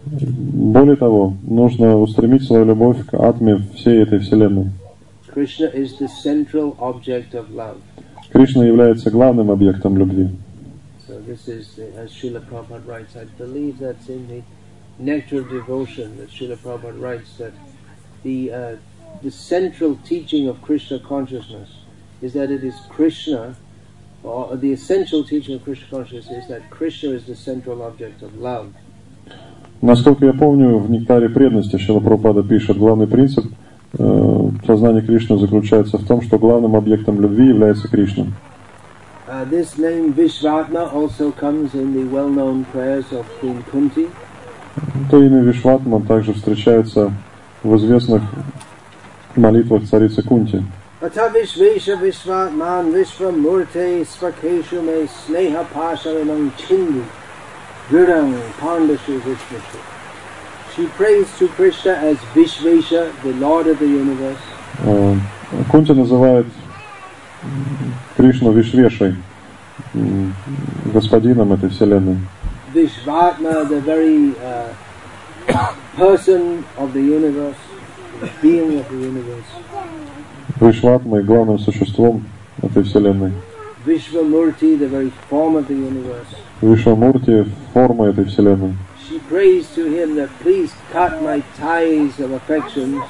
Более 0.05 0.95
того, 0.95 1.35
нужно 1.43 1.97
устремить 1.97 2.43
свою 2.43 2.65
любовь 2.65 3.05
к 3.05 3.13
атме 3.13 3.61
всей 3.75 4.01
этой 4.01 4.19
вселенной. 4.19 4.71
Кришна 8.31 8.65
является 8.65 9.11
главным 9.11 9.51
объектом 9.51 9.97
любви. 9.97 10.29
So 11.07 11.19
this 11.27 11.47
is, 11.47 11.77
uh, 11.77 11.83
as 11.97 12.11
Srila 12.11 12.39
Prabhupada 12.39 12.87
writes, 12.87 13.17
I 13.17 13.25
believe 13.37 13.79
that's 13.79 14.07
in 14.07 14.27
the 14.29 14.43
Nectar 14.97 15.41
of 15.41 15.49
Devotion 15.49 16.15
that 16.17 16.29
Srila 16.29 16.57
Prabhupada 16.57 17.01
writes 17.01 17.37
that 17.37 17.51
the, 18.23 18.51
uh, 18.51 18.75
the 19.21 19.31
central 19.31 19.97
teaching 20.05 20.47
of 20.47 20.61
Krishna 20.61 20.99
consciousness 20.99 21.69
is 22.21 22.31
that 22.33 22.49
it 22.49 22.63
is 22.63 22.75
Krishna, 22.87 23.57
or 24.23 24.55
the 24.55 24.71
essential 24.71 25.23
teaching 25.23 25.55
of 25.55 25.63
Krishna 25.63 25.87
consciousness 25.89 26.43
is 26.43 26.47
that 26.47 26.69
Krishna 26.69 27.09
is 27.09 27.25
the 27.25 27.35
central 27.35 27.81
object 27.81 28.21
of 28.21 28.37
love. 28.37 28.73
Насколько 29.81 30.27
я 30.27 30.33
помню, 30.33 30.77
в 30.77 30.91
«Нектаре 30.91 31.27
преданности» 31.27 31.77
Шила 31.77 31.99
Прабхупада 31.99 32.43
пишет, 32.43 32.77
главный 32.77 33.07
принцип 33.07 33.45
э, 33.97 34.49
сознания 34.63 35.01
Кришны 35.01 35.39
заключается 35.39 35.97
в 35.97 36.05
том, 36.05 36.21
что 36.21 36.37
главным 36.37 36.75
объектом 36.75 37.19
любви 37.19 37.47
является 37.47 37.87
Кришна. 37.87 38.27
Uh, 39.27 39.49
this 39.49 39.77
name 39.77 40.13
Vishvatma 40.13 40.93
also 40.93 41.31
comes 41.31 41.73
in 41.73 41.93
the 41.93 42.03
well-known 42.13 42.65
prayers 42.71 43.05
of 43.11 43.25
Queen 43.39 43.63
Kunti. 43.71 44.07
То 45.09 45.23
имя 45.23 45.41
Вишватман 45.41 46.03
также 46.03 46.33
встречается 46.33 47.11
в 47.63 47.75
известных 47.77 48.21
молитвах 49.35 49.83
царицы 49.89 50.21
Кунти. 50.21 50.63
Vishvatman 51.01 52.91
Vishvamurte 52.93 54.05
Svakeshu 54.05 54.83
Me 54.83 55.09
Sneha 55.25 55.65
Pasharanam 55.73 56.51
Chindu 56.57 57.03
Virang 57.91 58.39
Pandashu 58.59 59.19
Vishveshu. 59.19 59.79
She 60.75 60.85
prays 60.87 61.27
to 61.37 61.47
Krishna 61.49 61.91
as 61.91 62.17
Vishvesha, 62.33 63.11
the 63.23 63.33
Lord 63.33 63.67
of 63.67 63.79
the 63.79 63.87
universe, 63.87 64.39
Э, 64.83 65.15
Кунти 65.69 65.91
называет 65.91 66.47
Кришну 68.15 68.51
Вишвешей, 68.51 69.15
господином 70.85 71.53
этой 71.53 71.69
вселенной. 71.69 72.17
Vishvatma, 72.73 73.67
the 73.67 73.81
very 73.81 74.33
uh, 74.41 74.73
person 75.97 76.63
of 76.77 76.93
the 76.93 77.01
universe, 77.01 77.57
the 78.21 78.29
being 78.41 78.79
of 78.79 78.89
the 78.89 78.97
universe, 78.97 79.45
Вишватмой, 80.59 81.23
главным 81.23 81.59
существом 81.59 82.23
этой 82.61 82.83
вселенной. 82.83 83.33
Vishvamurti, 83.85 84.77
the 84.77 84.87
very 84.87 85.09
form 85.29 85.55
of 85.55 85.67
the 85.67 85.73
universe. 85.73 86.27
Вишвамурти– 86.61 87.47
форма 87.73 88.09
этой 88.09 88.25
вселенной. 88.25 88.75
She 89.09 89.19
prays 89.27 89.67
to 89.75 89.85
him 89.85 90.15
that 90.15 90.29
please 90.41 90.71
cut 90.91 91.21
my 91.23 91.41
ties 91.57 92.19
of 92.19 92.31
affections 92.31 93.01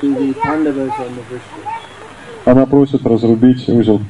to 0.00 0.14
the 0.14 0.32
Pandavas 0.40 0.92
and 0.98 1.16
the 1.16 1.22
Vrishtas. 1.28 1.68
Она 2.46 2.64
просит 2.64 3.04
разрубить 3.04 3.68
узел 3.68 4.00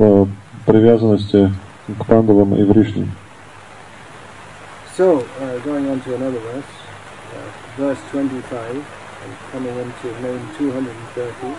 привязанности 0.64 1.52
к 1.98 2.06
пандавам 2.06 2.54
и 2.54 2.62
Вришне. 2.62 3.08
So, 4.96 5.24
uh, 5.40 5.58
going 5.64 5.88
on 5.88 6.00
to 6.02 6.14
another 6.14 6.38
verse, 6.38 6.64
uh, 7.34 7.76
verse 7.76 7.98
25, 8.10 8.76
and 8.76 8.84
coming 9.52 9.74
into 9.74 10.08
name 10.22 10.40
230. 10.58 11.54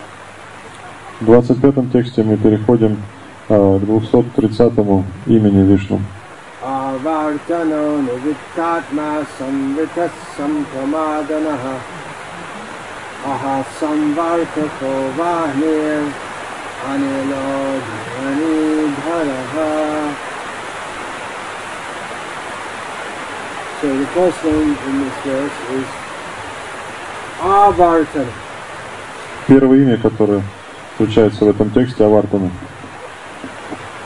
В 1.20 1.24
25 1.26 1.92
тексте 1.92 2.22
мы 2.22 2.38
переходим 2.38 2.96
а, 2.96 3.19
к 3.50 3.78
230 3.80 5.04
имени 5.26 5.62
Вишну. 5.66 6.00
Uh, 6.62 6.98
So 23.80 23.88
the 23.96 24.06
first 24.08 24.38
thing 24.40 24.76
in 24.88 25.00
this 25.00 25.16
verse 25.24 25.58
is 25.72 25.86
avartana. 27.40 28.26
Первое 29.46 29.78
имя, 29.78 29.96
которое 29.96 30.42
встречается 30.92 31.46
в 31.46 31.48
этом 31.48 31.70
тексте, 31.70 32.04
Авартана, 32.04 32.50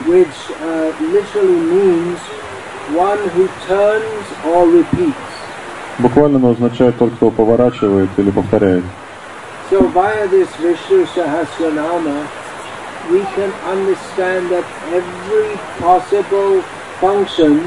which 0.06 0.36
uh, 0.60 0.96
literally 1.00 1.60
means 1.60 2.18
one 2.96 3.18
who 3.30 3.48
turns 3.66 4.26
or 4.44 4.68
repeats. 4.68 5.34
буквально 5.98 6.38
оно 6.38 6.50
означает 6.50 6.98
тот, 6.98 7.12
кто 7.14 7.30
поворачивает 7.30 8.10
или 8.16 8.30
повторяет. 8.30 8.84
So 9.70 9.80
via 9.88 10.28
this 10.28 10.48
Vishnu 10.56 11.06
Sahasranama, 11.14 12.28
we 13.10 13.20
can 13.34 13.50
understand 13.66 14.50
that 14.50 14.64
every 14.92 15.56
possible 15.80 16.62
function 17.00 17.60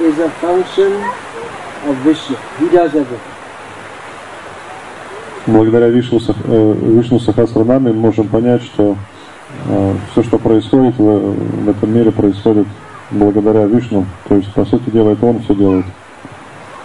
is 0.00 0.18
a 0.18 0.30
function 0.40 0.92
of 1.86 1.96
Vishnu. 2.04 2.36
He 2.58 2.68
does 2.68 2.94
everything. 2.94 3.30
Благодаря 5.46 5.88
Вишну, 5.88 6.18
э, 6.18 6.74
Вишну 6.80 7.20
Сахасранаме 7.20 7.92
мы 7.92 8.00
можем 8.00 8.28
понять, 8.28 8.62
что 8.62 8.96
все, 10.12 10.22
что 10.22 10.38
происходит 10.38 10.96
в, 10.98 11.68
этом 11.70 11.94
мире, 11.94 12.10
происходит 12.10 12.66
благодаря 13.10 13.64
Вишну. 13.64 14.06
То 14.28 14.36
есть, 14.36 14.52
по 14.52 14.64
сути 14.64 14.90
дела, 14.90 15.10
это 15.10 15.26
он 15.26 15.40
все 15.42 15.54
делает. 15.54 15.86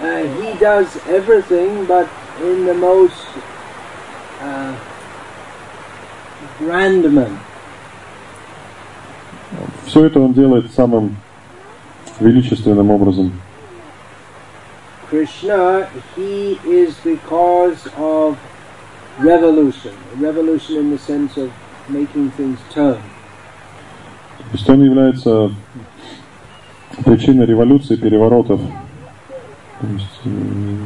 Uh, 0.01 0.25
he 0.41 0.57
does 0.59 0.87
everything, 1.09 1.85
but 1.85 2.07
in 2.41 2.65
the 2.65 2.73
most 2.73 3.27
uh. 4.41 4.73
Все 9.85 10.05
это 10.05 10.19
он 10.19 10.33
делает 10.33 10.71
самым 10.73 11.15
величественным 12.19 12.91
образом. 12.91 13.31
Krishna, 15.09 15.87
he 16.15 16.59
is 16.65 16.95
the 17.03 17.17
cause 17.27 17.87
of 17.97 18.37
revolution. 19.19 19.93
Revolution 20.17 20.77
in 20.77 20.91
the 20.91 20.99
sense 20.99 21.37
of. 21.37 21.49
То 21.89 22.97
есть 24.53 24.69
он 24.69 24.83
является 24.83 25.51
причиной 27.05 27.45
революции, 27.45 27.95
переворотов. 27.95 28.59
То 29.81 29.87
есть 29.87 30.19
э, 30.25 30.29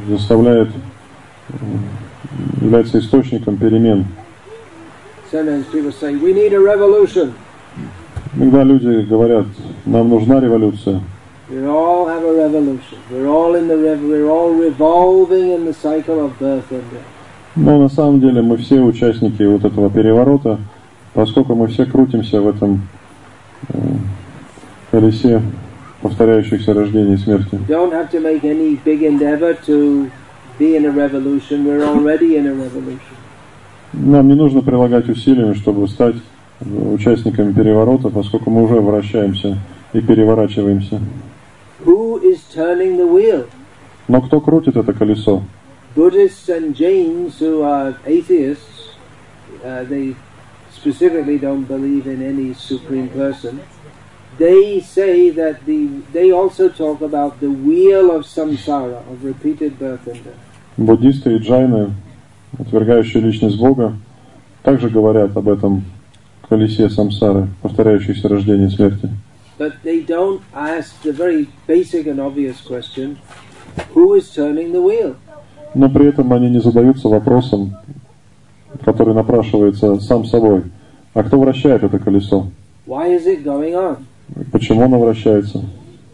заставляет, 0.09 0.69
э, 1.49 1.53
является 2.61 2.99
источником 2.99 3.57
перемен. 3.57 4.05
Иногда 8.35 8.63
люди 8.63 9.05
говорят, 9.05 9.45
нам 9.85 10.09
нужна 10.09 10.39
революция. 10.39 11.01
We 11.49 11.67
all 11.67 12.07
have 12.07 12.23
a 12.23 12.33
revolution. 12.33 12.97
We're 13.11 13.27
all 13.27 13.53
in 13.55 13.67
the 13.67 13.77
rev- 13.77 14.01
we're 14.01 14.29
all 14.29 14.53
revolving 14.53 15.51
in 15.51 15.65
the 15.65 15.73
cycle 15.73 16.25
of 16.25 16.39
birth 16.39 16.71
and 16.71 16.81
death. 16.89 17.03
Но 17.55 17.79
на 17.79 17.89
самом 17.89 18.19
деле 18.21 18.41
мы 18.41 18.57
все 18.57 18.79
участники 18.79 19.43
вот 19.43 19.63
этого 19.63 19.89
переворота, 19.91 20.57
поскольку 21.13 21.55
мы 21.55 21.67
все 21.67 21.85
крутимся 21.85 22.41
в 22.41 22.47
этом 22.47 22.87
э, 23.69 23.77
колесе 24.91 25.41
повторяющихся 26.01 26.73
рождений 26.73 27.15
и 27.15 27.17
смерти. 27.17 27.59
Don't 27.67 27.91
have 27.91 28.11
to 28.11 28.19
make 28.19 28.43
any 28.43 28.77
big 28.83 29.03
endeavor 29.03 29.55
to 29.65 30.09
be 30.59 30.75
in 30.75 30.85
a 30.85 30.91
revolution. 30.91 31.65
We're 31.65 31.83
already 31.83 32.35
in 32.35 32.47
a 32.47 32.53
revolution. 32.53 33.15
Нам 33.93 34.27
не 34.27 34.33
нужно 34.33 34.61
прилагать 34.61 35.07
усилия, 35.07 35.53
чтобы 35.53 35.87
стать 35.87 36.15
э, 36.59 36.65
участниками 36.65 37.53
переворота, 37.53 38.09
поскольку 38.09 38.49
мы 38.49 38.63
уже 38.63 38.81
вращаемся 38.81 39.59
и 39.93 40.01
переворачиваемся. 40.01 40.99
Who 41.85 42.21
is 42.23 42.39
turning 42.55 42.97
the 42.97 43.07
wheel? 43.07 43.45
Но 44.07 44.21
кто 44.21 44.41
крутит 44.41 44.75
это 44.75 44.93
колесо? 44.93 45.43
Buddhists 45.95 46.49
and 46.49 46.75
Jains, 46.75 47.39
who 47.39 47.61
are 47.61 47.95
atheists, 48.07 48.95
uh, 49.63 49.83
they 49.87 50.15
specifically 50.83 51.37
don't 51.37 51.63
believe 51.63 52.05
in 52.07 52.21
any 52.21 52.53
supreme 52.53 53.07
person. 53.07 53.61
They 54.37 54.81
say 54.81 55.29
that 55.29 55.65
the 55.65 55.79
they 56.11 56.31
also 56.31 56.67
talk 56.67 56.99
about 57.01 57.39
the 57.39 57.51
wheel 57.67 58.11
of 58.11 58.25
samsara, 58.25 58.99
of 59.11 59.23
repeated 59.23 59.79
birth 59.79 60.05
and 60.07 60.19
death. 60.25 60.41
Буддисты 60.75 61.35
и 61.35 61.37
джайны, 61.37 61.93
отвергающие 62.59 63.21
личность 63.23 63.57
Бога, 63.57 63.95
также 64.63 64.89
говорят 64.89 65.37
об 65.37 65.47
этом 65.47 65.85
колесе 66.49 66.89
самсары, 66.89 67.47
повторяющейся 67.61 68.27
рождения 68.27 68.65
и 68.65 68.69
смерти. 68.69 69.09
But 69.57 69.75
they 69.83 70.01
don't 70.01 70.41
ask 70.53 71.01
the 71.03 71.13
very 71.13 71.47
basic 71.65 72.07
and 72.07 72.19
obvious 72.19 72.59
question: 72.59 73.19
Who 73.93 74.15
is 74.15 74.29
turning 74.35 74.73
the 74.73 74.81
wheel? 74.81 75.15
Но 75.75 75.89
при 75.89 76.07
этом 76.07 76.33
они 76.33 76.49
не 76.49 76.59
задаются 76.59 77.07
вопросом, 77.07 77.77
который 78.83 79.13
напрашивается 79.13 79.99
сам 79.99 80.25
собой. 80.25 80.63
А 81.13 81.23
кто 81.23 81.39
вращает 81.39 81.83
это 81.83 81.99
колесо? 81.99 82.47
Why 82.87 83.15
is 83.15 83.25
it 83.25 83.43
going 83.43 83.73
on? 83.73 83.97
Почему 84.51 84.83
оно 84.83 84.99
вращается? 84.99 85.63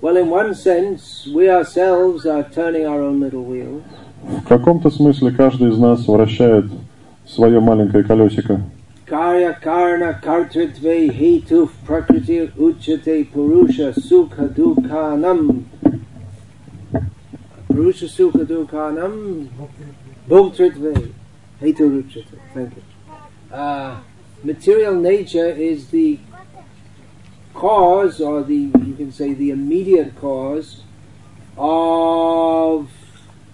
Well, 0.01 0.16
in 0.16 0.30
one 0.30 0.53
sense, 0.53 1.28
we 1.34 1.49
ourselves 1.49 2.26
are 2.26 2.43
turning 2.43 2.86
our 2.86 3.01
own 3.01 3.20
little 3.20 3.43
wheel. 3.43 3.82
В 4.24 4.47
каком-то 4.47 4.89
смысле 4.89 5.32
каждый 5.32 5.70
из 5.70 5.78
нас 5.78 6.07
вращает 6.07 6.66
свое 7.26 7.60
маленькое 7.60 8.03
колесико. 8.03 8.62
Karya 9.05 9.57
karna 9.60 10.14
kartritve 10.22 11.10
hetu 11.10 11.70
prakriti 11.86 12.51
uchate 12.57 13.26
purusha 13.32 13.93
sukha 13.99 14.47
dukhanam. 14.47 15.64
Purusha 17.68 18.05
sukha 18.05 18.45
dukhanam 18.45 19.47
bhoktritve 20.28 21.12
hetu 21.61 22.03
uchate. 22.03 22.38
Thank 22.53 22.74
you. 22.76 22.82
Uh, 23.53 24.01
material 24.42 24.95
nature 24.95 25.49
is 25.49 25.88
the 25.88 26.18
cause, 27.55 28.20
or 28.20 28.42
the 28.42 28.70
you 28.84 28.95
can 28.97 29.12
say 29.12 29.32
the 29.34 29.51
immediate 29.51 30.16
cause 30.20 30.82
of 31.57 32.90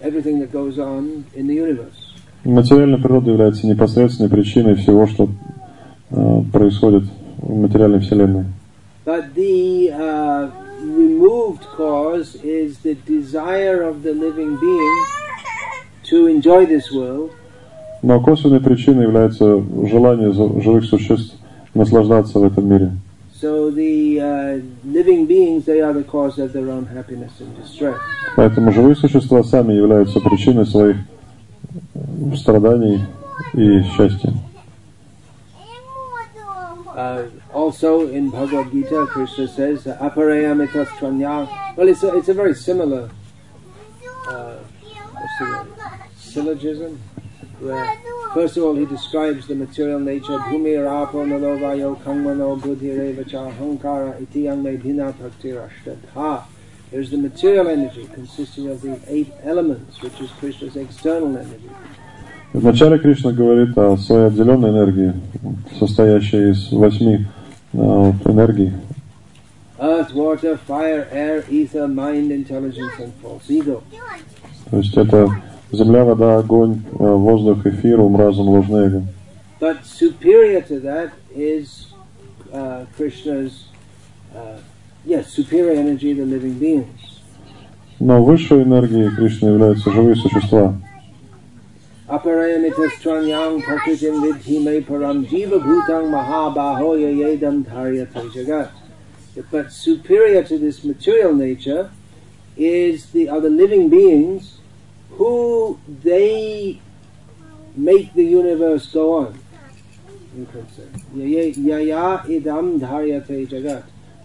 everything 0.01 0.41
that 0.41 0.53
goes 0.53 0.79
on 0.79 1.25
in 1.35 1.47
the 1.47 1.55
universe. 1.55 2.07
Материальная 2.45 2.99
природа 2.99 3.31
является 3.31 3.67
непосредственной 3.67 4.31
причиной 4.31 4.75
всего, 4.77 5.07
что 5.07 5.29
э, 6.11 6.41
происходит 6.51 7.05
в 7.37 7.55
материальной 7.55 8.01
вселенной. 8.01 8.47
But 9.05 9.35
the 9.35 9.91
uh, 9.93 10.51
removed 10.83 11.67
cause 11.77 12.37
is 12.43 12.79
the 12.79 12.95
desire 13.07 13.83
of 13.83 14.03
the 14.03 14.15
living 14.15 14.57
being 14.57 15.05
to 16.05 16.27
enjoy 16.27 16.65
this 16.65 16.91
world, 16.91 17.33
Но 18.06 18.22
косвенной 18.22 18.60
причиной 18.60 19.04
является 19.04 19.64
желание 19.88 20.32
живых 20.32 20.86
существ 20.86 21.36
наслаждаться 21.74 22.38
в 22.38 22.44
этом 22.44 22.70
мире. 22.70 22.92
so 23.42 23.70
the 23.70 24.20
uh, 24.22 24.60
living 24.86 25.26
beings 25.26 25.66
they 25.66 25.82
are 25.82 25.92
the 25.92 26.04
cause 26.04 26.40
of 26.40 26.54
their 26.54 26.70
own 26.70 26.86
happiness 26.86 27.34
and 27.42 27.56
distress. 27.58 28.00
Поэтому 28.36 28.72
живые 28.72 28.96
существа 28.96 29.44
сами 29.44 29.74
являются 29.74 30.20
причиной 30.20 30.66
своих 30.68 30.98
э, 31.96 32.36
страданий 32.36 33.02
и 33.54 33.82
счастья. 33.96 34.34
Uh, 36.96 37.28
also 37.54 38.08
in 38.08 38.30
Bhagavad 38.30 38.72
Gita, 38.72 39.06
Krishna 39.08 39.48
says, 39.48 39.86
"Aparayamitas 40.00 40.88
tvanya." 41.00 41.48
Well, 41.76 41.90
it's 41.90 42.04
a, 42.04 42.16
it's 42.16 42.30
a 42.30 42.34
very 42.34 42.54
similar 42.54 43.10
uh, 44.30 44.60
syllogism. 46.18 46.98
Where 47.61 47.99
first 48.35 48.57
of 48.57 48.65
all 48.65 48.75
he 48.75 48.87
describes 48.87 49.47
the 49.47 49.55
material 49.55 50.01
nature. 50.01 50.39
Bhumi 50.39 50.77
rapo 50.77 51.25
nalo 51.27 51.59
vayo 51.59 51.97
kangmano 52.03 52.61
buddhireva 52.61 53.29
cha 53.29 53.51
hankara 53.51 54.21
iti 54.21 54.45
yang 54.45 54.63
me 54.63 54.77
bhina 54.77 55.13
praktirashtadha. 55.13 56.45
There's 56.91 57.11
the 57.11 57.19
material 57.19 57.69
energy 57.69 58.09
consisting 58.13 58.69
of 58.69 58.83
the 58.83 58.99
eight 59.07 59.33
elements, 59.45 60.03
which 60.03 60.21
is 60.21 60.31
Krishna's 60.41 60.77
external 60.77 61.37
energy. 61.37 61.71
Вначале 62.53 62.99
Кришна 62.99 63.31
говорит 63.31 63.79
о 63.79 63.97
своей 63.97 64.27
отделенной 64.27 64.71
энергии, 64.71 65.13
состоящей 65.79 66.51
из 66.51 66.73
восьми 66.73 67.15
э, 67.15 67.25
вот, 67.73 68.27
энергий. 68.27 68.73
Earth, 69.79 70.13
water, 70.13 70.59
fire, 70.67 71.07
air, 71.13 71.45
ether, 71.49 71.87
mind, 71.87 72.33
intelligence, 72.33 72.93
and 72.99 73.13
false 73.23 73.49
ego. 73.49 73.83
То 74.69 74.79
есть 74.79 74.97
это 74.97 75.31
земля, 75.76 76.04
вода, 76.04 76.38
огонь, 76.38 76.82
э, 76.92 76.96
воздух, 76.98 77.66
эфир, 77.66 78.02
ум, 78.02 78.18
разум, 78.18 78.50
ложное 78.50 78.88
эго. 78.88 79.04
But 79.60 79.86
superior 79.86 80.62
to 80.62 80.80
that 80.82 81.12
is 81.34 81.94
uh, 82.52 82.86
Krishna's 82.98 83.70
uh, 84.36 84.58
yes, 85.06 85.32
superior 85.32 85.80
energy, 85.80 86.14
the 86.14 86.26
living 86.26 86.60
beings. 86.60 87.22
Но 88.00 88.24
высшей 88.24 88.64
энергией 88.64 89.10
Кришны 89.10 89.50
являются 89.50 89.90
живые 89.90 90.16
существа. 90.16 90.76
Prakritim 92.08 94.22
vidhi 94.22 94.60
me 94.60 94.82
param 94.82 95.26
jiva 95.26 95.60
bhutang 95.60 96.12
mahabahoya 96.12 97.10
yedam 97.10 97.64
dharyate 97.64 98.30
jagat. 98.32 98.70
But 99.50 99.72
superior 99.72 100.44
to 100.44 100.58
this 100.58 100.84
material 100.84 101.34
nature 101.34 101.90
is 102.58 103.12
the 103.12 103.30
other 103.30 103.50
living 103.50 103.90
beings 103.90 104.60
who 105.18 105.78
they 106.04 106.80
make 107.76 108.14
the 108.14 108.24
universe 108.24 108.92
go 108.92 109.18
on. 109.18 109.40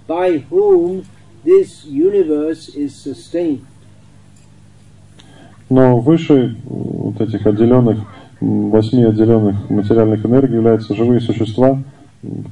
By 0.06 0.38
whom 0.50 1.04
this 1.44 1.84
universe 1.84 2.68
is 2.74 2.94
sustained. 2.96 3.64
Но 5.68 6.00
выше 6.00 6.56
вот 6.64 7.20
этих 7.20 7.46
отделенных, 7.46 8.00
восьми 8.40 9.04
отделенных 9.04 9.70
материальных 9.70 10.26
энергий 10.26 10.56
являются 10.56 10.96
живые 10.96 11.20
существа, 11.20 11.80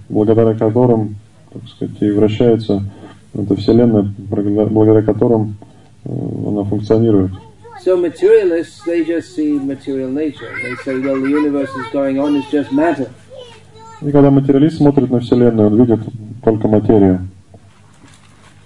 благодаря 0.08 0.54
которым, 0.54 1.16
так 1.52 1.66
сказать, 1.68 2.00
и 2.00 2.10
вращается 2.12 2.84
эта 3.34 3.56
Вселенная, 3.56 4.02
благодаря 4.30 5.02
которым 5.02 5.56
э, 6.04 6.10
она 6.46 6.62
функционирует. 6.62 7.32
So 7.80 7.96
materialists, 7.96 8.82
they 8.84 9.04
just 9.04 9.34
see 9.34 9.52
material 9.52 10.10
nature. 10.10 10.52
They 10.62 10.74
say, 10.84 10.98
well, 10.98 11.20
the 11.20 11.30
universe 11.30 11.70
is 11.70 11.86
going 11.92 12.18
on, 12.18 12.36
it's 12.36 12.50
just 12.50 12.72
matter. 12.72 13.10
И 14.00 14.12
когда 14.12 14.30
материалист 14.30 14.78
смотрит 14.78 15.10
на 15.10 15.20
Вселенную, 15.20 15.68
он 15.68 15.76
видит 15.76 16.00
только 16.44 16.68
материю. 16.68 17.28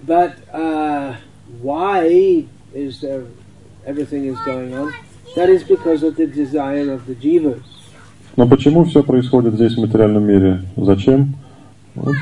But 0.06 0.32
uh, 0.52 1.14
why 1.62 2.46
is 2.74 3.00
there 3.00 3.24
everything 3.86 4.26
is 4.26 4.36
going 4.44 4.74
on? 4.74 4.92
That 5.36 5.48
is 5.48 5.62
because 5.62 6.02
of 6.02 6.16
the 6.16 6.26
desire 6.26 6.90
of 6.92 7.06
the 7.06 7.14
jivas. 7.14 7.62
Но 8.36 8.46
почему 8.48 8.84
все 8.84 9.02
происходит 9.02 9.54
здесь 9.54 9.74
в 9.74 9.80
материальном 9.80 10.24
мире? 10.24 10.62
Зачем? 10.76 11.34
Вот. 11.94 12.14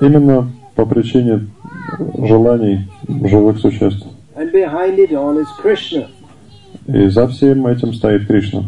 Именно 0.00 0.50
по 0.74 0.84
причине 0.84 1.48
желаний 2.18 2.88
живых 3.08 3.58
существ. 3.58 4.06
And 4.42 4.50
behind 4.50 4.98
it 4.98 5.12
all 5.12 5.38
is 5.38 5.46
Krishna. 5.60 6.08
И 6.88 7.06
за 7.06 7.28
всем 7.28 7.64
этим 7.64 7.94
стоит 7.94 8.26
Кришна. 8.26 8.64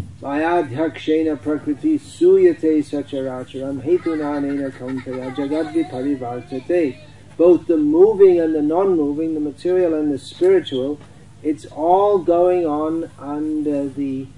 Both 7.37 7.67
the 7.67 7.77
moving 7.77 8.39
and 8.39 8.55
the 8.55 8.63
non-moving, 8.63 9.35
the 9.35 9.41
material 9.41 9.95
and 9.95 10.13
the 10.13 10.19
spiritual, 10.19 11.01
it's 11.43 11.67
all 11.75 12.19
going 12.19 12.65
on 12.65 13.11
under 13.19 13.89
the 13.89 14.29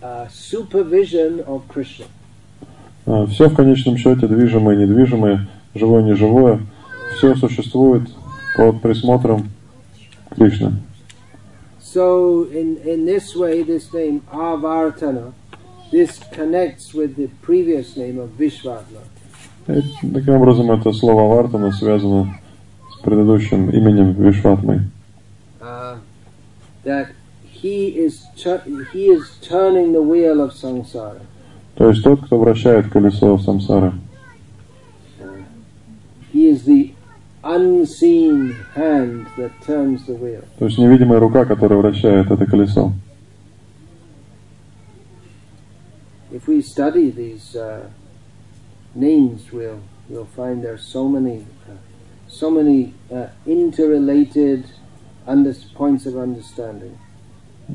uh, 0.00 0.28
supervision 0.28 1.40
of 1.40 1.66
Krishna. 1.66 2.06
Все 3.30 3.48
в 3.48 3.56
конечном 3.56 3.96
счете, 3.96 4.28
движимое 4.28 4.76
и 4.76 4.78
недвижимое, 4.82 5.48
живое 5.74 6.02
и 6.02 6.04
неживое, 6.04 6.60
все 7.16 7.34
существует 7.34 8.02
под 8.56 8.80
присмотром 8.80 9.48
Кришны. 10.37 10.73
So 11.79 12.45
in, 12.45 12.77
in 12.77 13.05
this 13.05 13.35
way, 13.35 13.61
this 13.61 13.93
name 13.93 14.21
Avartana, 14.31 15.33
this 15.91 16.19
connects 16.31 16.93
with 16.93 17.15
the 17.15 17.27
previous 17.41 17.95
name 17.95 18.17
of 18.19 18.31
Vishvatma. 18.37 19.01
И 19.67 19.81
таким 20.13 20.33
образом 20.35 20.71
это 20.71 20.91
слово 20.91 21.33
Вартана 21.33 21.71
связано 21.71 22.39
с 22.91 23.01
предыдущим 23.01 23.69
именем 23.69 24.11
Вишватмой. 24.11 24.81
Uh, 25.61 25.97
that 26.83 27.09
he 27.43 27.87
is 27.95 28.23
tur- 28.35 28.63
he 28.91 29.05
is 29.05 29.37
turning 29.41 29.93
the 29.93 30.01
wheel 30.01 30.41
of 30.41 30.53
samsara. 30.53 31.21
То 31.75 31.89
есть 31.89 32.03
тот, 32.03 32.25
кто 32.25 32.37
вращает 32.37 32.89
колесо 32.91 33.37
самсары. 33.37 33.93
He 36.33 36.49
is 36.49 36.65
the 36.65 36.93
unseen 37.48 38.54
hand 38.74 39.26
that 39.36 39.50
turns 39.64 40.04
the 40.06 40.14
wheel. 40.14 40.44
То 40.58 40.66
есть 40.66 40.78
невидимая 40.78 41.18
рука, 41.18 41.44
которая 41.44 41.78
вращает 41.78 42.30
это 42.30 42.46
колесо. 42.46 42.92
If 46.30 46.46
we 46.46 46.60
study 46.60 47.10
these 47.10 47.56
uh, 47.56 47.88
names, 48.94 49.50
we'll 49.50 49.80
we'll 50.10 50.28
find 50.36 50.62
there's 50.62 50.82
so 50.82 51.08
many 51.08 51.46
uh, 51.66 51.72
so 52.28 52.50
many 52.50 52.92
uh, 53.10 53.28
interrelated 53.46 54.64
under- 55.26 55.54
points 55.74 56.04
of 56.06 56.16
understanding. 56.16 56.92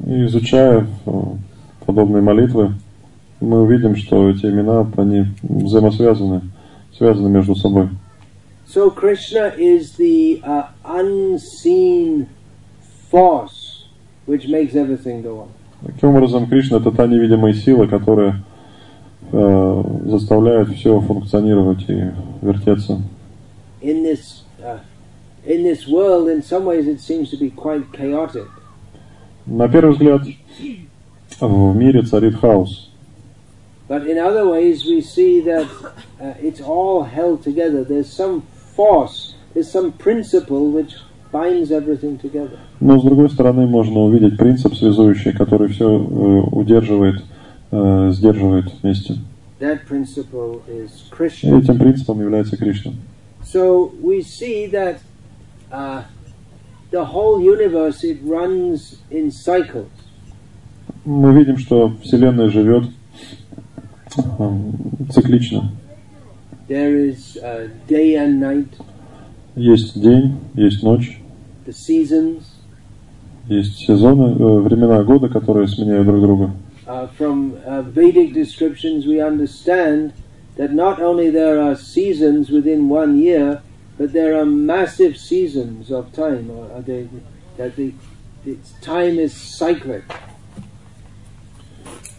И 0.06 0.26
изучая 0.26 0.88
э, 1.06 1.12
подобные 1.86 2.22
молитвы, 2.22 2.74
мы 3.42 3.62
увидим, 3.64 3.96
что 3.96 4.30
эти 4.30 4.46
имена, 4.46 4.88
они 4.98 5.28
взаимосвязаны, 5.44 6.42
связаны 6.96 7.30
между 7.30 7.56
собой. 7.56 7.90
So 8.73 8.91
Krishna 8.91 9.55
is 9.57 9.97
the 9.97 10.43
uh, 10.45 10.69
unseen 10.85 12.29
force 13.11 13.87
which 14.27 14.47
makes 14.47 14.75
everything 14.75 15.23
go 15.23 15.41
on. 15.41 15.49
Таким 15.87 16.11
образом, 16.11 16.47
Кришна 16.47 16.79
это 16.79 16.91
та 16.91 17.07
невидимая 17.07 17.55
сила, 17.55 17.87
которая 17.87 18.43
э, 19.33 19.83
заставляет 20.07 20.69
все 20.69 21.01
функционировать 21.01 21.89
и 21.89 22.11
вертеться. 22.43 23.01
In 23.81 24.03
this 24.03 24.43
uh, 24.61 24.81
in 25.47 25.63
this 25.63 25.87
world, 25.87 26.29
in 26.29 26.43
some 26.43 26.65
ways, 26.67 26.87
it 26.87 27.01
seems 27.01 27.31
to 27.31 27.39
be 27.39 27.51
quite 27.51 27.91
chaotic. 27.93 28.49
На 29.47 29.69
первый 29.69 29.93
взгляд, 29.93 30.23
в 31.41 31.77
мире 31.77 32.03
царит 32.03 32.35
хаос. 32.37 32.91
But 33.89 34.07
in 34.07 34.19
other 34.19 34.47
ways, 34.47 34.85
we 34.85 35.01
see 35.01 35.41
that 35.41 35.67
uh, 36.21 36.35
it's 36.39 36.61
all 36.61 37.05
held 37.05 37.43
together. 37.43 37.85
There's 37.85 38.13
some 38.13 38.43
force, 38.76 39.36
there's 39.54 39.72
some 39.72 39.92
principle 39.92 40.72
which 40.72 40.96
binds 41.32 41.72
everything 41.72 42.18
together. 42.20 42.60
Но 42.80 43.00
с 43.00 43.04
другой 43.04 43.30
стороны, 43.30 43.66
можно 43.68 44.00
увидеть 44.02 44.38
принцип 44.38 44.76
связующий, 44.76 45.34
который 45.34 45.68
все 45.70 45.90
э, 45.90 46.00
удерживает, 46.52 47.24
э, 47.72 48.12
сдерживает 48.12 48.66
вместе. 48.82 49.18
That 49.60 49.88
principle 49.88 50.62
is 50.68 50.90
Krishna. 51.10 51.60
этим 51.60 51.78
принципом 51.78 52.20
является 52.20 52.58
Кришна. 52.58 52.94
So 53.44 53.92
we 54.02 54.22
see 54.22 54.68
that 54.68 55.00
uh, 55.72 56.04
the 56.92 57.06
whole 57.06 57.42
universe 57.42 58.04
it 58.04 58.20
runs 58.24 58.98
in 59.10 59.32
cycles. 59.32 59.90
Мы 61.06 61.34
видим, 61.34 61.58
что 61.58 61.94
Вселенная 62.02 62.50
живет 62.50 62.86
э, 64.18 64.60
циклично. 65.12 65.72
There 66.69 66.97
is 66.97 67.37
uh, 67.39 67.69
day 67.87 68.15
and 68.17 68.41
night, 68.41 68.69
Есть 69.57 70.01
день, 70.01 70.39
есть 70.55 70.83
ночь, 70.83 71.19
the 71.67 71.73
seasons. 71.73 72.43
есть 73.49 73.79
сезоны, 73.79 74.37
э, 74.39 74.59
времена 74.61 75.03
года, 75.03 75.29
которые 75.29 75.67
сменяют 75.69 76.07
друг 76.07 76.21
друга. 76.21 76.51
Uh, 76.87 77.07
from 77.19 77.55
uh, 77.67 77.83
Vedic 77.83 78.33
descriptions, 78.33 79.07
we 79.07 79.21
understand 79.21 80.13
that 80.57 80.73
not 80.73 81.01
only 81.01 81.31
there 81.31 81.61
are 81.61 81.75
seasons 81.77 82.51
within 82.51 82.89
one 82.89 83.19
year, 83.19 83.61
but 83.99 84.13
there 84.13 84.39
are 84.39 84.47
massive 84.47 85.17
seasons 85.19 85.91
of 85.91 86.13
time. 86.13 86.51
Or 86.51 86.71
are 86.75 86.83
they, 86.83 87.09
that 87.57 87.77
the, 87.77 87.93
it's, 88.47 88.73
time 88.81 89.19
is 89.19 89.35
cyclic. 89.35 90.05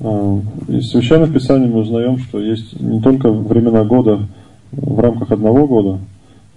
А, 0.01 0.41
Из 0.69 0.91
священных 0.91 1.33
писаний 1.33 1.69
мы 1.69 1.81
узнаем, 1.81 2.19
что 2.19 2.41
есть 2.41 2.79
не 2.81 3.01
только 3.01 3.31
времена 3.31 3.85
года 3.85 4.27
в 4.73 5.01
рамках 5.01 5.33
одного 5.33 5.67
года, 5.67 5.99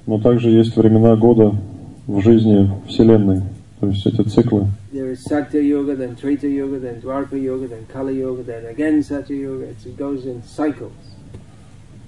но 0.05 0.19
также 0.19 0.49
есть 0.49 0.75
времена 0.75 1.15
года 1.15 1.55
в 2.07 2.21
жизни 2.21 2.69
Вселенной. 2.87 3.41
То 3.79 3.87
есть 3.87 4.05
эти 4.07 4.21
циклы. 4.23 4.65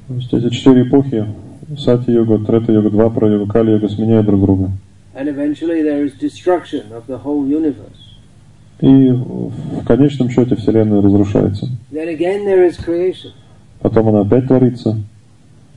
То 0.07 0.15
есть 0.15 0.33
эти 0.33 0.49
четыре 0.49 0.81
эпохи 0.81 1.25
Сати-йога, 1.77 2.39
Трета-йога, 2.39 2.89
Двапара-йога, 2.89 3.51
Кали-йога 3.51 3.89
сменяют 3.89 4.25
друг 4.25 4.41
друга. 4.41 4.71
And 5.13 5.27
eventually 5.27 5.83
there 5.83 6.03
is 6.03 6.13
destruction 6.13 6.91
of 6.91 7.05
the 7.07 7.17
whole 7.17 7.45
universe. 7.45 8.08
И 8.81 9.11
в 9.11 9.83
конечном 9.85 10.29
счете 10.29 10.55
Вселенная 10.55 11.01
разрушается. 11.01 11.67
Потом 13.81 14.09
она 14.09 14.21
опять 14.21 14.47
творится. 14.47 14.97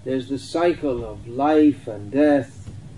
There's 0.04 0.28
the 0.28 0.38
cycle 0.38 1.04
of 1.04 1.18
life 1.28 1.86
and 1.86 2.10
death. 2.10 2.46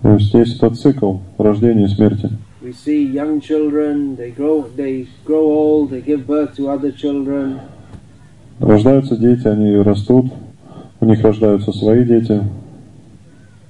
То 0.01 0.13
есть 0.13 0.33
есть 0.33 0.57
этот 0.57 0.79
цикл 0.79 1.17
рождения 1.37 1.85
и 1.85 1.87
смерти. 1.87 2.29
We 2.61 2.73
see 2.73 3.05
young 3.05 3.41
children, 3.41 4.15
they 4.17 4.31
grow, 4.35 4.67
they 4.75 5.07
grow 5.23 5.45
old, 5.45 5.91
they 5.91 6.01
give 6.01 6.25
birth 6.25 6.55
to 6.55 6.69
other 6.69 6.91
children. 6.91 7.59
Рождаются 8.59 9.17
дети, 9.17 9.47
они 9.47 9.75
растут, 9.77 10.31
у 10.99 11.05
них 11.05 11.23
рождаются 11.23 11.71
свои 11.71 12.03
дети. 12.03 12.41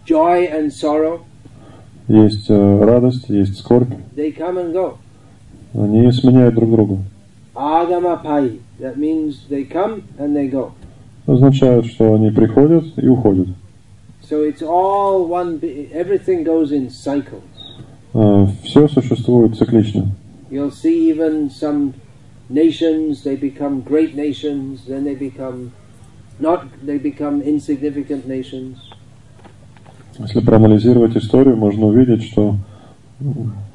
Joy 0.08 0.50
and 0.50 0.70
sorrow. 0.70 1.20
Есть 2.08 2.50
э, 2.50 2.86
радость, 2.86 3.28
есть 3.30 3.58
скорбь. 3.58 3.92
They 4.16 4.34
come 4.34 4.58
and 4.58 4.74
go. 4.74 4.98
Они 5.78 6.10
сменяют 6.12 6.56
друг 6.56 6.72
друга. 6.72 6.98
Agamapai. 7.54 8.60
That 8.80 8.98
means 8.98 9.46
they 9.50 9.66
come 9.66 10.04
and 10.18 10.34
they 10.36 10.50
go. 10.50 10.72
Означает, 11.28 11.86
что 11.86 12.14
они 12.14 12.32
приходят 12.32 12.86
и 12.98 13.08
уходят. 13.08 13.48
So 14.22 14.44
it's 14.44 14.62
all 14.62 15.28
one. 15.28 15.60
Everything 15.94 16.44
goes 16.44 16.72
in 16.72 16.90
cycles. 16.90 17.44
Все 18.64 18.88
существует 18.88 19.58
циклично. 19.58 20.08
You'll 20.50 20.72
see 20.72 21.10
even 21.10 21.50
some 21.50 21.94
nations. 22.50 23.24
They 23.24 23.36
become 23.36 23.82
great 23.82 24.16
nations. 24.16 24.86
Then 24.88 25.04
they 25.04 25.16
become 25.16 25.72
not. 26.40 26.68
They 26.82 26.98
become 26.98 27.42
insignificant 27.42 28.26
nations. 28.28 28.78
Если 30.18 30.40
проанализировать 30.40 31.18
историю, 31.18 31.58
можно 31.58 31.88
увидеть, 31.88 32.24
что 32.24 32.56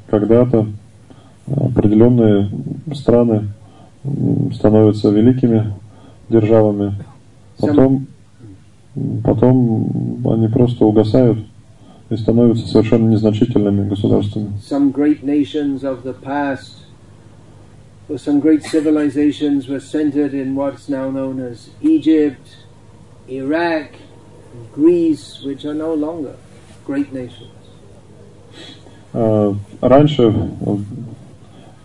когда-то 0.09 0.67
определенные 1.57 2.51
страны 2.95 3.49
становятся 4.55 5.11
великими 5.11 5.73
державами, 6.29 6.95
потом, 7.59 8.07
потом 9.25 10.27
они 10.27 10.49
просто 10.49 10.85
угасают 10.85 11.39
и 12.09 12.17
становятся 12.17 12.67
совершенно 12.67 13.09
незначительными 13.11 13.89
государствами. 13.89 14.53
Some 14.69 14.93
great 14.93 15.23
nations 15.23 15.85
of 15.85 16.03
the 16.03 16.15
past, 16.15 16.87
or 18.09 18.19
some 18.19 18.41
great 18.41 18.63
civilizations, 18.65 19.69
were 19.69 19.81
centered 19.81 20.35
in 20.35 20.55
what's 20.55 20.89
now 20.89 21.11
known 21.11 21.41
as 21.41 21.71
Egypt, 21.81 22.57
Iraq, 23.29 23.91
Greece, 24.75 25.41
which 25.45 25.65
are 25.65 25.75
no 25.75 25.95
longer 25.95 26.37
great 26.87 27.13
nations. 27.13 27.51
А, 29.13 29.55
Раньше 29.81 30.33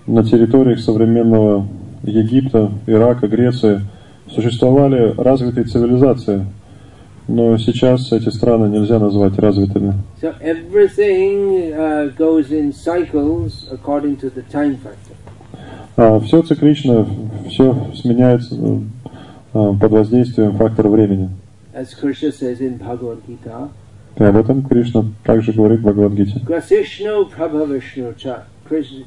на 0.08 0.24
территориях 0.24 0.80
современного 0.80 1.68
Египта, 2.04 2.72
Ирака, 2.88 3.28
Греции 3.28 3.82
существовали 4.30 5.14
развитые 5.18 5.66
цивилизации, 5.66 6.46
но 7.28 7.58
сейчас 7.58 8.12
эти 8.12 8.30
страны 8.30 8.70
нельзя 8.70 9.00
назвать 9.00 9.38
развитыми. 9.40 9.94
So 10.22 10.34
everything 10.42 11.74
uh, 11.74 12.16
goes 12.16 12.52
in 12.52 12.72
cycles 12.72 13.68
according 13.72 14.18
to 14.18 14.32
the 14.34 14.44
time 14.52 14.78
factor. 14.78 15.16
все 16.26 16.42
циклично, 16.44 17.08
все 17.50 17.76
сменяется 17.96 18.56
э, 18.56 19.74
под 19.80 19.92
воздействием 19.92 20.54
фактора 20.58 20.90
времени. 20.90 21.30
As 21.74 21.94
Krishna 21.94 22.32
says 22.32 22.62
in 22.62 22.78
Bhagavad 22.78 23.20
Gita, 23.28 23.70
И 24.18 24.24
об 24.24 24.38
этом 24.38 24.64
Кришна 24.64 25.06
также 25.24 25.52
говорит 25.52 25.80
в 25.80 25.84
Бхагавадгите. 25.84 26.42
Krishna, 28.68 29.06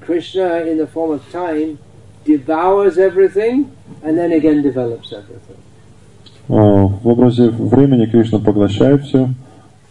Krishna, 0.00 0.64
in 0.66 0.78
the 0.78 0.86
form 0.86 1.10
of 1.12 1.20
time, 1.32 1.78
devours 2.24 2.98
everything 2.98 3.70
and 4.02 4.16
then 4.16 4.32
again 4.32 4.62
develops 4.62 5.12
everything. 5.12 5.56
А, 6.48 6.86
В 6.86 7.08
образе 7.08 7.48
времени 7.50 8.06
Кришна 8.06 8.38
поглощает 8.38 9.02
все 9.04 9.30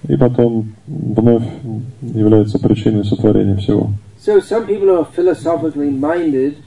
и 0.07 0.15
потом 0.15 0.73
вновь 0.87 1.43
является 2.01 2.59
причиной 2.59 3.03
сотворения 3.05 3.57
всего. 3.57 3.91
So 4.19 4.41
some 4.41 4.65
people 4.67 4.87
who 4.87 4.99
are 4.99 5.07
philosophically 5.15 5.89
minded, 5.89 6.57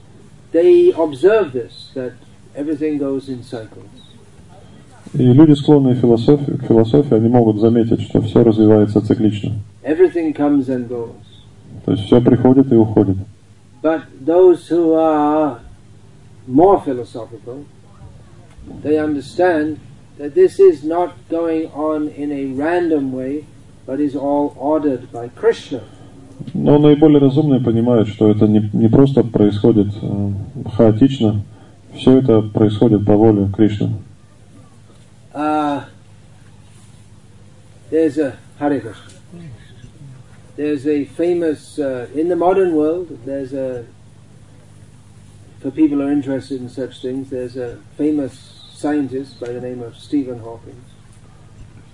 they 0.51 0.91
observe 0.91 1.53
this, 1.53 1.91
that 1.93 2.13
everything 2.55 2.97
goes 2.97 3.29
in 3.29 3.43
cycles. 3.43 3.87
И 5.13 5.21
люди, 5.31 5.53
склонные 5.53 5.95
к 5.95 5.99
философии, 5.99 6.53
к 6.53 6.63
философии, 6.65 7.13
они 7.15 7.29
могут 7.29 7.59
заметить, 7.59 8.01
что 8.01 8.21
все 8.21 8.43
развивается 8.43 8.99
циклично. 9.05 9.53
Everything 9.83 10.33
comes 10.33 10.69
and 10.69 10.87
goes. 10.87 11.11
То 11.88 11.92
есть 11.92 12.04
все 12.04 12.20
приходит 12.20 12.70
и 12.70 12.76
уходит. 12.76 13.16
But 13.80 14.02
those 14.20 14.68
who 14.68 14.92
are 14.92 15.58
more 16.46 16.82
philosophical, 16.84 17.64
they 18.82 18.98
understand 18.98 19.78
that 20.18 20.34
this 20.34 20.60
is 20.60 20.84
not 20.84 21.14
going 21.30 21.70
on 21.72 22.08
in 22.08 22.30
a 22.30 22.52
random 22.52 23.10
way, 23.10 23.46
but 23.86 24.00
is 24.00 24.14
all 24.14 24.54
ordered 24.58 25.10
by 25.10 25.30
Krishna. 25.34 25.80
Но 26.52 26.78
наиболее 26.78 27.20
разумные 27.20 27.60
понимают, 27.60 28.08
что 28.08 28.30
это 28.30 28.46
не, 28.46 28.68
не 28.74 28.88
просто 28.88 29.24
происходит 29.24 29.88
э, 30.02 30.32
хаотично, 30.76 31.40
все 31.94 32.18
это 32.18 32.42
происходит 32.42 33.06
по 33.06 33.14
воле 33.14 33.48
Кришны. 33.56 33.94
Uh, 35.32 35.84
there's 37.90 38.18
a 38.18 38.36
Hare 38.58 38.78
Krishna. 38.78 39.17
There's 40.57 40.85
a 40.85 41.05
famous 41.05 41.79
uh, 41.79 42.07
in 42.13 42.27
the 42.29 42.35
modern 42.35 42.75
world. 42.75 43.19
There's 43.25 43.53
a 43.53 43.85
for 45.59 45.71
people 45.71 45.97
who 45.97 46.07
are 46.07 46.11
interested 46.11 46.61
in 46.61 46.69
such 46.69 47.01
things. 47.01 47.29
There's 47.29 47.55
a 47.57 47.77
famous 47.97 48.33
scientist 48.73 49.39
by 49.39 49.47
the 49.47 49.61
name 49.61 49.81
of 49.81 49.97
Stephen 49.97 50.39
Hawking. 50.39 50.75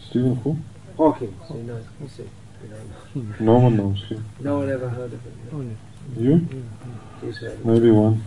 Стивен 0.09 0.36
Ху? 0.43 0.57
Hawking, 0.97 1.34
you 1.53 1.63
know, 1.63 1.78
you 2.01 2.07
see, 2.09 2.24
you 2.63 2.70
know, 3.22 3.36
No 3.39 3.59
one 3.59 3.78
knows 3.78 4.03
him. 4.09 4.26
no 4.39 4.57
one 4.57 4.70
ever 4.72 4.89
heard 4.89 5.13
of 5.13 5.22
him. 5.24 5.34
Он 5.53 5.78
You? 6.17 6.41
He's 7.22 7.38
heard 7.38 7.51
of 7.53 7.63
him. 7.63 7.74
Maybe 7.74 7.91
one. 7.91 8.24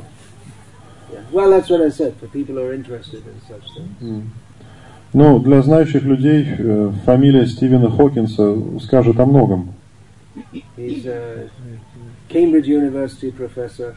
Yeah. 1.12 1.20
Well, 1.32 1.51
that's 1.51 1.68
what 1.68 1.80
I 1.82 1.90
said. 1.90 2.16
For 2.18 2.28
people 2.28 2.55
who 2.55 2.62
are 2.62 2.72
interested 2.72 3.22
in 3.26 3.40
such 3.49 3.64
things. 3.74 4.01
М. 4.01 4.30
Ну, 5.12 5.40
для 5.40 5.61
знающих 5.61 6.05
людей 6.05 6.47
э, 6.59 6.93
фамилия 7.05 7.47
Стивена 7.47 7.90
Хокинса 7.90 8.57
скажет 8.80 9.18
о 9.20 9.26
многом. 9.26 9.74
He's 10.76 11.07
a 11.07 11.51
Cambridge 12.28 12.66
University 12.66 13.30
professor. 13.30 13.97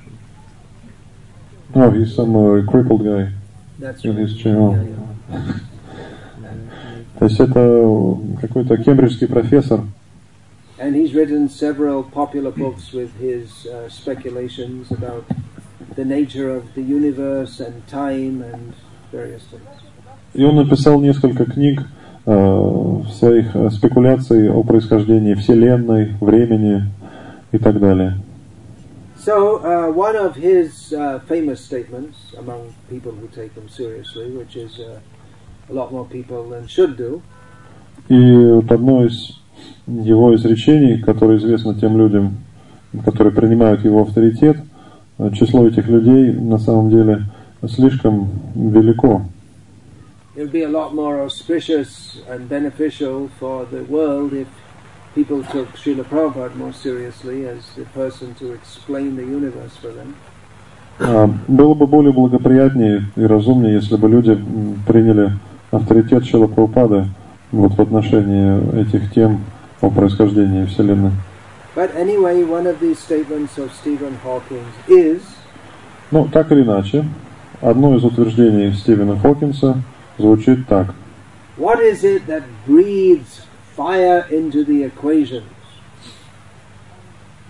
Oh, 1.74 1.90
he's 1.92 2.14
some 2.16 2.36
uh, 2.36 2.62
crippled 2.70 3.04
guy 3.04 3.32
That's 3.80 4.04
in 4.04 4.12
right. 4.12 4.20
his 4.20 4.38
channel. 4.38 4.76
Yeah, 4.76 5.38
yeah. 5.38 5.54
То 7.20 7.26
есть 7.26 7.40
это 7.40 8.18
какой-то 8.42 8.78
кембриджский 8.78 9.28
профессор, 9.28 9.82
And 10.78 10.94
he's 10.94 11.14
written 11.14 11.48
several 11.48 12.04
popular 12.04 12.52
books 12.52 12.92
with 12.92 13.14
his 13.18 13.66
uh, 13.66 13.88
speculations 13.90 14.92
about 14.92 15.24
the 15.96 16.04
nature 16.04 16.50
of 16.50 16.74
the 16.76 16.82
universe 16.82 17.62
and 17.62 17.88
time 17.88 18.42
and 18.42 18.74
various 19.12 19.44
things. 19.50 19.64
и 20.34 20.44
он 20.44 20.58
написал 20.58 21.00
несколько 21.00 21.46
книг 21.46 21.82
э, 21.82 21.84
своих 23.13 23.55
э, 23.55 23.71
спекуляций 23.71 24.51
о 24.51 24.63
происхождении 24.63 25.35
Вселенной, 25.35 26.15
времени 26.21 26.85
и 27.53 27.59
так 27.59 27.79
далее. 27.79 28.19
So, 29.25 29.63
uh, 29.63 29.91
one 29.93 30.17
of 30.17 30.35
his 30.35 30.95
uh, 30.95 31.21
famous 31.29 31.61
statements 31.61 32.17
among 32.39 32.73
people 32.89 33.13
who 33.13 33.29
take 33.29 33.53
him 33.55 33.69
seriously, 33.69 34.31
which 34.31 34.57
is 34.57 34.81
uh, 34.81 34.99
a 35.69 35.75
lot 35.75 35.93
more 35.93 36.07
people 36.07 36.49
than 36.49 36.67
should 36.67 36.97
do, 36.97 37.21
И 38.11 38.35
вот 38.35 38.73
одно 38.73 39.05
из 39.05 39.41
его 39.87 40.35
изречений, 40.35 41.01
которое 41.01 41.39
известно 41.39 41.75
тем 41.75 41.97
людям, 41.97 42.39
которые 43.05 43.33
принимают 43.33 43.85
его 43.85 44.03
авторитет, 44.03 44.57
э, 45.19 45.31
число 45.33 45.69
этих 45.69 45.87
людей 45.87 46.33
на 46.33 46.59
самом 46.59 46.91
деле 46.91 47.27
слишком 47.69 48.29
велико. 48.57 49.23
It 50.41 50.45
would 50.45 50.53
be 50.53 50.63
a 50.63 50.69
lot 50.71 50.95
more 50.95 51.21
auspicious 51.21 52.17
and 52.27 52.49
beneficial 52.49 53.29
for 53.39 53.67
the 53.67 53.85
world 53.85 54.33
if 54.33 54.49
people 55.15 55.45
took 55.45 55.69
Srila 55.77 56.05
Prabhupada 56.05 56.55
more 56.57 56.73
seriously 56.73 57.47
as 57.47 57.61
the 57.77 57.85
person 57.93 58.35
to 58.37 58.53
explain 58.55 59.17
the 59.17 59.27
universe 59.39 59.77
for 59.77 59.93
them. 59.93 60.15
А, 60.99 61.29
Было 61.47 61.75
бы 61.75 61.87
более 61.87 62.15
благоприятнее 62.15 63.05
и 63.17 63.23
разумнее, 63.27 63.75
если 63.75 63.97
бы 63.97 64.09
люди 64.09 64.35
приняли 64.87 65.33
авторитет 65.73 66.25
Шила 66.25 66.47
Прабхупады 66.47 67.09
вот 67.53 67.75
в 67.75 67.81
отношении 67.83 68.81
этих 68.81 69.13
тем 69.13 69.45
о 69.83 69.91
происхождении 69.91 70.65
Вселенной. 70.65 71.13
But 71.77 71.95
anyway, 71.95 72.45
one 72.45 72.67
of 72.67 72.81
these 72.81 72.99
statements 72.99 73.59
of 73.59 73.71
Stephen 73.75 74.19
Hawking 74.25 74.65
is 74.89 75.21
Ну, 76.11 76.29
так 76.33 76.51
или 76.51 76.63
иначе, 76.63 77.05
одно 77.61 77.95
из 77.95 78.03
утверждений 78.05 78.73
Стивена 78.73 79.17
Хокинса 79.19 79.77
звучит 80.18 80.68
так. 80.68 80.94
what 81.58 81.80
is 81.80 82.04
it 82.04 82.26
that 82.28 82.44
breathes 82.66 83.42
fire 83.76 84.26
into 84.30 84.64
the 84.64 84.84
equations? 84.84 85.44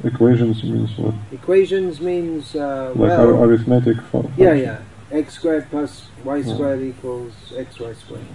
Equations 0.04 0.64
means 0.64 0.98
what? 0.98 1.14
Equations 1.32 2.00
means, 2.00 2.56
uh, 2.56 2.92
Like 2.96 3.12
ar- 3.12 3.34
well, 3.34 3.44
arithmetic 3.44 3.98
fu- 4.12 4.30
yeah, 4.38 4.54
yeah, 4.54 4.78
x 5.12 5.34
squared 5.36 5.68
plus 5.72 6.10
y 6.24 6.42
squared 6.44 6.82
equals 6.84 7.34
xy 7.52 7.94
squared. 7.96 8.26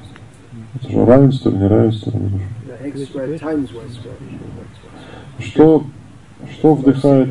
Это 0.83 0.91
же 0.91 1.05
равенство 1.05 1.51
или 1.51 1.59
неравенство? 1.59 2.11
No, 2.11 2.75
x 2.83 3.01
squared 3.09 3.39
times 3.39 3.73
y 3.73 3.85
squared 3.89 4.21
equals 4.21 4.57
x 4.67 4.71
squared. 4.79 5.47
Что, 5.47 5.85
что 6.51 6.69
Or 6.73 6.77
вдыхает... 6.77 7.29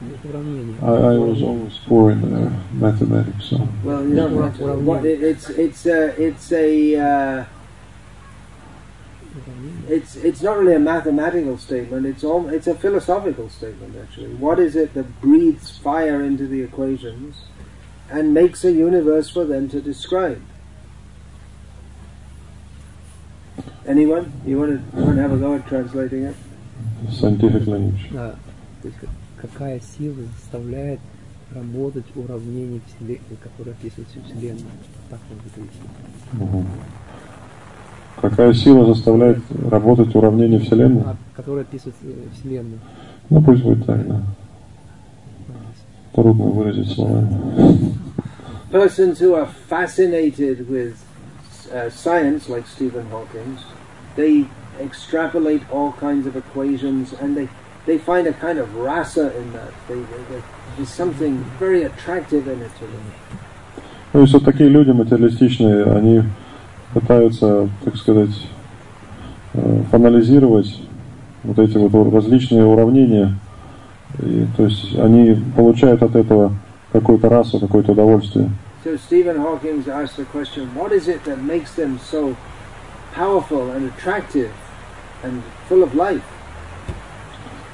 I. 0.00 0.86
I, 0.86 1.18
was 1.18 1.42
always 1.42 1.76
poor 1.78 2.10
in 2.10 2.32
uh, 2.32 2.62
mathematics. 2.72 3.50
So. 3.50 3.68
Well, 3.84 4.02
no, 4.02 4.28
what, 4.28 5.04
it, 5.04 5.22
it's 5.22 5.50
it's 5.50 5.84
a 5.84 6.22
it's 6.22 6.50
a 6.52 6.96
uh, 6.96 7.44
it's 9.88 10.16
it's 10.16 10.40
not 10.40 10.58
really 10.58 10.74
a 10.74 10.78
mathematical 10.78 11.58
statement. 11.58 12.06
It's 12.06 12.24
all 12.24 12.48
it's 12.48 12.66
a 12.66 12.74
philosophical 12.74 13.50
statement 13.50 13.94
actually. 13.96 14.34
What 14.34 14.58
is 14.58 14.74
it 14.74 14.94
that 14.94 15.20
breathes 15.20 15.76
fire 15.76 16.22
into 16.22 16.46
the 16.46 16.62
equations 16.62 17.42
and 18.08 18.32
makes 18.32 18.64
a 18.64 18.72
universe 18.72 19.28
for 19.28 19.44
them 19.44 19.68
to 19.68 19.80
describe? 19.82 20.42
Anyone? 23.86 24.32
You 24.46 24.58
want 24.58 24.92
to, 24.92 24.96
you 24.96 25.04
want 25.04 25.16
to 25.16 25.22
have 25.22 25.32
a 25.32 25.36
go 25.36 25.54
at 25.54 25.66
translating 25.66 26.24
it? 26.24 26.36
Scientific 27.10 27.66
language. 27.66 28.10
No, 28.12 28.36
какая 29.40 29.80
сила 29.80 30.22
заставляет 30.40 31.00
работать 31.54 32.04
уравнение 32.14 32.80
Вселенной, 32.86 33.20
которое 33.42 33.72
описывает 33.72 34.08
всю 34.08 34.20
Вселенную? 34.22 34.70
Так 35.08 35.18
можно 35.28 35.50
перевести. 35.54 35.80
Мгм. 36.32 36.66
Какая 38.20 38.52
сила 38.52 38.86
заставляет 38.86 39.38
работать 39.70 40.14
уравнение 40.14 40.60
Вселенной? 40.60 41.02
А, 41.06 41.16
которое 41.34 41.62
описывает 41.62 41.96
э, 42.02 42.14
Вселенную. 42.34 42.78
Ну 43.30 43.42
пусть 43.42 43.62
будет 43.62 43.86
так, 43.86 44.06
да. 44.06 44.22
Трудно 46.12 46.44
выразить 46.46 46.92
словами. 46.92 47.40
Persons 48.70 49.18
who 49.18 49.34
are 49.34 49.48
fascinated 49.68 50.68
with 50.68 50.94
uh, 51.72 51.90
science, 51.90 52.48
like 52.48 52.66
Stephen 52.66 53.06
Hawking, 53.10 53.58
they 54.16 54.46
extrapolate 54.80 55.62
all 55.70 55.92
kinds 55.92 56.26
of 56.26 56.36
equations 56.36 57.12
and 57.20 57.36
they, 57.36 57.48
they 57.86 57.98
find 57.98 58.26
a 58.26 58.32
kind 58.32 58.58
of 58.58 58.74
rasa 58.76 59.36
in 59.36 59.52
that. 59.52 59.72
They, 59.88 59.94
they, 59.94 60.42
there's 60.76 60.88
something 60.88 61.44
very 61.58 61.84
attractive 61.84 62.46
in 62.48 62.60
it 62.62 62.70
to 62.78 62.86
them. 62.86 63.04
Ну, 64.12 64.22
есть 64.22 64.32
вот 64.32 64.44
такие 64.44 64.68
люди 64.68 64.90
материалистичные, 64.90 65.84
они 65.84 66.22
пытаются, 66.92 67.68
так 67.84 67.96
сказать, 67.96 68.30
э, 69.54 69.82
фанализировать 69.90 70.80
вот 71.44 71.58
эти 71.58 71.76
вот 71.76 72.12
различные 72.12 72.64
уравнения. 72.64 73.36
И, 74.18 74.46
то 74.56 74.64
есть 74.64 74.98
они 74.98 75.40
получают 75.56 76.02
от 76.02 76.16
этого 76.16 76.52
какую-то 76.92 77.28
расу, 77.28 77.60
какое-то 77.60 77.92
удовольствие. 77.92 78.50
So 78.82 78.96
Stephen 78.96 79.36
Hawking 79.36 79.84
asked 79.88 80.16
the 80.16 80.24
question, 80.24 80.74
what 80.74 80.90
is 80.90 81.06
it 81.06 81.22
that 81.24 81.42
makes 81.42 81.74
them 81.74 81.98
so 81.98 82.34
powerful 83.12 83.70
and 83.70 83.92
attractive 83.92 84.50
and 85.22 85.42
full 85.68 85.82
of 85.82 85.94
life? 85.94 86.22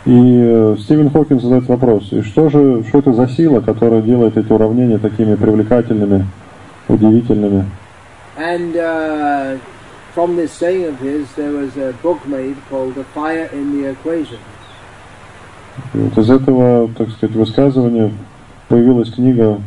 И 0.07 0.39
э, 0.41 0.77
Стивен 0.79 1.11
Хокинг 1.11 1.43
задает 1.43 1.67
вопрос, 1.67 2.13
и 2.13 2.23
что 2.23 2.49
же, 2.49 2.85
что 2.85 3.01
это 3.01 3.13
за 3.13 3.27
сила, 3.27 3.61
которая 3.61 4.03
делает 4.03 4.37
эти 4.37 4.53
уравнения 4.53 4.99
такими 4.99 5.35
привлекательными, 5.35 6.25
удивительными? 6.87 7.65
And 8.39 8.77
uh, 8.77 9.59
from 10.15 10.37
this 10.37 10.53
saying 10.53 10.85
of 10.85 11.01
his, 11.01 11.27
there 11.35 11.51
was 11.51 11.77
a 11.77 11.93
book 12.05 12.25
made 12.29 12.57
called 12.71 12.95
The 12.95 13.03
Fire 13.15 13.51
in 13.53 13.73
the 13.73 13.91
Equations. 13.91 14.39
И 15.93 15.99
вот 15.99 16.17
из 16.17 16.31
этого, 16.31 16.89
так 16.97 17.11
сказать, 17.11 17.35
высказывания 17.35 18.13
появилась 18.69 19.11
книга 19.11 19.61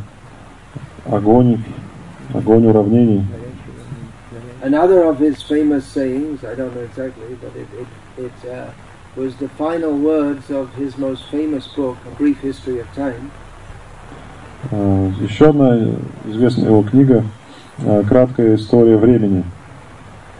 «Огонь», 1.06 1.58
«Огонь 2.34 2.66
уравнений». 2.66 3.26
Another 4.62 5.04
of 5.04 5.20
his 5.20 5.42
famous 5.42 5.86
sayings, 5.86 6.44
I 6.46 6.56
don't 6.56 6.74
know 6.74 6.82
exactly, 6.82 7.38
but 7.42 7.56
it, 7.56 7.68
it, 7.78 8.26
it 8.26 8.50
uh, 8.50 8.72
was 9.19 9.35
the 9.37 9.49
final 9.49 9.93
words 9.93 10.51
of 10.51 10.75
his 10.75 10.97
most 10.99 11.23
famous 11.31 11.67
book, 11.69 11.97
A 12.11 12.15
Brief 12.17 12.41
History 12.41 12.81
of 12.81 12.87
Time. 12.95 13.31
Э, 14.71 15.11
Еще 15.21 15.51
одна 15.51 15.79
известная 16.27 16.67
его 16.67 16.83
книга 16.83 17.23
э, 17.79 18.03
«Краткая 18.09 18.55
история 18.57 18.97
времени». 18.97 19.45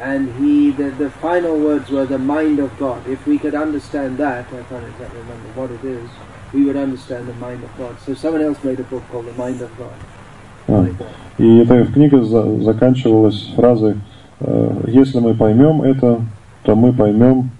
And 0.03 0.29
he, 0.39 0.71
the, 0.77 0.91
the 0.99 1.09
final 1.23 1.57
words 1.59 1.89
were 1.91 2.05
the 2.05 2.19
mind 2.19 2.59
of 2.59 2.71
God. 2.79 2.99
If 3.09 3.27
we 3.27 3.39
could 3.39 3.55
understand 3.55 4.19
that, 4.19 4.45
I 4.53 4.63
can't 4.69 4.85
exactly 4.85 5.21
remember 5.21 5.49
what 5.55 5.71
it 5.71 5.83
is, 5.85 6.11
we 6.53 6.65
would 6.67 6.77
understand 6.77 7.27
the 7.27 7.35
mind 7.35 7.63
of 7.65 7.71
God. 7.79 7.97
So 8.05 8.13
someone 8.15 8.43
else 8.43 8.63
made 8.65 8.79
a 8.81 8.83
book 8.85 9.03
called 9.11 9.27
The 9.27 9.33
Mind 9.39 9.63
of 9.63 9.71
God. 9.79 9.95
А, 10.69 10.83
Like 10.83 10.99
that. 10.99 11.09
И 11.39 11.59
эта 11.59 11.85
книга 11.87 12.23
за- 12.23 12.61
заканчивалась 12.63 13.53
фразой 13.57 13.97
э, 14.41 14.81
«Если 14.89 15.21
мы 15.21 15.35
поймем 15.35 15.83
это, 15.83 16.21
то 16.65 16.75
мы 16.77 16.93
поймем 16.93 17.39
о, 17.39 17.58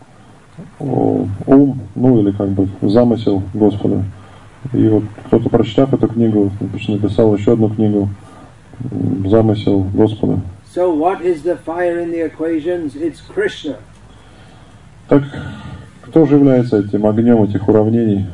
ум, 0.80 1.80
ну 1.96 2.20
или 2.20 2.32
как 2.32 2.50
бы 2.50 2.68
замысел 2.82 3.44
Господа». 3.54 4.04
И 4.74 4.88
вот 4.88 5.04
кто-то, 5.28 5.50
прочитав 5.50 5.94
эту 5.94 6.08
книгу, 6.08 6.52
написал 6.88 7.36
еще 7.36 7.54
одну 7.54 7.70
книгу 7.70 8.10
«Замысел 9.26 9.86
Господа». 9.94 10.42
So 10.74 10.94
what 10.94 11.22
is 11.22 11.42
the 11.44 11.58
fire 11.58 12.00
in 12.00 12.12
the 12.12 12.22
equations? 12.22 12.96
It's 12.96 13.22
Krishna. 13.22 13.78
Так 15.08 15.24
кто 16.02 16.26
же 16.26 16.36
является 16.36 16.78
этим 16.80 17.06
огнем 17.06 17.44
этих 17.44 17.68
уравнений? 17.68 18.26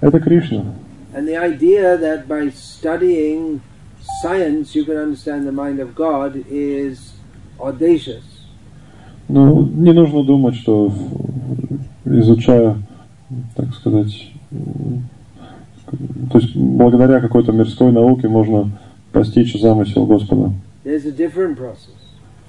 Это 0.00 0.20
Кришна. 0.20 0.64
And 1.14 1.26
the 1.26 1.36
idea 1.36 1.96
that 1.96 2.28
by 2.28 2.50
studying 2.50 3.60
science 4.20 4.74
you 4.74 4.84
can 4.84 4.96
understand 4.96 5.46
the 5.46 5.52
mind 5.52 5.80
of 5.80 5.94
God 5.94 6.44
is 6.50 7.14
audacious. 7.58 8.35
Ну, 9.28 9.64
не 9.66 9.92
нужно 9.92 10.22
думать, 10.24 10.54
что 10.54 10.92
изучая, 12.04 12.76
так 13.56 13.74
сказать, 13.74 14.30
м, 14.52 15.08
то 16.30 16.38
есть 16.38 16.54
благодаря 16.56 17.20
какой-то 17.20 17.52
мирской 17.52 17.90
науке 17.92 18.28
можно 18.28 18.70
постичь 19.12 19.60
замысел 19.60 20.06
Господа. 20.06 20.52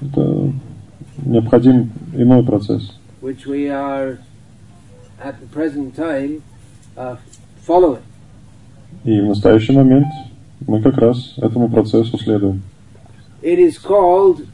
Это 0.02 0.52
необходим 1.26 1.90
иной 2.14 2.44
процесс, 2.44 3.00
which 3.22 3.48
we 3.48 3.68
are 3.70 4.20
at 5.20 5.36
the 5.42 5.48
present 5.52 5.96
time 5.96 6.42
uh, 6.96 7.18
following. 7.68 8.02
и 9.04 9.20
в 9.20 9.26
настоящий 9.26 9.74
момент 9.74 10.06
мы 10.68 10.82
как 10.82 10.98
раз 10.98 11.34
этому 11.38 11.70
процессу 11.70 12.18
следуем. 12.20 12.62
It 13.42 13.58
is 13.60 13.78
called 13.84 14.46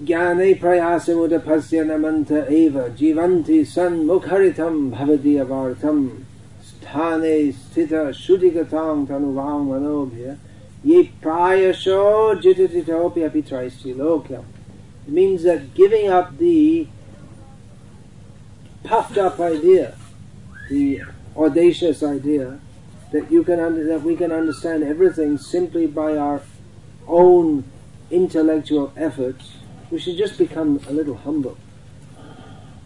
Prayasamudapasya 0.00 1.84
Namanta 1.84 2.48
Eva 2.50 2.90
Jivanti 2.90 3.66
San 3.66 4.06
Mukharitam 4.06 4.92
Bhavadi 4.92 5.44
Avartam 5.44 6.24
Sthane 6.62 7.52
Sthita 7.52 8.12
Shuddhigatang 8.14 9.08
Tanuvang 9.08 9.66
Manobhya 9.66 10.38
Ye 10.84 11.10
Prayasho 11.20 12.40
Jitititopya 12.40 13.28
Pitraisti 13.28 13.92
Lokyam. 13.92 14.44
It 15.08 15.12
means 15.12 15.42
that 15.42 15.74
giving 15.74 16.08
up 16.08 16.38
the 16.38 16.86
puffed 18.84 19.18
up 19.18 19.40
idea, 19.40 19.96
the 20.70 21.02
audacious 21.36 22.04
idea, 22.04 22.60
that 23.10 23.32
you 23.32 23.42
can 23.42 23.58
under, 23.58 23.84
that 23.84 24.02
we 24.02 24.14
can 24.14 24.30
understand 24.30 24.84
everything 24.84 25.38
simply 25.38 25.88
by 25.88 26.16
our 26.16 26.40
own 27.08 27.64
intellectual 28.10 28.92
efforts, 28.96 29.57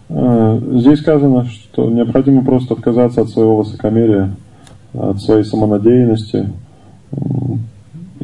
Э, 0.08 0.60
Здесь 0.72 1.00
сказано, 1.00 1.44
что 1.46 1.90
необходимо 1.90 2.44
просто 2.44 2.74
отказаться 2.74 3.22
от 3.22 3.30
своего 3.30 3.56
высокомерия, 3.58 4.34
от 4.94 5.20
своей 5.20 5.44
самонадеянности 5.44 6.52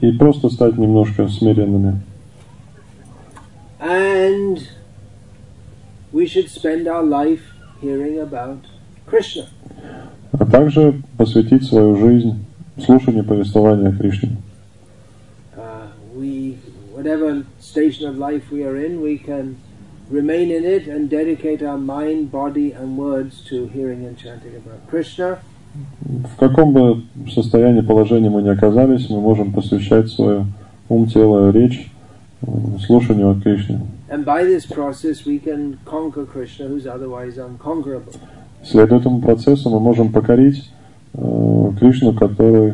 и 0.01 0.13
просто 0.13 0.49
стать 0.51 0.77
немножко 0.79 1.29
смиренными. 1.29 2.01
And 3.81 4.61
we 6.13 6.27
should 6.27 6.49
spend 6.49 6.87
our 6.87 7.03
life 7.03 7.41
hearing 7.81 8.19
about 8.19 8.59
Krishna. 9.07 9.47
а 10.33 10.45
также 10.45 11.03
посвятить 11.17 11.65
свою 11.65 11.97
жизнь 11.97 12.45
слушанию 12.85 13.25
повествования 13.25 13.89
о 13.89 13.93
Кришне. 13.93 14.37
Uh, 16.98 16.98
we, 16.98 16.98
whatever 16.98 17.46
station 17.60 18.08
of 18.08 18.18
life 18.18 18.52
we 18.52 18.64
are 18.64 18.78
in, 18.78 19.02
we 19.02 19.18
can 19.18 19.58
remain 20.10 20.52
in 20.52 20.66
it 20.66 20.88
and 20.88 21.10
dedicate 21.10 21.64
our 21.64 21.78
mind, 21.78 22.32
body, 22.32 22.72
and 22.72 22.98
words 22.98 23.42
to 23.50 23.68
hearing 23.68 24.06
and 24.06 24.18
chanting 24.18 24.56
about 24.56 24.88
Krishna. 24.90 25.40
В 26.06 26.36
каком 26.38 26.74
бы 26.74 27.02
состоянии, 27.32 27.82
положении 27.82 28.30
мы 28.30 28.44
ни 28.44 28.50
оказались, 28.50 29.10
мы 29.10 29.22
можем 29.22 29.52
посвящать 29.52 30.08
свое 30.10 30.46
ум, 30.88 31.08
тело, 31.08 31.52
речь 31.52 31.92
э, 32.44 32.48
слушанию 32.86 33.32
о 33.32 33.36
Кришне. 33.36 33.82
And 34.10 34.24
by 34.24 34.44
this 34.44 34.68
process, 34.68 35.26
we 35.26 35.40
can 35.40 35.80
conquer 35.86 36.26
Krishna, 36.26 36.68
who's 36.68 36.86
otherwise 36.86 37.40
unconquerable. 37.40 38.14
Следуя 38.64 39.00
этому 39.00 39.22
процессу 39.22 39.72
мы 39.72 39.80
можем 39.80 40.12
покорить 40.12 40.70
э, 41.16 41.72
Кришну, 41.80 42.14
который 42.14 42.70
э, 42.70 42.74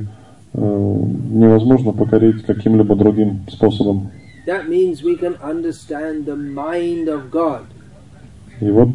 невозможно 0.54 1.92
покорить 1.92 2.44
каким-либо 2.44 2.94
другим 2.94 3.40
способом. 3.48 4.10
That 4.46 4.68
means 4.68 5.02
we 5.02 5.16
can 5.18 5.36
understand 5.42 6.26
the 6.26 6.36
mind 6.36 7.08
of 7.08 7.30
God. 7.30 7.64
И 8.60 8.70
вот 8.70 8.88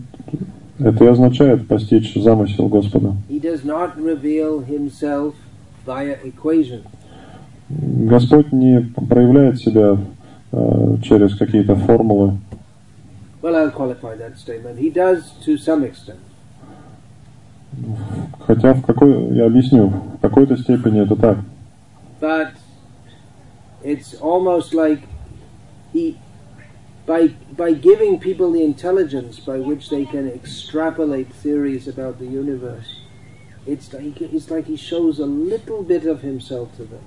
это 0.80 1.04
и 1.04 1.08
означает 1.08 1.68
постичь 1.68 2.14
замысел 2.16 2.68
Господа. 2.68 3.14
He 3.30 3.42
does 3.42 3.64
not 3.64 3.98
reveal 3.98 4.66
himself 4.66 5.34
via 5.86 6.18
equation. 6.24 6.82
Господь 7.70 8.52
не 8.52 8.82
проявляет 9.10 9.60
себя 9.60 9.98
э, 10.52 10.98
через 11.04 11.36
какие-то 11.36 11.76
формулы. 11.76 12.38
well, 13.42 13.56
I'll 13.56 13.72
qualify 13.72 14.16
that 14.16 14.38
statement. 14.38 14.80
He 14.80 14.90
does 14.90 15.32
to 15.46 15.58
some 15.58 15.84
extent. 15.84 16.20
Хотя 18.46 18.74
в 18.74 18.82
какой, 18.82 19.36
я 19.36 19.46
объясню, 19.46 19.88
в 19.88 20.20
какой-то 20.22 20.58
степени 20.58 21.02
это 21.02 21.16
так. 21.16 21.38
But 22.20 22.50
it's 23.84 24.16
almost 24.22 24.74
like 24.74 25.02
he, 25.94 26.18
by, 27.06 27.34
by 27.56 27.74
giving 27.74 28.20
people 28.20 28.52
the 28.52 28.64
intelligence 28.64 29.40
by 29.40 29.60
which 29.60 29.90
they 29.90 30.06
can 30.06 30.28
extrapolate 30.28 31.28
theories 31.44 31.88
about 31.88 32.20
the 32.20 32.26
universe, 32.26 33.02
it's 33.66 33.94
like, 33.94 34.20
it's 34.22 34.50
like 34.50 34.66
he 34.66 34.76
shows 34.76 35.20
a 35.20 35.26
little 35.26 35.84
bit 35.84 36.06
of 36.06 36.22
himself 36.22 36.76
to 36.78 36.84
them. 36.84 37.02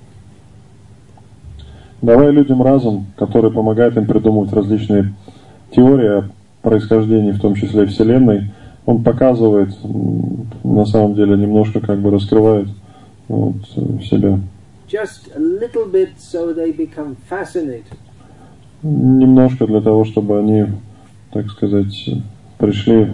Давай 2.00 2.32
людям 2.32 2.62
разум, 2.62 3.06
который 3.16 3.52
помогает 3.52 3.96
им 3.96 4.06
придумывать 4.06 4.52
различные 4.52 5.14
теории 5.70 6.18
о 6.18 6.30
происхождении, 6.62 7.30
в 7.30 7.40
том 7.40 7.54
числе 7.54 7.86
Вселенной, 7.86 8.50
он 8.86 9.02
показывает, 9.02 9.70
на 10.64 10.84
самом 10.86 11.14
деле, 11.14 11.36
немножко 11.36 11.80
как 11.80 12.00
бы 12.00 12.10
раскрывает 12.10 12.68
вот, 13.28 13.56
себя. 14.02 14.40
Just 14.88 15.30
a 15.34 15.38
little 15.38 15.86
bit 15.90 16.18
so 16.18 16.52
they 16.52 16.72
become 16.72 17.16
fascinated. 17.30 17.96
Немножко 18.82 19.66
для 19.66 19.80
того, 19.80 20.04
чтобы 20.04 20.38
они, 20.38 20.66
так 21.32 21.48
сказать, 21.50 22.10
пришли 22.58 23.08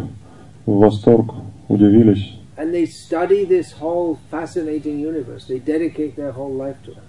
в 0.66 0.78
восторг, 0.78 1.34
удивились. 1.68 2.34
And 2.56 2.72
they 2.72 2.86
study 2.86 3.44
this 3.44 3.72
whole 3.80 4.18
fascinating 4.32 4.98
universe. 4.98 5.46
They 5.46 5.60
dedicate 5.60 6.16
their 6.16 6.32
whole 6.32 6.52
life 6.52 6.76
to 6.86 6.92
it. 6.92 7.08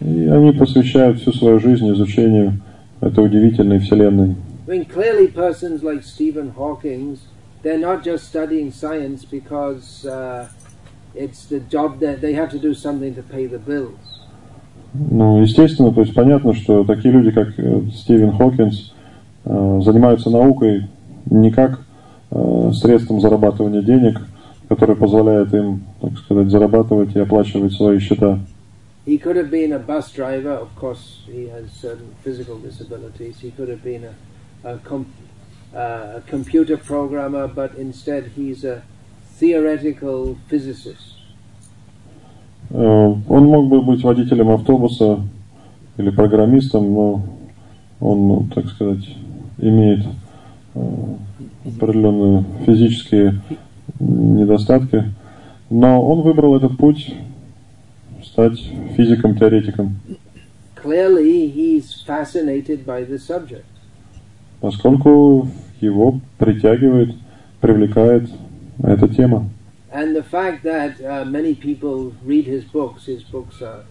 И 0.00 0.26
они 0.26 0.52
посвящают 0.52 1.20
всю 1.20 1.32
свою 1.32 1.60
жизнь 1.60 1.90
изучению 1.92 2.60
этой 3.00 3.24
удивительной 3.24 3.78
Вселенной. 3.78 4.34
I 4.66 4.70
mean, 4.70 4.84
clearly, 4.84 5.26
persons 5.26 5.82
like 5.82 6.02
Stephen 6.02 6.52
Hawking, 6.56 7.16
they're 7.62 7.78
not 7.78 8.02
just 8.02 8.28
studying 8.28 8.70
science 8.72 9.24
because 9.24 10.06
uh, 10.06 10.48
it's 11.14 11.46
the 11.46 11.60
job 11.60 12.00
that 12.00 12.20
they 12.20 12.32
have 12.32 12.50
to 12.50 12.58
do 12.58 12.74
something 12.74 13.14
to 13.14 13.22
pay 13.22 13.46
the 13.46 13.58
bills. 13.58 13.98
Ну, 14.92 15.40
естественно, 15.40 15.92
то 15.92 16.00
есть 16.00 16.14
понятно, 16.14 16.52
что 16.52 16.84
такие 16.84 17.12
люди, 17.12 17.30
как 17.30 17.56
э, 17.58 17.82
Стивен 17.94 18.32
Хокинс, 18.32 18.92
э, 19.44 19.80
занимаются 19.84 20.30
наукой 20.30 20.88
не 21.26 21.52
как 21.52 21.80
э, 22.32 22.72
средством 22.74 23.20
зарабатывания 23.20 23.82
денег, 23.82 24.20
которое 24.68 24.96
позволяет 24.96 25.54
им, 25.54 25.84
так 26.00 26.18
сказать, 26.18 26.50
зарабатывать 26.50 27.14
и 27.14 27.20
оплачивать 27.20 27.72
свои 27.72 28.00
счета. 28.00 28.40
He 29.06 29.16
could 29.16 29.36
have 29.36 29.50
been 29.50 29.72
a 29.72 29.78
bus 29.78 30.12
driver. 30.12 30.52
Of 30.52 30.74
course, 30.76 31.22
he 31.26 31.48
has 31.48 31.70
certain 31.72 32.14
physical 32.22 32.58
disabilities. 32.58 33.38
He 33.40 33.50
could 33.50 33.68
have 33.68 33.82
been 33.82 34.04
a, 34.04 34.68
a, 34.68 34.78
com, 34.78 35.06
uh, 35.74 36.18
a 36.18 36.22
computer 36.28 36.76
programmer, 36.76 37.48
but 37.48 37.74
instead 37.76 38.32
he's 38.36 38.64
a 38.64 38.82
theoretical 39.38 40.36
physicist. 40.48 41.16
Э, 42.70 43.14
Он 43.28 43.44
мог 43.46 43.68
бы 43.68 43.82
быть 43.82 44.02
водителем 44.02 44.50
автобуса 44.50 45.22
или 45.96 46.10
программистом, 46.10 46.92
но 46.92 47.22
он, 48.00 48.28
ну, 48.28 48.48
так 48.54 48.66
сказать, 48.68 49.08
имеет 49.58 50.06
э, 50.74 50.80
определенные 51.66 52.44
физические 52.64 53.40
недостатки. 53.98 55.12
Но 55.68 56.02
он 56.02 56.22
выбрал 56.22 56.56
этот 56.56 56.76
путь 56.76 57.14
стать 58.24 58.58
физиком-теоретиком, 58.96 59.96
Clearly, 60.82 61.48
he's 61.48 61.92
fascinated 61.92 62.86
by 62.86 63.04
the 63.04 63.18
subject. 63.18 63.66
Поскольку 64.60 65.48
его 65.80 66.20
притягивает, 66.38 67.14
привлекает 67.60 68.28
эта 68.82 69.08
тема. 69.08 69.48
And 69.92 70.14
the 70.14 70.22
fact 70.22 70.62
that 70.62 71.00
uh, 71.00 71.24
many 71.24 71.54
people 71.54 72.12
read 72.24 72.46
his 72.46 72.64
books, 72.64 73.06
his 73.06 73.24
books 73.24 73.60
are 73.60 73.84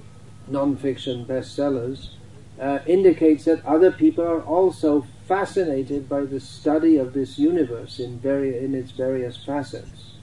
non-fiction 0.48 1.26
bestsellers, 1.26 2.12
uh, 2.60 2.80
indicates 2.88 3.44
that 3.46 3.60
other 3.66 3.92
people 3.92 4.24
are 4.24 4.42
also 4.42 5.06
fascinated 5.28 6.08
by 6.08 6.22
the 6.26 6.40
study 6.40 6.98
of 6.98 7.14
this 7.14 7.38
universe 7.38 8.00
in, 8.00 8.18
vari- 8.20 8.58
in 8.64 8.74
its 8.74 8.92
various 8.92 9.38
facets. 9.46 10.16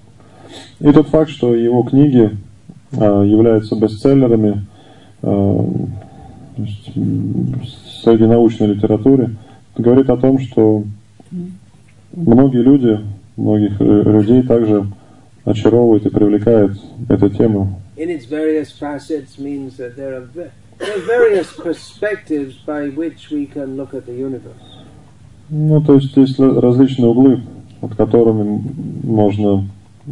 И 0.81 0.91
тот 0.93 1.09
факт, 1.09 1.31
что 1.31 1.55
его 1.55 1.83
книги 1.83 2.37
а, 2.93 3.23
являются 3.23 3.75
бестселлерами 3.77 4.65
а, 5.23 5.29
м, 6.97 7.63
среди 8.03 8.25
научной 8.25 8.69
литературы, 8.69 9.37
говорит 9.79 10.11
о 10.11 10.17
том, 10.17 10.39
что 10.39 10.85
многие 12.13 12.63
люди, 12.63 12.99
многих 13.37 13.81
э, 13.81 13.85
людей 13.85 14.43
также 14.43 14.87
очаровывает 15.45 16.07
и 16.07 16.11
привлекает 16.11 16.73
эта 17.09 17.31
тема. 17.31 17.79
In 17.97 18.11
its 18.11 18.27
various 18.27 18.71
facets 18.71 19.39
means 19.39 19.77
that 19.79 19.97
there 19.97 20.17
are, 20.17 20.29
ve- 20.35 20.51
there 20.79 20.97
are 20.97 21.07
various 21.07 21.51
perspectives 21.57 22.55
by 22.67 22.91
which 22.91 23.31
we 23.31 23.47
can 23.47 23.77
look 23.77 23.95
at 23.95 24.07
the 24.07 24.15
universe. 24.15 24.77
Ну, 25.49 25.81
то 25.81 25.95
есть 25.95 26.17
есть 26.17 26.39
различные 26.39 27.09
углы, 27.09 27.43
под 27.81 27.95
которыми 27.95 28.61
можно 29.05 29.69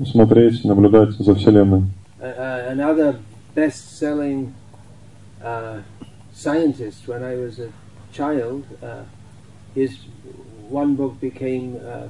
смотреть, 0.06 0.64
наблюдать 0.64 1.10
за 1.18 1.34
Вселенной. 1.34 1.82
Uh, 2.20 2.70
another 2.70 3.16
best-selling 3.54 4.52
scientist 6.32 7.06
when 7.06 7.22
I 7.22 7.36
was 7.36 7.58
a 7.58 7.68
child, 8.12 8.64
uh, 8.82 9.02
his 9.75 9.97
one 10.67 10.95
book 10.95 11.19
became 11.19 11.79
uh, 11.83 12.07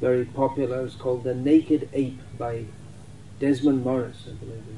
very 0.00 0.24
popular. 0.24 0.80
It 0.80 0.82
was 0.82 0.94
called 0.94 1.24
The 1.24 1.34
Naked 1.34 1.88
Ape 1.92 2.20
by 2.38 2.64
Desmond 3.38 3.84
Morris, 3.84 4.24
I 4.28 4.32
believe 4.34 4.62
it 4.68 4.76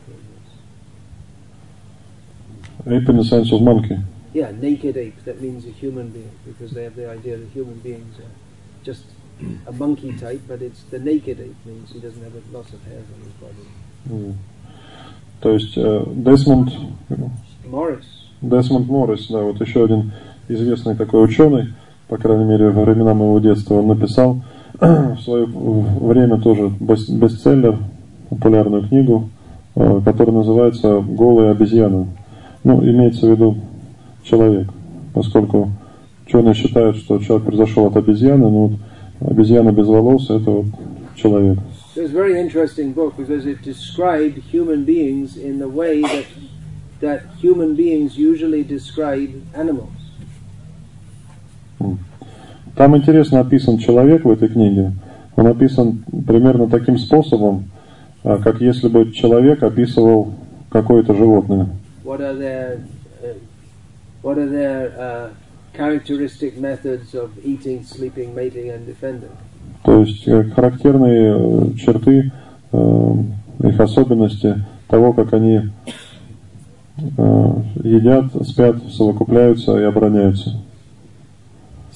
was. 2.87 3.03
Ape 3.03 3.09
in 3.09 3.17
the 3.17 3.25
sense 3.25 3.53
of 3.53 3.63
monkey. 3.63 3.99
Yeah, 4.33 4.51
naked 4.51 4.97
ape. 4.97 5.25
That 5.25 5.41
means 5.41 5.65
a 5.65 5.71
human 5.71 6.11
being 6.11 6.33
because 6.45 6.73
they 6.73 6.83
have 6.83 6.97
the 6.97 7.09
idea 7.09 7.37
that 7.37 7.49
human 7.51 7.79
beings 7.79 8.19
are 8.19 8.31
just 8.83 9.05
a 9.67 9.73
monkey 9.73 10.13
type, 10.17 10.43
but 10.49 10.61
it's 10.61 10.83
the 10.85 10.99
naked 10.99 11.41
ape 11.41 11.65
means 11.65 11.93
he 11.93 12.01
doesn't 12.01 12.23
have 12.23 12.35
lots 12.53 12.73
of 12.73 12.83
hairs 12.85 13.07
on 13.15 13.21
his 13.23 13.33
body. 13.35 13.67
М. 14.11 14.39
То 15.41 15.51
есть 15.51 15.77
э, 15.77 16.05
Десмонд, 16.15 16.73
Morris. 17.67 18.07
Десмонд 18.41 18.89
Моррис, 18.89 19.29
да, 19.29 19.41
вот 19.43 19.61
еще 19.61 19.85
один 19.85 20.13
известный 20.49 20.97
такой 20.97 21.25
ученый, 21.25 21.75
по 22.10 22.18
крайней 22.18 22.44
мере, 22.44 22.72
во 22.72 22.84
времена 22.84 23.14
моего 23.14 23.40
детства, 23.40 23.76
он 23.76 23.88
написал 23.88 24.42
в 24.80 25.20
свое 25.22 25.46
время 25.46 26.40
тоже 26.40 26.72
бес- 26.80 27.08
бестселлер, 27.08 27.78
популярную 28.30 28.88
книгу, 28.88 29.30
э, 29.76 30.02
которая 30.04 30.36
называется 30.36 31.02
«Голые 31.02 31.52
обезьяны». 31.52 32.08
Ну, 32.64 32.84
имеется 32.84 33.28
в 33.28 33.30
виду 33.30 33.58
человек, 34.24 34.68
поскольку 35.14 35.70
ученые 36.26 36.56
считают, 36.56 36.98
что 36.98 37.20
человек 37.20 37.46
произошел 37.46 37.86
от 37.86 37.96
обезьяны, 37.96 38.50
но 38.50 38.68
вот 38.68 38.72
обезьяна 39.22 39.72
без 39.72 39.88
волос– 39.88 40.30
это 40.30 40.50
вот 40.50 40.66
человек. 41.16 41.60
That 47.02 47.22
human 47.42 47.76
beings 47.78 48.18
usually 48.18 48.62
describe 48.62 49.42
animals. 49.56 49.99
Там 52.76 52.96
интересно 52.96 53.42
описан 53.42 53.78
человек 53.78 54.26
в 54.26 54.30
этой 54.30 54.48
книге. 54.48 54.94
Он 55.36 55.48
описан 55.48 56.04
примерно 56.28 56.68
таким 56.68 56.98
способом, 56.98 57.66
а, 58.24 58.38
как 58.38 58.62
если 58.62 58.88
бы 58.88 59.12
человек 59.12 59.64
описывал 59.64 60.34
какое-то 60.70 61.14
животное. 61.14 61.68
What 62.04 62.22
are 62.22 62.36
their 62.38 62.80
uh, 63.22 63.36
what 64.24 64.38
are 64.38 64.50
their 64.50 64.92
uh, 64.98 65.30
characteristic 65.76 66.58
methods 66.60 67.14
of 67.14 67.30
eating, 67.44 67.84
sleeping, 67.84 68.34
mating, 68.34 68.72
and 68.72 68.86
defending? 68.86 69.30
То 69.84 70.02
есть 70.02 70.28
э, 70.28 70.44
характерные 70.56 71.36
э, 71.38 71.74
черты, 71.78 72.32
э, 72.72 73.14
их 73.64 73.80
особенности 73.80 74.66
того, 74.88 75.14
как 75.14 75.34
они 75.34 75.70
э, 76.98 77.54
едят, 77.84 78.26
спят, 78.48 78.78
совокупляются 78.92 79.78
и 79.80 79.84
обороняются. 79.84 80.60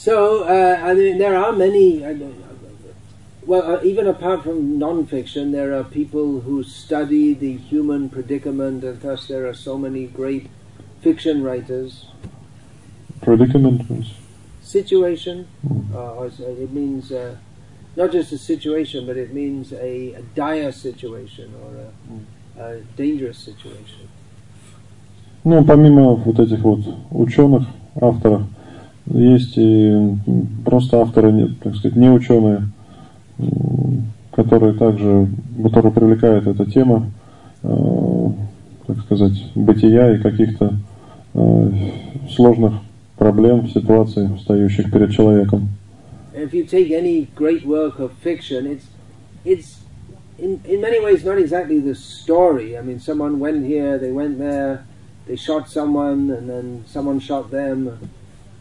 So 0.03 0.44
uh, 0.44 0.80
I 0.82 0.94
mean, 0.94 1.18
there 1.18 1.36
are 1.36 1.53
many. 1.53 2.05
Uh, 2.05 2.14
well, 3.46 3.76
uh, 3.76 3.82
even 3.82 4.07
apart 4.07 4.44
from 4.44 4.78
non-fiction, 4.78 5.53
there 5.53 5.72
are 5.74 5.82
people 5.82 6.40
who 6.40 6.62
study 6.62 7.32
the 7.32 7.57
human 7.57 8.11
predicament, 8.11 8.84
and 8.84 9.01
thus 9.01 9.26
there 9.26 9.49
are 9.49 9.55
so 9.55 9.78
many 9.78 10.07
great 10.07 10.51
fiction 11.01 11.42
writers. 11.42 12.07
Predicament. 13.22 14.07
Situation, 14.61 15.49
uh, 15.94 16.12
or 16.12 16.30
so 16.30 16.44
it 16.44 16.72
means 16.72 17.11
uh, 17.11 17.36
not 17.96 18.12
just 18.12 18.32
a 18.32 18.38
situation, 18.38 19.07
but 19.07 19.16
it 19.16 19.32
means 19.32 19.72
a, 19.72 20.12
a 20.12 20.22
dire 20.34 20.70
situation 20.70 21.53
or 21.64 22.61
a, 22.61 22.62
a 22.62 22.80
dangerous 22.96 23.38
situation. 23.38 24.09
Ну, 25.44 25.64
помимо 25.64 26.16
вот 26.16 26.38
этих 26.38 26.59
вот 26.59 26.80
ученых, 27.11 27.66
авторов, 28.01 28.42
Есть 29.06 29.58
и 29.58 30.16
просто 30.64 31.01
авторы, 31.01 31.49
так 31.62 31.76
сказать, 31.76 31.97
не 31.97 32.10
ученые, 32.10 32.70
которые 34.32 34.74
также, 34.74 35.28
которые 35.64 35.91
привлекает 35.91 36.47
эта 36.47 36.66
тема, 36.66 37.12
э, 37.64 38.28
так 38.88 38.99
сказать, 38.99 39.51
бытия 39.56 40.16
и 40.16 40.22
каких-то 40.22 40.76
э, 41.34 41.72
сложных 42.30 42.74
проблем, 43.18 43.68
ситуаций, 43.68 44.30
встающих 44.38 44.91
перед 44.91 45.12
человеком. 45.12 45.70
In 50.39 50.60
in 50.68 50.82
many 50.82 50.99
ways 50.99 51.24
not 51.24 51.38
exactly 51.38 51.80
the 51.80 51.93
story. 51.93 52.76
I 52.76 52.82
mean, 52.82 52.99
someone 52.99 53.39
went 53.39 53.68
here, 53.68 53.99
they 53.99 54.12
went 54.12 54.39
there, 54.39 54.84
they 55.28 55.36
shot 55.36 55.70
someone, 55.70 56.32
and 56.32 56.49
then 56.49 56.84
someone 56.88 57.20
shot 57.20 57.51
them. 57.51 57.99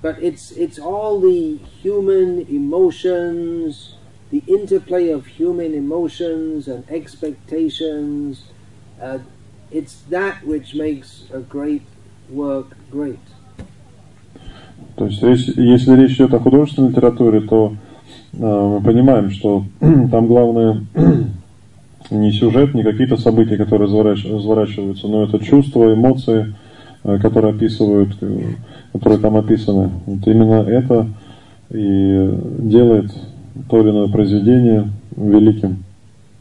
But 0.02 0.20
it's 0.20 0.50
it's 0.50 0.78
all 0.78 1.20
the 1.20 1.58
human 1.80 2.46
emotions, 2.48 3.94
the 4.30 4.42
interplay 4.46 5.10
of 5.10 5.26
human 5.26 5.74
emotions 5.74 6.66
and 6.66 6.84
expectations. 6.90 8.44
Uh, 9.00 9.18
it's 9.70 10.02
that 10.10 10.44
which 10.44 10.74
makes 10.74 11.24
a 11.32 11.40
great 11.40 11.82
work 12.28 12.76
great. 12.90 13.20
То 14.96 15.06
есть, 15.06 15.22
если, 15.22 15.96
речь 15.96 16.16
идет 16.16 16.34
о 16.34 16.38
художественной 16.38 16.90
литературе, 16.90 17.40
то 17.40 17.74
э, 18.32 18.36
мы 18.36 18.80
понимаем, 18.82 19.30
что 19.30 19.64
там 19.80 20.26
главное 20.26 20.84
не 22.10 22.32
сюжет, 22.32 22.74
не 22.74 22.82
какие-то 22.82 23.16
события, 23.16 23.56
которые 23.56 23.88
разворачиваются, 23.88 25.08
но 25.08 25.24
это 25.24 25.38
чувства, 25.38 25.94
эмоции, 25.94 26.54
которые 27.02 27.54
описывают, 27.54 28.16
э, 28.20 28.54
которые 28.92 29.18
там 29.18 29.36
описаны. 29.36 29.90
Вот 30.06 30.26
именно 30.26 30.68
это 30.68 31.08
и 31.70 32.30
делает 32.58 33.10
то 33.68 33.80
или 33.80 33.90
иное 33.90 34.08
произведение 34.08 34.90
великим. 35.16 35.84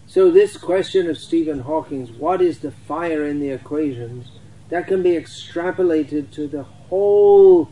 So 0.08 0.30
this 0.30 0.58
question 0.58 1.10
of 1.10 1.18
Stephen 1.18 1.60
Hawking's, 1.60 2.10
what 2.20 2.42
is 2.42 2.60
the 2.60 2.72
fire 2.86 3.26
in 3.26 3.40
the 3.40 3.50
equations, 3.50 4.26
that 4.70 4.88
can 4.88 5.02
be 5.02 5.12
extrapolated 5.12 6.32
to 6.32 6.48
the 6.48 6.64
whole 6.90 7.70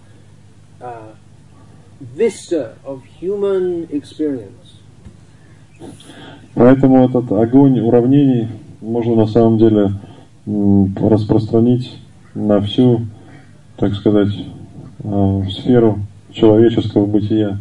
uh, 0.81 1.11
vista 1.99 2.75
of 2.85 3.03
human 3.19 3.87
experience. 3.91 4.79
Поэтому 6.55 7.05
этот 7.05 7.31
огонь 7.31 7.79
уравнений 7.79 8.47
можно 8.81 9.15
на 9.15 9.27
самом 9.27 9.57
деле 9.57 9.93
распространить 10.95 11.97
на 12.35 12.61
всю, 12.61 13.05
так 13.77 13.93
сказать, 13.95 14.33
э, 15.03 15.41
сферу 15.51 15.99
человеческого 16.31 17.05
бытия. 17.05 17.57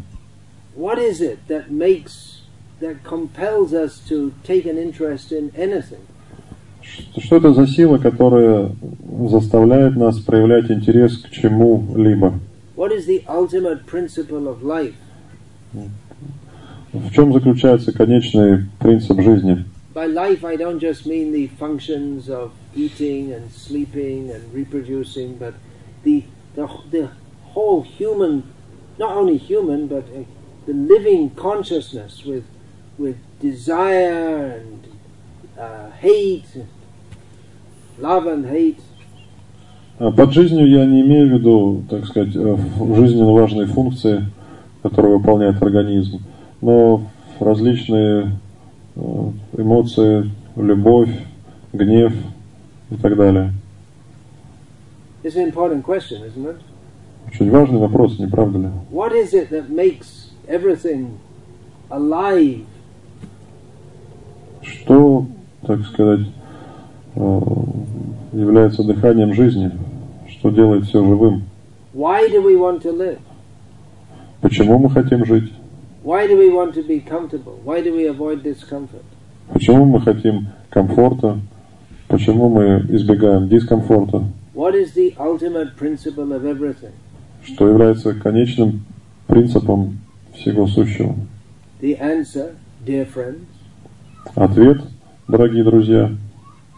What 0.76 0.98
is 0.98 1.20
it 1.20 1.38
that 1.48 1.70
makes, 1.70 2.42
that 2.80 3.02
compels 3.02 3.72
us 3.72 4.00
to 4.08 4.32
take 4.44 4.66
an 4.66 4.78
interest 4.78 5.32
in 5.32 5.50
anything? 5.56 6.00
Что 6.82 7.20
что 7.20 7.36
это 7.36 7.52
за 7.52 7.66
сила, 7.66 7.98
которая 7.98 8.70
заставляет 9.28 9.96
нас 9.96 10.18
проявлять 10.20 10.70
интерес 10.70 11.18
к 11.18 11.30
чему-либо? 11.30 12.38
What 12.76 12.92
is 12.92 13.06
the 13.06 13.24
ultimate 13.26 13.84
principle 13.86 14.46
of 14.46 14.62
life? 14.62 14.94
В 16.92 17.12
чем 17.12 17.32
заключается 17.32 17.92
конечный 17.92 18.66
принцип 18.78 19.20
жизни? 19.20 19.64
By 19.98 20.06
life, 20.06 20.44
I 20.44 20.54
don't 20.54 20.78
just 20.78 21.06
mean 21.06 21.32
the 21.32 21.48
functions 21.58 22.30
of 22.30 22.52
eating 22.76 23.32
and 23.32 23.50
sleeping 23.50 24.30
and 24.30 24.54
reproducing, 24.54 25.36
but 25.38 25.54
the, 26.04 26.22
the, 26.54 26.70
the 26.92 27.10
whole 27.46 27.82
human, 27.82 28.44
not 28.96 29.16
only 29.16 29.36
human, 29.38 29.88
but 29.88 30.04
uh, 30.14 30.22
the 30.66 30.72
living 30.72 31.30
consciousness 31.30 32.24
with, 32.24 32.44
with 32.96 33.16
desire 33.40 34.52
and 34.58 34.86
uh, 35.58 35.90
hate, 35.90 36.46
love 37.98 38.28
and 38.28 38.46
hate. 38.46 38.78
А 39.98 40.12
Под 40.12 40.32
жизнью 40.32 40.70
я 40.70 40.86
не 40.86 41.00
имею 41.00 41.26
в 41.26 41.32
виду, 41.32 41.82
так 41.90 42.06
сказать, 42.06 42.36
э, 42.36 42.56
жизненно 42.94 43.32
важные 43.32 43.66
функции, 43.66 44.26
которые 44.80 45.16
выполняет 45.16 45.60
организм, 45.60 46.20
но 46.60 47.02
различные 47.40 48.26
э, 48.26 48.47
эмоции, 49.56 50.30
любовь, 50.56 51.10
гнев 51.72 52.12
и 52.90 52.96
так 52.96 53.16
далее. 53.16 53.52
It's 55.22 55.36
an 55.36 55.46
important 55.46 55.84
question, 55.84 56.22
isn't 56.24 56.46
it? 56.46 56.56
Очень 57.26 57.50
важный 57.50 57.78
вопрос, 57.78 58.18
не 58.18 58.26
правда 58.26 58.58
ли? 58.58 58.68
What 58.90 59.12
is 59.12 59.34
it 59.34 59.50
that 59.50 59.68
makes 59.68 60.32
everything 60.46 61.18
alive? 61.90 62.64
Что, 64.62 65.26
так 65.66 65.80
сказать, 65.82 66.26
э, 67.14 67.40
является 68.32 68.82
дыханием 68.84 69.34
жизни? 69.34 69.70
Что 70.28 70.50
делает 70.50 70.84
все 70.84 71.04
живым? 71.04 71.42
Why 71.94 72.30
do 72.30 72.42
we 72.42 72.56
want 72.56 72.82
to 72.82 72.96
live? 72.96 73.18
Почему 74.40 74.78
мы 74.78 74.88
хотим 74.90 75.24
жить? 75.24 75.52
Почему 79.52 79.84
мы 79.84 80.00
хотим 80.00 80.46
комфорта? 80.70 81.38
Почему 82.08 82.48
мы 82.48 82.86
избегаем 82.88 83.46
дискомфорта? 83.50 84.24
What 84.54 84.74
is 84.74 84.94
the 84.94 85.14
ultimate 85.18 85.76
principle 85.76 86.32
of 86.32 86.46
everything? 86.46 86.92
Что 87.44 87.68
является 87.68 88.14
конечным 88.14 88.86
принципом 89.26 89.98
всего 90.32 90.66
сущего? 90.66 91.14
The 91.82 92.00
answer, 92.00 92.54
dear 92.86 93.04
friends, 93.04 93.44
Ответ, 94.34 94.78
дорогие 95.28 95.62
друзья, 95.62 96.16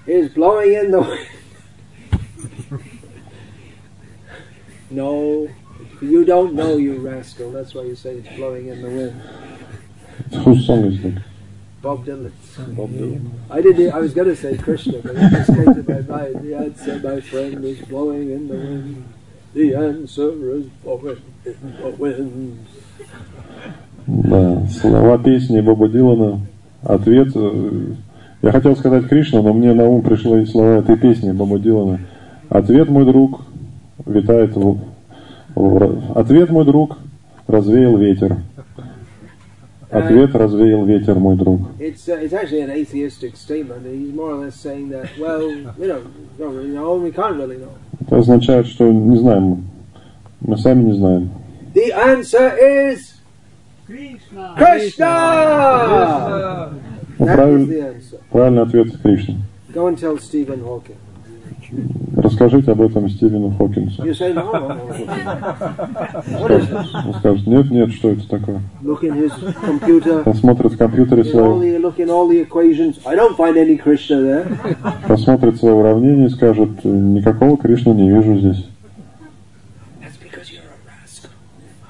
is 0.08 0.28
blowing 0.34 0.74
in 0.74 0.90
the 0.90 1.02
wind. 1.02 1.28
no, 4.90 5.46
you 6.00 6.24
don't 6.24 6.54
know, 6.54 6.76
you 6.76 6.94
rascal. 6.96 7.50
That's 7.50 7.74
why 7.74 7.82
you 7.82 7.94
say 7.96 8.14
it's 8.16 8.36
blowing 8.36 8.68
in 8.68 8.82
the 8.82 8.88
wind. 8.88 9.20
whose 10.44 10.66
song 10.66 10.84
is 10.84 11.02
that? 11.02 11.22
Bob 11.82 12.04
Dylan. 12.04 12.32
Bob 12.76 12.90
Dylan. 12.90 13.30
I 13.50 13.60
did. 13.62 13.90
I 13.90 13.98
was 14.00 14.12
going 14.12 14.28
to 14.28 14.36
say 14.36 14.56
Krishna, 14.56 14.98
but 15.02 15.16
it 15.16 15.30
just 15.30 15.46
came 15.48 15.64
to 15.64 15.84
my 15.92 16.00
mind. 16.02 16.42
The 16.44 16.54
answer, 16.54 16.98
my 17.00 17.20
friend, 17.20 17.64
is 17.64 17.80
blowing 17.82 18.30
in 18.30 18.48
the 18.48 18.54
wind. 18.54 19.04
The 19.54 19.74
answer 19.74 20.30
is 20.56 20.66
blowing 20.84 21.20
in 21.44 21.76
the 21.80 21.90
wind. 21.98 22.58
Да, 24.06 24.66
слова 24.68 25.18
песни 25.18 25.60
Боба 25.60 25.88
Дилана. 25.88 26.40
Ответ, 26.82 27.28
э, 27.34 27.94
я 28.42 28.50
хотел 28.52 28.74
сказать 28.76 29.08
Кришна, 29.08 29.42
но 29.42 29.52
мне 29.52 29.72
на 29.72 29.84
ум 29.88 30.02
пришло 30.02 30.36
и 30.38 30.46
слова 30.46 30.78
этой 30.78 30.96
песни 30.96 31.32
Боба 31.32 31.58
Дилана. 31.58 32.00
Ответ, 32.48 32.88
мой 32.88 33.04
друг, 33.04 33.42
витает 34.06 34.56
в- 34.56 34.78
Ответ, 35.56 36.50
мой 36.50 36.64
друг, 36.64 36.98
развеял 37.46 37.96
ветер. 37.96 38.38
Ответ 39.90 40.34
развеял 40.36 40.84
ветер, 40.84 41.16
мой 41.18 41.36
друг. 41.36 41.60
It's 41.80 42.06
uh, 42.08 42.16
it's 42.22 42.32
actually 42.32 42.60
an 42.62 42.70
atheistic 42.70 43.34
statement. 43.36 43.84
He's 43.84 44.14
more 44.14 44.30
or 44.32 44.44
less 44.44 44.54
saying 44.54 44.88
that, 44.90 45.08
well, 45.18 45.42
you 45.50 45.64
know, 45.88 46.02
don't 46.38 46.54
really 46.54 46.70
know, 46.70 46.94
and 46.94 47.02
we 47.02 47.10
can't 47.10 47.36
really 47.36 47.56
know. 47.58 47.72
Это 48.00 48.18
означает, 48.18 48.66
что 48.68 48.90
не 48.90 49.16
знаем, 49.18 49.64
мы 50.40 50.56
сами 50.58 50.84
не 50.84 50.92
знаем. 50.92 51.30
The 51.74 51.92
answer 51.92 52.56
is! 52.56 53.14
Krishna. 53.88 54.54
Ну, 57.18 57.26
That 57.26 57.34
is 57.34 57.36
правиль- 57.36 57.66
the 57.66 57.80
answer. 57.82 58.18
правильный 58.30 58.62
ответ 58.62 58.96
Кришна. 59.02 59.34
Go 59.74 59.88
and 59.88 59.98
tell 59.98 60.16
Stephen 60.18 60.60
Hawking. 60.62 60.96
Расскажите 62.16 62.72
об 62.72 62.82
этом 62.82 63.08
Стивену 63.08 63.50
Хокинсу. 63.50 64.02
Он 67.06 67.14
скажет, 67.14 67.46
нет, 67.46 67.70
нет, 67.70 67.92
что 67.92 68.10
это 68.10 68.28
такое? 68.28 68.60
Посмотрит 70.24 70.72
в 70.72 70.78
компьютере 70.78 71.22
there. 74.20 74.46
посмотрит 75.06 75.56
свое 75.56 75.74
уравнение 75.74 76.26
и 76.26 76.30
скажет, 76.30 76.84
никакого 76.84 77.56
Кришны 77.56 77.90
не 77.90 78.10
вижу 78.10 78.36
здесь. 78.38 78.66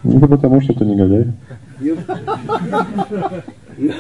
Это 0.02 0.26
потому, 0.26 0.60
что 0.60 0.72
ты 0.74 0.84
негодяй. 0.84 1.26
You, 1.80 1.96
you, 3.78 3.94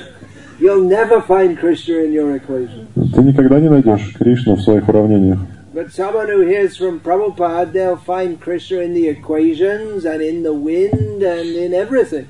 you'll 0.58 0.84
never 0.84 1.22
find 1.22 1.58
Krishna 1.58 2.04
in 2.04 2.12
your 2.12 2.34
equation. 2.36 2.86
Ты 2.94 3.22
никогда 3.22 3.58
не 3.60 3.68
найдешь 3.68 4.14
Кришну 4.18 4.56
в 4.56 4.62
своих 4.62 4.88
уравнениях. 4.88 5.40
But 5.72 5.92
someone 5.92 6.26
who 6.26 6.40
hears 6.40 6.76
from 6.76 6.98
Prabhupada, 6.98 7.70
they'll 7.72 7.96
find 7.96 8.40
Krishna 8.40 8.78
in 8.78 8.92
the 8.92 9.06
equations 9.06 10.04
and 10.04 10.20
in 10.20 10.42
the 10.42 10.52
wind 10.52 11.22
and 11.22 11.48
in 11.48 11.74
everything. 11.74 12.26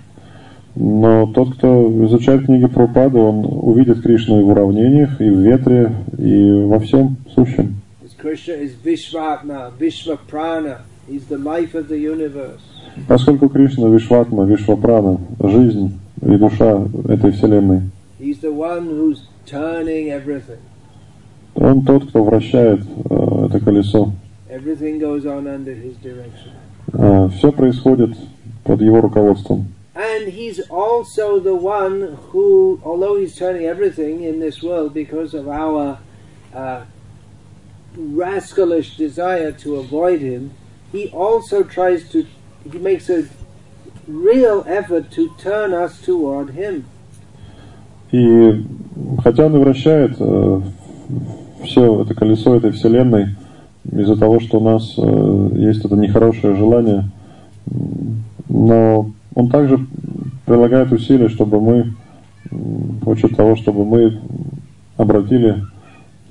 Но 0.77 1.27
тот, 1.33 1.55
кто 1.55 1.91
изучает 2.05 2.45
книги 2.45 2.67
Прабхупады, 2.67 3.19
он 3.19 3.47
увидит 3.47 4.03
Кришну 4.03 4.41
и 4.41 4.43
в 4.43 4.49
уравнениях, 4.51 5.21
и 5.21 5.31
в 5.31 5.41
ветре, 5.41 5.91
и 6.19 6.65
во 6.67 6.79
всем 6.81 7.17
сущем. 7.35 7.77
Поскольку 13.09 13.49
Кришна 13.49 13.89
Вишватма, 13.89 14.45
Вишвапрана, 14.45 15.19
жизнь 15.43 15.99
и 16.21 16.37
душа 16.37 16.85
этой 17.09 17.33
вселенной, 17.33 17.83
He's 18.21 18.39
the 18.43 18.53
one 18.53 18.87
who's 18.87 19.23
turning 19.47 20.11
everything. 20.11 20.59
он 21.56 21.84
тот, 21.84 22.10
кто 22.10 22.24
вращает 22.24 22.82
э, 22.82 23.46
это 23.48 23.60
колесо. 23.60 24.12
Everything 24.50 25.00
goes 25.00 25.26
on 25.26 25.48
under 25.48 25.74
his 25.74 25.96
direction. 26.02 26.52
все 27.38 27.52
происходит 27.52 28.16
под 28.64 28.82
его 28.82 29.02
руководством. 29.02 29.68
And 29.96 30.28
he's 30.28 30.60
also 30.70 31.40
the 31.40 31.56
one 31.56 32.18
who, 32.32 32.82
although 32.84 33.18
he's 33.18 33.34
turning 33.34 33.66
everything 33.66 34.24
in 34.24 34.40
this 34.40 34.62
world 34.62 34.94
because 34.94 35.34
of 35.34 35.48
our 35.48 36.00
uh, 36.54 36.82
rascalish 37.98 38.98
desire 38.98 39.54
to 39.54 39.78
avoid 39.78 40.20
him, 40.20 40.52
he 40.92 41.08
also 41.10 41.64
tries 41.64 42.10
to, 42.10 42.26
he 42.70 42.78
makes 42.78 43.10
a 43.10 43.26
real 44.06 44.66
effort 44.68 45.12
to 45.12 45.34
turn 45.38 45.74
us 45.74 46.02
toward 46.02 46.52
him. 46.52 46.86
И 48.12 48.66
хотя 49.24 49.46
он 49.46 49.56
и 49.56 49.60
вращает 49.60 50.16
э, 50.20 50.62
все 51.65 52.03
это 52.03 52.15
колесо 52.15 52.57
этой 52.57 52.73
вселенной 52.73 53.37
из-за 53.91 54.17
того, 54.17 54.41
что 54.41 54.59
у 54.59 54.65
нас 54.65 54.95
э, 54.97 55.51
есть 55.55 55.85
это 55.85 55.97
нехорошее 55.97 56.57
желание, 56.57 57.11
но 58.49 59.11
он 59.35 59.49
также 59.49 59.79
прилагает 60.45 60.93
усилия, 60.93 61.29
чтобы 61.29 61.61
мы, 61.61 61.95
хочет 63.05 63.37
того, 63.37 63.57
чтобы 63.57 63.85
мы 63.85 64.21
обратили 64.97 65.65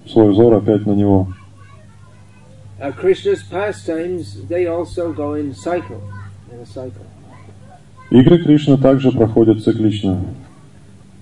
свой 0.07 0.32
взор 0.32 0.53
опять 0.53 0.86
на 0.86 0.91
него. 0.91 1.27
Uh, 2.82 2.93
Krishna's 2.93 3.43
pastimes, 3.43 4.47
they 4.47 4.65
also 4.65 5.11
go 5.11 5.34
in 5.34 5.53
cycle, 5.53 6.01
in 6.51 6.59
a 6.61 6.65
cycle. 6.65 7.05
Игры 8.09 8.39
Кришны 8.39 8.77
также 8.77 9.11
проходят 9.11 9.61
циклично. 9.63 10.21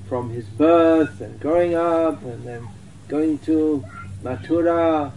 From 0.09 0.29
his 0.29 0.45
birth 0.57 1.19
and 1.19 1.37
growing 1.41 1.73
up 1.73 2.23
and 2.23 2.43
then 2.45 2.61
going 3.07 3.37
to 3.39 3.83
Mathura, 4.23 5.11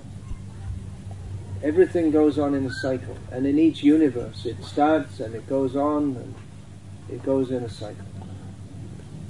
everything 1.63 2.11
goes 2.11 2.39
on 2.39 2.55
in 2.55 2.67
a 2.67 2.71
cycle. 2.71 3.17
And 3.33 3.47
in 3.47 3.59
each 3.59 3.83
universe, 3.83 4.47
it 4.47 4.63
starts 4.65 5.21
and 5.21 5.35
it 5.35 5.49
goes 5.49 5.77
on 5.77 6.17
and 6.17 6.35
it 7.09 7.23
goes 7.23 7.51
in 7.51 7.65
a 7.65 7.69
cycle. 7.69 8.07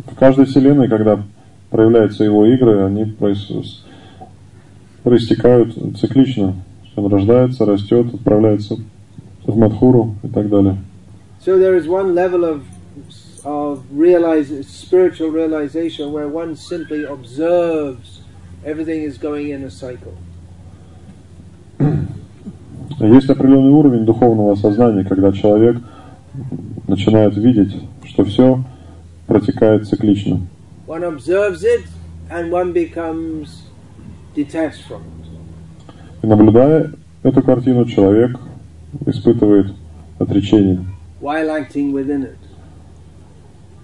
В 0.06 0.14
каждой 0.14 0.46
вселенной, 0.46 0.88
когда 0.88 1.22
проявляются 1.70 2.24
его 2.24 2.46
игры, 2.46 2.84
они 2.84 3.04
проис... 3.04 3.84
проистекают 5.02 5.74
циклично. 5.98 6.56
Он 6.96 7.12
рождается, 7.12 7.64
растет, 7.64 8.12
отправляется 8.12 8.76
в 9.44 9.56
Мадхуру 9.56 10.16
и 10.22 10.28
так 10.28 10.48
далее. 10.48 10.78
So 11.44 11.58
there 11.58 11.74
is 11.74 11.86
one 11.86 12.14
level 12.14 12.44
of 12.44 12.62
of 13.42 13.84
realize, 13.90 14.50
spiritual 14.66 15.30
realization 15.30 16.12
where 16.12 16.28
one 16.28 16.54
simply 16.54 17.04
observes 17.04 18.19
everything 18.64 19.02
is 19.02 19.18
going 19.18 19.48
in 19.50 19.64
a 19.64 19.70
cycle. 19.70 20.14
Есть 23.00 23.30
определенный 23.30 23.70
уровень 23.70 24.04
духовного 24.04 24.54
сознания, 24.56 25.04
когда 25.04 25.32
человек 25.32 25.78
начинает 26.86 27.36
видеть, 27.36 27.74
что 28.04 28.24
все 28.24 28.62
протекает 29.26 29.88
циклично. 29.88 30.40
One 30.86 31.04
observes 31.04 31.62
it 31.62 31.84
and 32.30 32.50
one 32.50 32.72
becomes 32.72 33.62
detached 34.34 34.82
from 34.88 35.00
it. 35.00 35.26
И 36.22 36.26
наблюдая 36.26 36.92
эту 37.22 37.42
картину, 37.42 37.86
человек 37.86 38.38
испытывает 39.06 39.72
отречение. 40.18 40.84
While 41.20 41.48
acting 41.50 41.92
within 41.92 42.24
it. 42.24 42.49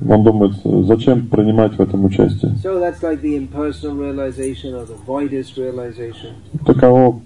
Он 0.07 0.23
думает, 0.23 0.53
зачем 0.87 1.27
принимать 1.27 1.75
в 1.75 1.81
этом 1.81 2.05
участие. 2.05 2.53
So 2.63 2.79
that's 2.79 3.03
like 3.03 3.23
the 3.23 3.37
impersonal 3.37 3.97
realization 3.97 4.75
or 4.75 4.85
the 4.85 4.97
voidist 5.07 5.57
realization. 5.57 6.35
Таково 6.67 7.21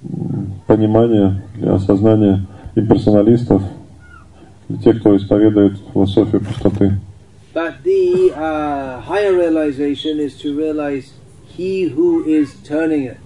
понимание 0.67 1.43
или 1.59 1.69
осознание 1.69 2.47
имперсоналистов, 2.77 3.63
тех, 4.85 5.01
кто 5.01 5.17
исповедует 5.17 5.79
философию 5.93 6.43
пустоты. 6.43 6.99
But 7.53 7.83
the 7.83 8.33
uh, 8.37 9.01
higher 9.01 9.35
realization 9.35 10.21
is 10.21 10.37
to 10.43 10.57
realize 10.57 11.13
he 11.57 11.89
who 11.89 12.25
is 12.25 12.55
turning 12.65 13.07
it. 13.07 13.17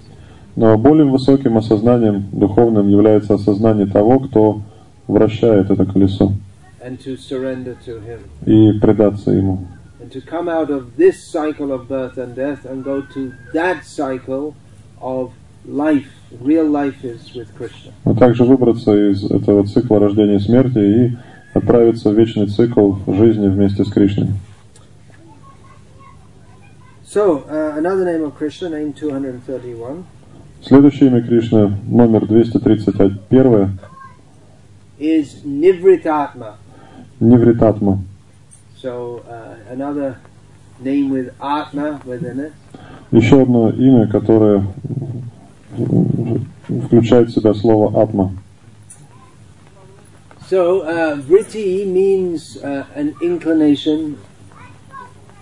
Но 0.56 0.78
более 0.78 1.04
высоким 1.04 1.58
осознанием 1.58 2.26
духовным 2.32 2.88
является 2.88 3.34
осознание 3.34 3.86
того, 3.86 4.20
кто 4.20 4.62
вращает 5.06 5.70
это 5.70 5.84
колесо. 5.84 6.32
And 6.84 7.00
to 7.04 7.16
surrender 7.16 7.76
to 7.86 8.00
him. 8.00 8.20
И 8.44 8.78
предаться 8.78 9.30
ему. 9.30 9.66
And 10.00 10.12
to 10.12 10.20
come 10.20 10.48
out 10.48 10.70
of 10.70 10.96
this 10.96 11.24
cycle 11.30 11.72
of 11.72 11.88
birth 11.88 12.18
and 12.18 12.34
death 12.34 12.66
and 12.66 12.84
go 12.84 13.00
to 13.14 13.32
that 13.54 13.84
cycle 13.84 14.54
of 15.00 15.32
life. 15.66 16.10
Real 16.40 16.68
life 16.68 17.02
is 17.02 17.34
with 17.34 17.48
Krishna. 17.56 17.92
А 18.04 18.14
также 18.14 18.44
выбраться 18.44 18.92
из 18.92 19.24
этого 19.30 19.66
цикла 19.66 19.98
рождения 19.98 20.36
и 20.36 20.40
смерти 20.40 20.78
и 20.78 21.16
отправиться 21.54 22.10
в 22.10 22.18
вечный 22.18 22.48
цикл 22.48 22.96
жизни 23.06 23.48
вместе 23.48 23.84
с 23.84 23.88
Кришной. 23.90 24.28
So, 27.06 27.46
uh, 27.48 27.78
another 27.78 28.04
name 28.04 28.24
of 28.24 28.36
Krishna, 28.36 28.68
name 28.68 28.92
231. 28.92 30.04
Следующее 30.62 31.08
имя 31.10 31.22
Кришны, 31.22 31.76
номер 31.86 32.26
231, 32.26 33.78
is 34.98 35.44
Nivritatma. 35.44 36.56
Нивритатма. 37.24 37.98
So, 38.80 39.22
uh, 39.28 39.56
another 39.72 40.18
name 40.80 41.10
with 41.10 41.32
Atma 41.40 42.00
within 42.04 42.38
it. 42.40 42.52
Еще 43.12 43.40
одно 43.42 43.70
имя, 43.70 44.06
которое 44.08 44.66
включает 46.86 47.28
в 47.30 47.34
себя 47.34 47.54
слово 47.54 48.02
Атма. 48.02 48.32
So, 50.50 50.82
uh, 50.82 51.16
vritti 51.16 51.86
means 51.86 52.58
uh, 52.62 52.84
an 52.94 53.14
inclination 53.22 54.18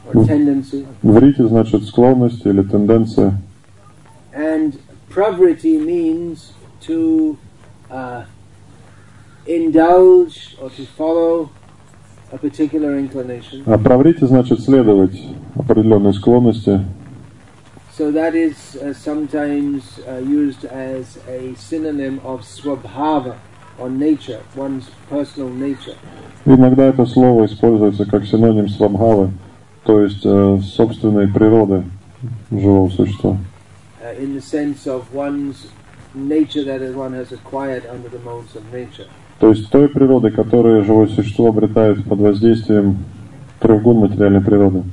or 0.06 0.24
tendency, 0.24 0.86
Врити 1.02 1.42
значит 1.42 1.84
склонность 1.84 2.46
или 2.46 2.62
тенденция. 2.62 3.34
and 4.32 4.78
pravritti 5.10 5.78
means 5.78 6.52
to 6.80 7.36
uh, 7.90 8.24
indulge 9.46 10.56
or 10.60 10.70
to 10.70 10.86
follow. 10.86 11.50
А 13.66 13.78
праврити 13.78 14.24
значит 14.24 14.60
следовать 14.60 15.20
определенной 15.54 16.14
склонности. 16.14 16.80
So 17.98 18.10
that 18.10 18.34
is 18.34 18.56
uh, 18.76 18.94
sometimes 18.94 19.82
uh, 20.08 20.18
used 20.26 20.64
as 20.64 21.18
a 21.28 21.54
synonym 21.58 22.20
of 22.24 22.40
swabhava 22.40 23.36
or 23.78 23.90
nature, 23.90 24.40
one's 24.56 24.86
personal 25.10 25.50
nature. 25.50 25.96
Иногда 26.46 26.84
это 26.84 27.04
слово 27.04 27.44
используется 27.44 28.06
как 28.06 28.24
синоним 28.24 28.68
свабхавы, 28.68 29.30
то 29.84 30.00
есть 30.00 30.24
э, 30.24 30.58
собственной 30.62 31.28
природы 31.28 31.84
живого 32.50 32.88
существа. 32.88 33.36
uh, 34.02 34.12
in 34.12 34.34
the 34.34 34.40
sense 34.40 34.86
of 34.86 35.12
one's 35.12 35.68
nature 36.14 36.64
that 36.64 36.80
one 36.94 37.12
has 37.12 37.32
acquired 37.32 37.86
under 37.86 38.08
the 38.08 38.18
modes 38.20 38.56
of 38.56 38.72
nature. 38.72 39.08
То 39.42 39.48
есть 39.48 39.68
той 39.70 39.88
природы, 39.88 40.30
которую 40.30 40.84
живое 40.84 41.08
существо 41.08 41.48
обретает 41.48 42.04
под 42.04 42.20
воздействием 42.20 42.98
трех 43.58 43.82
гун 43.82 43.96
материальной 43.96 44.40
природы. 44.40 44.84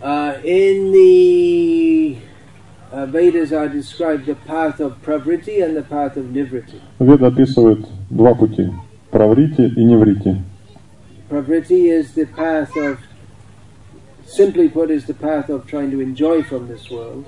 Uh, 0.00 0.40
in 0.44 0.92
the 0.92 2.18
uh, 2.92 3.06
Vedas 3.06 3.50
are 3.50 3.68
described 3.68 4.26
the 4.26 4.36
path 4.46 4.78
of 4.78 4.94
pravriti 5.02 5.60
and 5.60 5.76
the 5.76 5.82
path 5.82 6.16
of 6.16 6.30
nivriti. 6.32 6.78
Веда 7.00 7.26
описывает 7.26 7.84
два 8.10 8.32
пути– 8.32 8.70
праврити 9.10 9.62
и 9.76 9.84
неврити. 9.84 10.40
Pravriti 11.28 11.88
is 11.88 12.14
the 12.14 12.26
path 12.26 12.76
of, 12.76 12.98
simply 14.24 14.68
put, 14.68 14.88
is 14.88 15.06
the 15.06 15.14
path 15.14 15.48
of 15.50 15.66
trying 15.66 15.90
to 15.90 16.00
enjoy 16.00 16.44
from 16.44 16.68
this 16.68 16.88
world, 16.88 17.26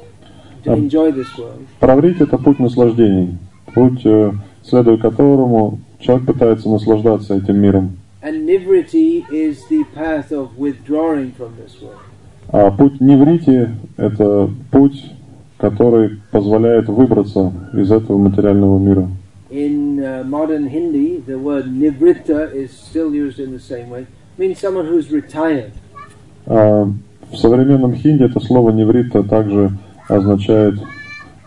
to 0.63 0.71
Um, 0.71 0.85
enjoy 0.85 1.11
this 1.11 1.37
world. 1.37 1.67
Праврити– 1.81 2.19
это 2.23 2.39
путь 2.39 2.61
наслаждений, 2.61 3.37
путь, 3.75 4.07
э, 4.07 4.31
следуя 4.67 4.97
которому 4.97 5.79
человек 5.99 6.27
пытается 6.27 6.69
наслаждаться 6.69 7.37
этим 7.37 7.59
миром. 7.59 7.99
And 8.23 8.47
nivriti 8.47 9.25
is 9.31 9.59
the 9.69 9.85
path 9.95 10.33
of 10.33 10.57
withdrawing 10.57 11.35
from 11.37 11.53
this 11.57 11.81
world. 11.83 12.01
А 12.49 12.71
путь 12.71 13.01
неврити– 13.01 13.69
это 13.97 14.49
путь, 14.71 15.13
который 15.59 16.21
позволяет 16.31 16.89
выбраться 16.89 17.53
из 17.75 17.91
этого 17.93 18.17
материального 18.17 18.79
мира. 18.79 19.09
In 19.51 20.01
uh, 20.01 20.25
modern 20.25 20.69
Hindi, 20.69 21.23
the 21.27 21.39
word 21.39 21.67
nivritta 21.67 22.53
is 22.55 22.73
still 22.73 23.15
used 23.15 23.39
in 23.39 23.53
the 23.53 23.61
same 23.61 23.91
way. 23.91 24.01
It 24.03 24.39
means 24.39 24.59
someone 24.59 24.87
who's 24.87 25.11
retired. 25.11 25.73
А 26.47 26.89
в 27.31 27.37
современном 27.37 27.95
хинди 27.95 28.25
это 28.25 28.41
слово 28.41 28.71
неврита 28.71 29.23
также 29.23 29.71
означает 30.09 30.75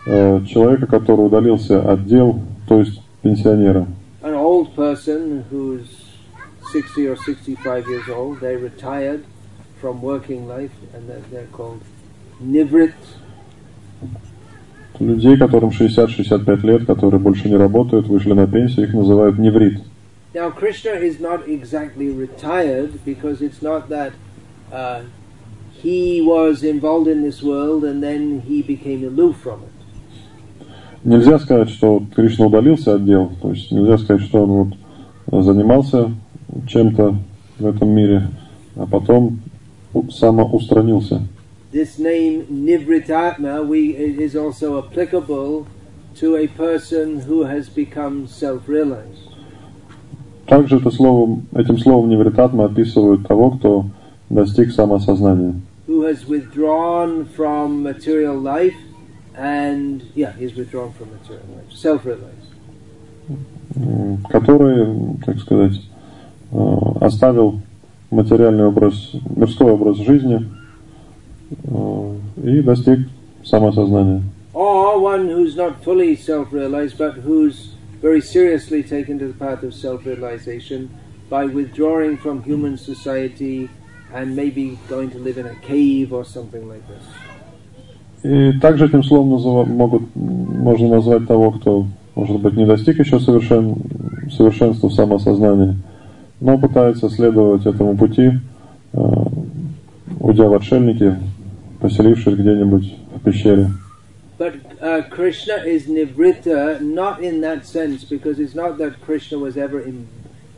э, 0.06 0.40
человека, 0.46 0.86
который 0.86 1.26
удалился 1.26 1.80
от 1.80 2.06
дел, 2.06 2.40
то 2.68 2.80
есть 2.80 3.02
пенсионера. 3.27 3.87
An 4.21 4.33
old 4.33 4.53
old 4.63 4.75
person 4.75 5.45
who's 5.49 5.87
60 6.71 7.07
or 7.07 7.15
65 7.17 7.87
years 7.87 8.09
old, 8.09 8.39
they 8.39 8.55
retired 8.55 9.25
from 9.79 10.01
working 10.01 10.47
life 10.47 10.71
and 10.93 11.09
they're, 11.09 11.25
they're 11.31 11.47
called 11.47 11.81
nivrit. 12.41 12.93
Людей, 14.99 15.37
которым 15.37 15.71
60-65 15.71 16.61
лет, 16.61 16.85
которые 16.85 17.19
больше 17.19 17.49
не 17.49 17.57
работают, 17.57 18.07
вышли 18.07 18.33
на 18.33 18.47
пенсию, 18.47 18.87
их 18.87 18.93
называют 18.93 19.37
неврит. 19.37 19.81
Now, 20.33 20.49
Krishna 20.49 20.93
is 20.93 21.19
not 21.19 21.47
exactly 21.47 22.09
retired 22.09 23.03
because 23.03 23.41
it's 23.41 23.61
not 23.61 23.89
that 23.89 24.13
uh, 24.71 25.01
he 25.71 26.21
was 26.21 26.63
involved 26.63 27.07
in 27.07 27.21
this 27.21 27.43
world 27.43 27.83
and 27.83 28.01
then 28.01 28.41
he 28.41 28.61
became 28.61 29.03
aloof 29.03 29.37
from 29.37 29.63
it. 29.63 29.76
Нельзя 31.04 31.38
сказать, 31.38 31.70
что 31.70 32.02
Кришна 32.14 32.46
удалился 32.46 32.94
от 32.94 33.04
дел, 33.04 33.30
то 33.40 33.50
есть 33.50 33.70
нельзя 33.70 33.98
сказать, 33.98 34.22
что 34.22 34.44
он 34.44 34.74
вот 35.26 35.44
занимался 35.44 36.10
чем-то 36.66 37.14
в 37.58 37.66
этом 37.66 37.90
мире, 37.90 38.28
а 38.76 38.86
потом 38.86 39.40
самоустранился. 40.10 41.22
This 41.72 41.98
name 41.98 42.46
Nivritatma 42.48 43.62
we, 43.62 43.94
is 43.94 44.34
also 44.34 44.78
applicable 44.78 45.66
to 46.16 46.36
a 46.36 46.48
person 46.48 47.20
who 47.20 47.44
has 47.44 47.68
become 47.68 48.26
self-realized. 48.26 49.28
Также 50.46 50.78
это 50.78 50.90
словом, 50.90 51.46
этим 51.52 51.78
словом 51.78 52.08
невритатма 52.08 52.64
описывают 52.64 53.26
того, 53.28 53.50
кто 53.50 53.84
достиг 54.30 54.72
самосознания. 54.72 55.60
Who 55.86 56.02
has 56.02 56.26
withdrawn 56.26 57.26
from 57.36 57.82
material 57.82 58.40
life 58.40 58.74
and, 59.37 60.03
yeah, 60.15 60.31
he's 60.33 60.53
withdrawn 60.55 60.93
from 60.93 61.11
material 61.11 61.45
life, 61.55 61.71
self-realized. 61.71 62.51
Который, 64.29 65.17
так 65.25 65.39
сказать, 65.39 65.81
оставил 67.01 67.61
материальный 68.11 68.65
образ, 68.65 69.11
мирской 69.35 69.71
образ 69.71 69.97
жизни 69.97 70.49
и 72.43 72.61
достиг 72.61 73.07
самосознания. 73.43 74.21
Or 74.53 74.99
one 74.99 75.29
who's 75.29 75.55
not 75.55 75.83
fully 75.83 76.15
self-realized, 76.15 76.97
but 76.97 77.15
who's 77.15 77.73
very 78.01 78.21
seriously 78.21 78.83
taken 78.83 79.17
to 79.17 79.27
the 79.27 79.33
path 79.33 79.63
of 79.63 79.73
self-realization 79.73 80.89
by 81.29 81.45
withdrawing 81.45 82.17
from 82.17 82.43
human 82.43 82.77
society 82.77 83.69
and 84.13 84.35
maybe 84.35 84.77
going 84.87 85.09
to 85.09 85.17
live 85.17 85.39
in 85.39 85.47
a 85.47 85.55
cave 85.55 86.13
or 86.13 86.23
something 86.23 86.67
like 86.67 86.85
this. 86.87 87.03
И 88.22 88.52
также 88.60 88.86
этим 88.86 89.04
словом 89.04 89.30
называ, 89.30 89.64
могут, 89.64 90.02
можно 90.14 90.88
назвать 90.88 91.26
того, 91.26 91.52
кто, 91.52 91.86
может 92.14 92.40
быть, 92.40 92.54
не 92.54 92.66
достиг 92.66 92.98
еще 92.98 93.20
совершен, 93.20 93.76
совершенства 94.30 94.88
самосознания, 94.88 95.76
но 96.40 96.58
пытается 96.58 97.08
следовать 97.10 97.64
этому 97.64 97.96
пути, 97.96 98.32
э, 98.92 98.98
уйдя 100.18 100.48
в 100.48 100.54
отшельники, 100.54 101.16
поселившись 101.80 102.34
где-нибудь 102.34 102.96
в 103.14 103.20
пещере. 103.20 103.70
But 104.36 104.54
uh, 104.80 105.02
Krishna 105.10 105.64
is 105.66 105.88
Nivritta 105.88 106.80
not 106.80 107.20
in 107.20 107.40
that 107.40 107.66
sense 107.66 108.04
because 108.04 108.38
it's 108.38 108.54
not 108.54 108.78
that 108.78 109.00
Krishna 109.00 109.36
was 109.36 109.56
ever 109.56 109.80
in, 109.80 110.06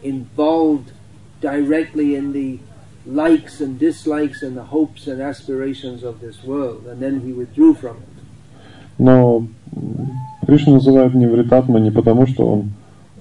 involved 0.03 0.93
directly 1.41 2.15
in 2.15 2.33
the 2.33 2.59
likes 3.11 3.61
and 3.61 3.79
dislikes 3.79 4.43
and 4.43 4.57
the 4.57 4.65
hopes 4.65 5.07
and 5.07 5.21
aspirations 5.21 6.03
of 6.03 6.21
this 6.21 6.43
world 6.45 6.87
and 6.87 7.01
then 7.01 7.21
he 7.21 7.33
withdrew 7.33 7.75
from 7.75 7.97
it. 7.97 8.09
Но 8.99 9.47
Кришна 10.47 10.75
называют 10.75 11.15
Нивритатма 11.15 11.79
не 11.79 11.91
потому, 11.91 12.27
что 12.27 12.45
он 12.45 12.71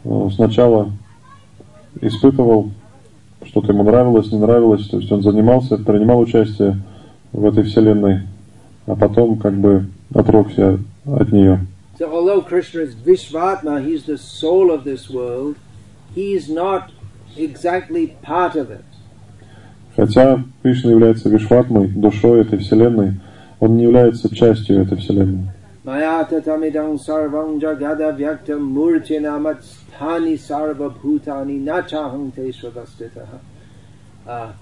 э, 0.03 0.29
сначала 0.35 0.91
испытывал, 2.01 2.71
что-то 3.45 3.71
ему 3.71 3.83
нравилось, 3.83 4.31
не 4.31 4.39
нравилось, 4.39 4.87
то 4.87 4.97
есть 4.97 5.11
он 5.11 5.21
занимался, 5.21 5.77
принимал 5.77 6.19
участие 6.19 6.77
в 7.31 7.45
этой 7.45 7.63
вселенной, 7.63 8.21
а 8.85 8.95
потом 8.95 9.37
как 9.37 9.53
бы 9.53 9.85
отрекся 10.13 10.79
от 11.05 11.31
нее. 11.31 11.65
So 11.99 12.11
although 12.11 12.41
Krishna 12.41 12.81
is 12.81 12.95
Vishvatma, 12.95 13.85
he's 13.85 14.05
the 14.05 14.17
soul 14.17 14.71
of 14.71 14.83
this 14.85 15.09
world, 15.09 15.57
he's 16.15 16.47
not 16.49 16.91
exactly 17.35 18.15
part 18.21 18.55
of 18.55 18.71
it. 18.71 18.88
Хотя 19.99 20.41
Кришна 20.63 20.91
является 20.91 21.27
Вишватмой, 21.27 21.89
душой 21.89 22.39
этой 22.39 22.57
вселенной, 22.59 23.19
он 23.59 23.75
не 23.75 23.83
является 23.83 24.33
частью 24.33 24.81
этой 24.81 24.97
вселенной. 24.97 25.49
Uh, 34.25 34.53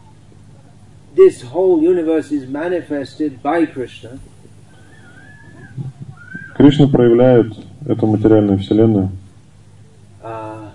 This 1.16 1.42
whole 1.42 1.82
universe 1.82 2.32
is 2.32 2.48
manifested 2.50 3.42
by 3.44 3.66
Krishna. 3.66 4.20
Кришна 6.56 6.88
проявляет 6.88 7.54
эту 7.86 8.08
материальную 8.08 8.58
вселенную. 8.58 9.10
Uh, 10.24 10.72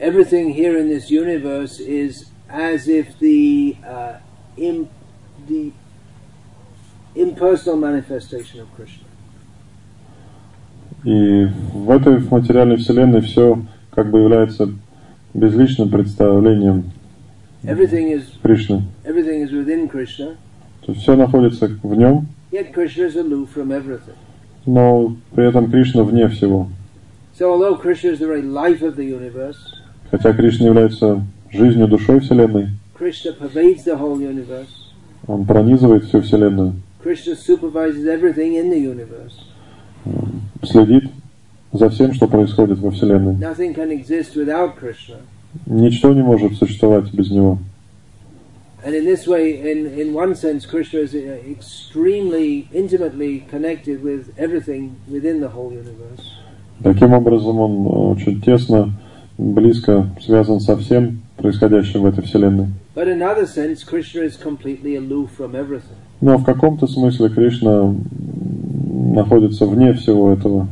everything 0.00 0.52
here 0.52 0.76
in 0.78 0.88
this 0.88 1.10
universe 1.10 1.78
is 1.78 2.26
as 2.48 2.88
if 2.88 3.18
the 3.18 3.76
uh, 3.86 4.18
im, 4.56 4.88
the 5.48 5.72
impersonal 7.14 7.76
manifestation 7.78 8.60
of 8.60 8.66
Krishna. 8.76 9.04
И 11.04 11.44
в 11.72 11.90
этой 11.90 12.18
материальной 12.30 12.76
вселенной 12.76 13.20
все 13.20 13.62
как 13.90 14.10
бы 14.10 14.20
является 14.20 14.70
безличным 15.34 15.88
представлением 15.90 16.90
Everything 17.62 18.12
is 18.12 18.24
Кришны. 18.42 18.82
everything 19.04 19.42
is 19.42 19.52
within 19.52 19.88
Krishna. 19.88 20.36
То 20.84 20.92
есть 20.92 21.02
все 21.02 21.16
находится 21.16 21.66
в 21.82 21.94
нем, 21.94 22.26
Yet 22.52 22.72
Krishna 22.72 23.06
is 23.06 23.16
aloof 23.16 23.48
from 23.54 23.70
everything. 23.72 24.14
но 24.66 25.16
при 25.34 25.46
этом 25.46 25.70
Кришна 25.70 26.02
вне 26.04 26.28
всего. 26.28 26.68
So 27.38 27.50
although 27.52 27.76
Krishna 27.76 28.10
is 28.10 28.18
the 28.18 28.26
very 28.26 28.42
life 28.42 28.82
of 28.82 28.96
the 28.96 29.04
universe, 29.04 29.56
Хотя 30.10 30.32
Кришна 30.32 30.66
является 30.66 31.22
жизнью, 31.52 31.88
душой 31.88 32.20
Вселенной, 32.20 32.68
он 35.26 35.46
пронизывает 35.46 36.04
всю 36.04 36.20
Вселенную, 36.22 36.74
следит 40.62 41.04
за 41.72 41.90
всем, 41.90 42.12
что 42.14 42.28
происходит 42.28 42.78
во 42.78 42.90
Вселенной. 42.90 43.36
Ничто 45.66 46.12
не 46.12 46.22
может 46.22 46.54
существовать 46.54 47.12
без 47.14 47.30
него. 47.30 47.58
And 48.86 48.94
in 48.94 49.04
this 49.04 49.26
way, 49.26 49.72
in, 49.72 49.98
in 49.98 50.14
one 50.14 50.36
sense, 50.36 50.64
Krishna 50.64 51.00
is 51.00 51.12
uh, 51.12 51.38
extremely 51.50 52.68
intimately 52.72 53.44
connected 53.50 54.00
with 54.00 54.32
everything 54.38 54.94
within 55.10 55.40
the 55.40 55.48
whole 55.48 55.72
universe. 55.72 56.22
Таким 56.84 57.12
образом, 57.12 57.58
он 57.58 57.86
очень 58.12 58.40
тесно, 58.40 58.92
близко 59.38 60.08
связан 60.20 60.60
со 60.60 60.76
всем 60.76 61.22
происходящим 61.36 62.02
в 62.02 62.06
этой 62.06 62.24
Вселенной. 62.24 62.68
Но 66.20 66.38
в 66.38 66.44
каком-то 66.44 66.86
смысле 66.86 67.28
Кришна 67.28 67.94
находится 69.14 69.66
вне 69.66 69.92
всего 69.92 70.32
этого. 70.32 70.68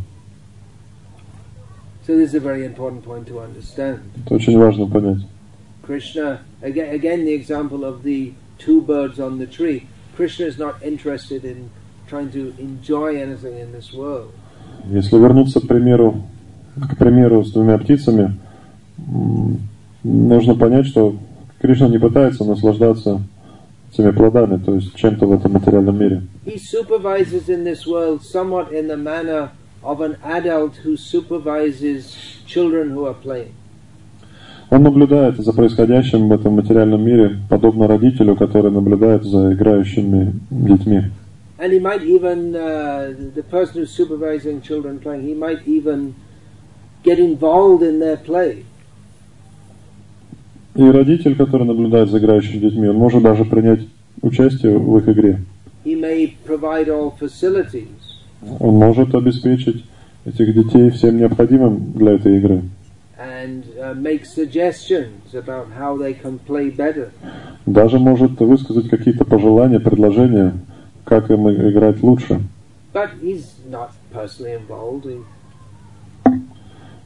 Это 2.06 4.34
очень 4.34 4.58
важно 4.58 4.86
понять. 4.86 5.18
Krishna, 5.86 6.38
again, 6.62 6.94
again 6.94 7.24
the 7.24 7.34
example 7.34 7.84
of 7.84 8.02
the 8.02 8.32
two 8.58 8.80
birds 8.80 9.18
on 9.18 9.38
the 9.38 9.46
tree. 9.46 9.86
Krishna 10.16 10.46
is 10.46 10.58
not 10.58 10.76
interested 10.82 11.44
in 11.44 11.70
trying 12.08 12.30
to 12.32 12.54
enjoy 12.58 13.16
anything 13.16 13.58
in 13.58 13.72
this 13.72 13.92
world. 13.92 14.30
Если 14.86 15.18
вернуться 15.18 15.60
к 15.60 15.66
примеру, 15.66 16.22
к 16.76 16.96
примеру 16.96 17.44
с 17.44 17.52
двумя 17.52 17.78
птицами, 17.78 18.34
нужно 20.04 20.54
понять, 20.54 20.86
что 20.86 21.16
Кришна 21.60 21.88
не 21.88 21.98
пытается 21.98 22.44
наслаждаться 22.44 23.22
этими 23.92 24.10
плодами, 24.10 24.58
то 24.58 24.74
есть 24.74 24.94
чем-то 24.94 25.26
в 25.26 25.32
этом 25.32 25.52
материальном 25.52 25.98
мире. 25.98 26.22
He 26.44 26.58
supervises 26.58 27.48
in 27.48 27.64
this 27.64 27.86
world 27.86 28.22
somewhat 28.22 28.72
in 28.72 28.86
the 28.86 28.96
manner 28.96 29.50
of 29.82 30.00
an 30.00 30.16
adult 30.24 30.76
who 30.84 30.96
supervises 30.96 32.16
children 32.46 32.90
who 32.90 33.06
are 33.06 33.14
playing. 33.14 33.52
Он 34.70 34.82
наблюдает 34.82 35.38
за 35.38 35.52
происходящим 35.52 36.28
в 36.28 36.32
этом 36.32 36.54
материальном 36.54 37.04
мире, 37.04 37.38
подобно 37.48 37.86
родителю, 37.86 38.34
который 38.34 38.70
наблюдает 38.70 39.22
за 39.24 39.52
играющими 39.52 40.32
детьми. 40.50 41.02
And 41.58 41.72
he 41.72 41.78
might 41.78 42.02
even, 42.02 42.56
uh, 42.56 43.14
the 43.34 43.44
person 43.44 43.80
who's 43.80 43.90
supervising 43.90 44.60
children 44.60 44.98
playing, 44.98 45.22
he 45.22 45.34
might 45.34 45.66
even 45.66 46.14
get 47.04 47.18
involved 47.18 47.82
in 47.82 48.00
their 48.00 48.16
play. 48.16 48.64
И 50.74 50.82
родитель, 50.82 51.36
который 51.36 51.66
наблюдает 51.66 52.10
за 52.10 52.18
играющими 52.18 52.58
детьми, 52.58 52.88
он 52.88 52.96
может 52.96 53.22
даже 53.22 53.44
принять 53.44 53.80
участие 54.22 54.76
в 54.76 54.98
их 54.98 55.08
игре. 55.08 55.40
Он 58.58 58.74
может 58.74 59.14
обеспечить 59.14 59.84
этих 60.24 60.54
детей 60.54 60.90
всем 60.90 61.18
необходимым 61.18 61.92
для 61.92 62.12
этой 62.12 62.38
игры. 62.38 62.62
uh. 67.22 67.28
Даже 67.66 67.98
может 67.98 68.40
высказать 68.40 68.88
какие-то 68.88 69.24
пожелания, 69.24 69.78
предложения, 69.78 70.54
как 71.04 71.30
им 71.30 71.48
играть 71.50 72.02
лучше. 72.02 72.40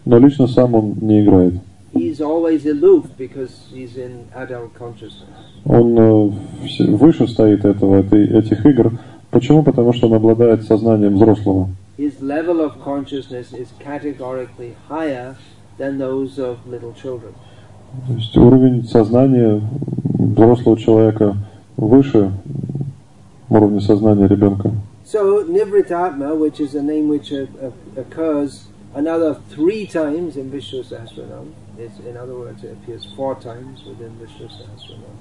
Но 0.05 0.19
лично 0.19 0.47
сам 0.47 0.74
он 0.74 0.97
не 1.01 1.23
играет. 1.23 1.55
he's 1.94 2.22
always 2.22 2.66
aloof 2.66 3.06
because 3.18 3.68
he's 3.72 3.98
in 3.98 4.28
adult 4.36 4.74
consciousness. 4.76 5.30
Он 5.66 5.98
э, 5.98 6.32
вс- 6.66 6.95
выше 6.95 7.28
стоит 7.28 7.64
этого, 7.66 7.98
этой, 7.98 8.26
этих 8.28 8.66
игр. 8.66 8.91
Почему? 9.32 9.64
Потому 9.64 9.94
что 9.94 10.08
он 10.08 10.14
обладает 10.16 10.64
сознанием 10.64 11.16
взрослого. 11.16 11.70
His 11.98 12.20
level 12.22 12.60
of 12.60 12.82
consciousness 12.84 13.54
is 13.54 13.68
categorically 13.80 14.76
higher 14.90 15.36
than 15.78 15.98
those 15.98 16.38
of 16.40 16.58
little 16.68 16.94
children. 16.94 17.34
То 18.08 18.14
есть 18.14 18.36
уровень 18.36 18.84
сознания 18.86 19.62
взрослого 20.18 20.78
человека 20.78 21.38
выше 21.78 22.32
уровня 23.50 23.80
сознания 23.80 24.28
ребенка. 24.28 24.72
So 25.06 25.44
Nivritatma, 25.44 26.36
which 26.36 26.60
is 26.60 26.74
a 26.76 26.82
name 26.82 27.08
which 27.08 27.32
uh, 27.32 27.45
uh, 27.62 27.72
occurs 27.95 28.66
another 28.95 29.36
three 29.50 29.86
times 29.86 30.38
in 30.38 30.50
Vishnu 30.50 30.84
Sahasranam, 30.84 31.52
Is, 31.79 31.93
in 32.05 32.17
other 32.17 32.35
words, 32.35 32.65
it 32.65 32.73
appears 32.73 33.07
four 33.17 33.35
times 33.37 33.85
within 33.85 34.11
Vishnu 34.19 34.49
Sahasranam. 34.49 35.17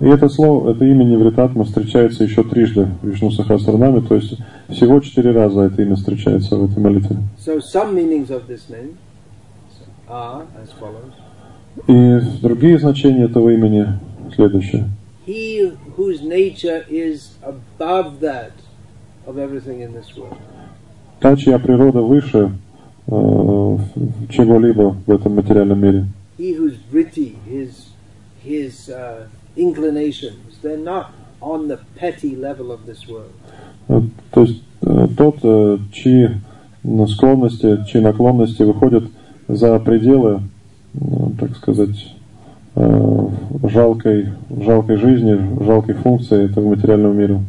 И 0.00 0.06
это 0.06 0.30
слово, 0.30 0.70
это 0.70 0.84
имя 0.86 1.04
Невритатма 1.04 1.64
встречается 1.64 2.24
еще 2.24 2.42
трижды 2.42 2.88
в 3.02 3.06
Вишну 3.06 3.30
Сахасранаме, 3.30 4.00
то 4.00 4.14
есть 4.14 4.34
всего 4.70 4.98
четыре 5.00 5.32
раза 5.32 5.60
это 5.64 5.82
имя 5.82 5.94
встречается 5.94 6.56
в 6.56 6.64
этой 6.64 6.82
молитве. 6.82 7.18
So 7.38 7.60
some 7.60 7.94
meanings 7.94 8.30
of 8.30 8.46
this 8.48 8.70
name 8.70 8.96
are 10.08 10.46
as 10.62 10.70
follows. 10.80 11.12
И 11.86 12.40
другие 12.40 12.78
значения 12.78 13.24
этого 13.24 13.50
имени 13.50 13.88
следующие. 14.34 14.88
He 15.26 15.76
whose 15.98 16.22
nature 16.22 16.82
is 16.88 17.36
above 17.42 18.20
that 18.20 18.52
of 19.26 19.36
everything 19.36 19.82
in 19.82 19.92
this 19.92 20.16
world. 20.16 20.38
Та, 21.20 21.36
чья 21.36 21.58
природа 21.58 22.00
выше 22.00 22.52
чего-либо 24.30 24.96
в 25.06 25.10
этом 25.10 25.34
материальном 25.36 25.80
мире. 25.80 26.06
He 26.38 26.54
whose 26.54 26.76
vritti, 26.92 27.34
his, 27.46 27.88
his 28.42 28.88
uh, 28.88 29.26
inclinations, 29.56 30.58
they're 30.62 30.76
not 30.76 31.12
on 31.40 31.68
the 31.68 31.78
petty 31.96 32.36
level 32.36 32.70
of 32.72 32.86
this 32.86 33.06
world. 33.08 33.32
Э, 33.88 34.00
То 34.32 34.42
есть 34.42 34.62
э, 34.82 35.08
тот, 35.16 35.38
э, 35.42 35.78
чьи 35.92 36.28
склонности, 37.08 37.84
чьи 37.86 38.00
наклонности 38.00 38.62
выходят 38.62 39.04
за 39.48 39.78
пределы, 39.80 40.42
м, 40.94 41.36
так 41.38 41.56
сказать, 41.56 42.14
э, 42.76 43.28
жалкой, 43.64 44.28
жалкой 44.48 44.96
жизни, 44.96 45.64
жалкой 45.64 45.94
функции 45.96 46.44
этого 46.44 46.68
материального 46.68 47.12
мира. 47.12 47.40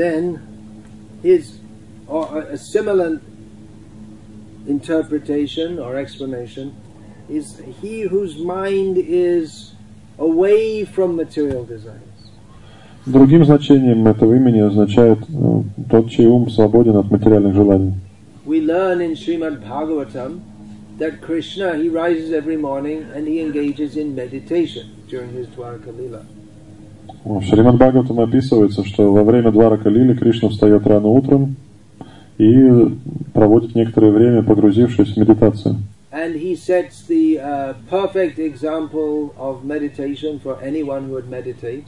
then 0.00 0.38
his 1.22 1.58
or 2.08 2.28
a- 2.38 2.54
a 2.54 2.56
similar 2.58 3.20
interpretation 4.66 5.78
or 5.78 5.96
explanation 5.96 6.72
is 7.28 7.60
he 7.82 8.02
whose 8.02 8.38
mind 8.38 8.96
is 8.98 9.72
away 10.18 10.84
from 10.84 11.16
material 11.16 11.64
desires. 11.64 12.02
Другим 13.06 13.44
значением 13.44 14.06
этого 14.08 14.34
имени 14.34 14.60
означает 14.60 15.18
э, 15.28 15.62
тот, 15.88 16.10
чей 16.10 16.26
ум 16.26 16.50
свободен 16.50 16.96
от 16.96 17.10
материальных 17.10 17.54
желаний. 17.54 17.92
We 18.44 18.60
learn 18.60 19.00
in 19.00 19.12
Srimad 19.14 19.60
Bhagavatam 19.62 20.40
that 20.98 21.20
Krishna 21.20 21.74
he 21.76 21.88
rises 21.88 22.32
every 22.32 22.56
morning 22.56 23.04
and 23.14 23.26
he 23.28 23.40
engages 23.40 23.96
in 23.96 24.14
meditation 24.14 24.86
during 25.08 25.30
his 25.32 25.46
Dwaraka 25.48 25.96
Lila. 25.96 26.22
В 27.23 27.41
Шримад 27.43 27.75
Бхагаватам 27.75 28.19
описывается, 28.19 28.83
что 28.83 29.13
во 29.13 29.23
время 29.23 29.51
Дварака 29.51 29.89
Лили 29.89 30.15
Кришна 30.15 30.49
встает 30.49 30.87
рано 30.87 31.07
утром 31.07 31.55
и 32.39 32.97
проводит 33.33 33.75
некоторое 33.75 34.11
время, 34.11 34.41
погрузившись 34.41 35.13
в 35.13 35.17
медитацию. 35.17 35.77
And 36.11 36.35
he 36.35 36.55
sets 36.55 37.07
the 37.07 37.39
uh, 37.39 37.73
perfect 37.89 38.37
example 38.37 39.33
of 39.37 39.63
meditation 39.63 40.41
for 40.43 40.57
anyone 40.61 41.05
who 41.05 41.13
would 41.13 41.29
meditate 41.29 41.85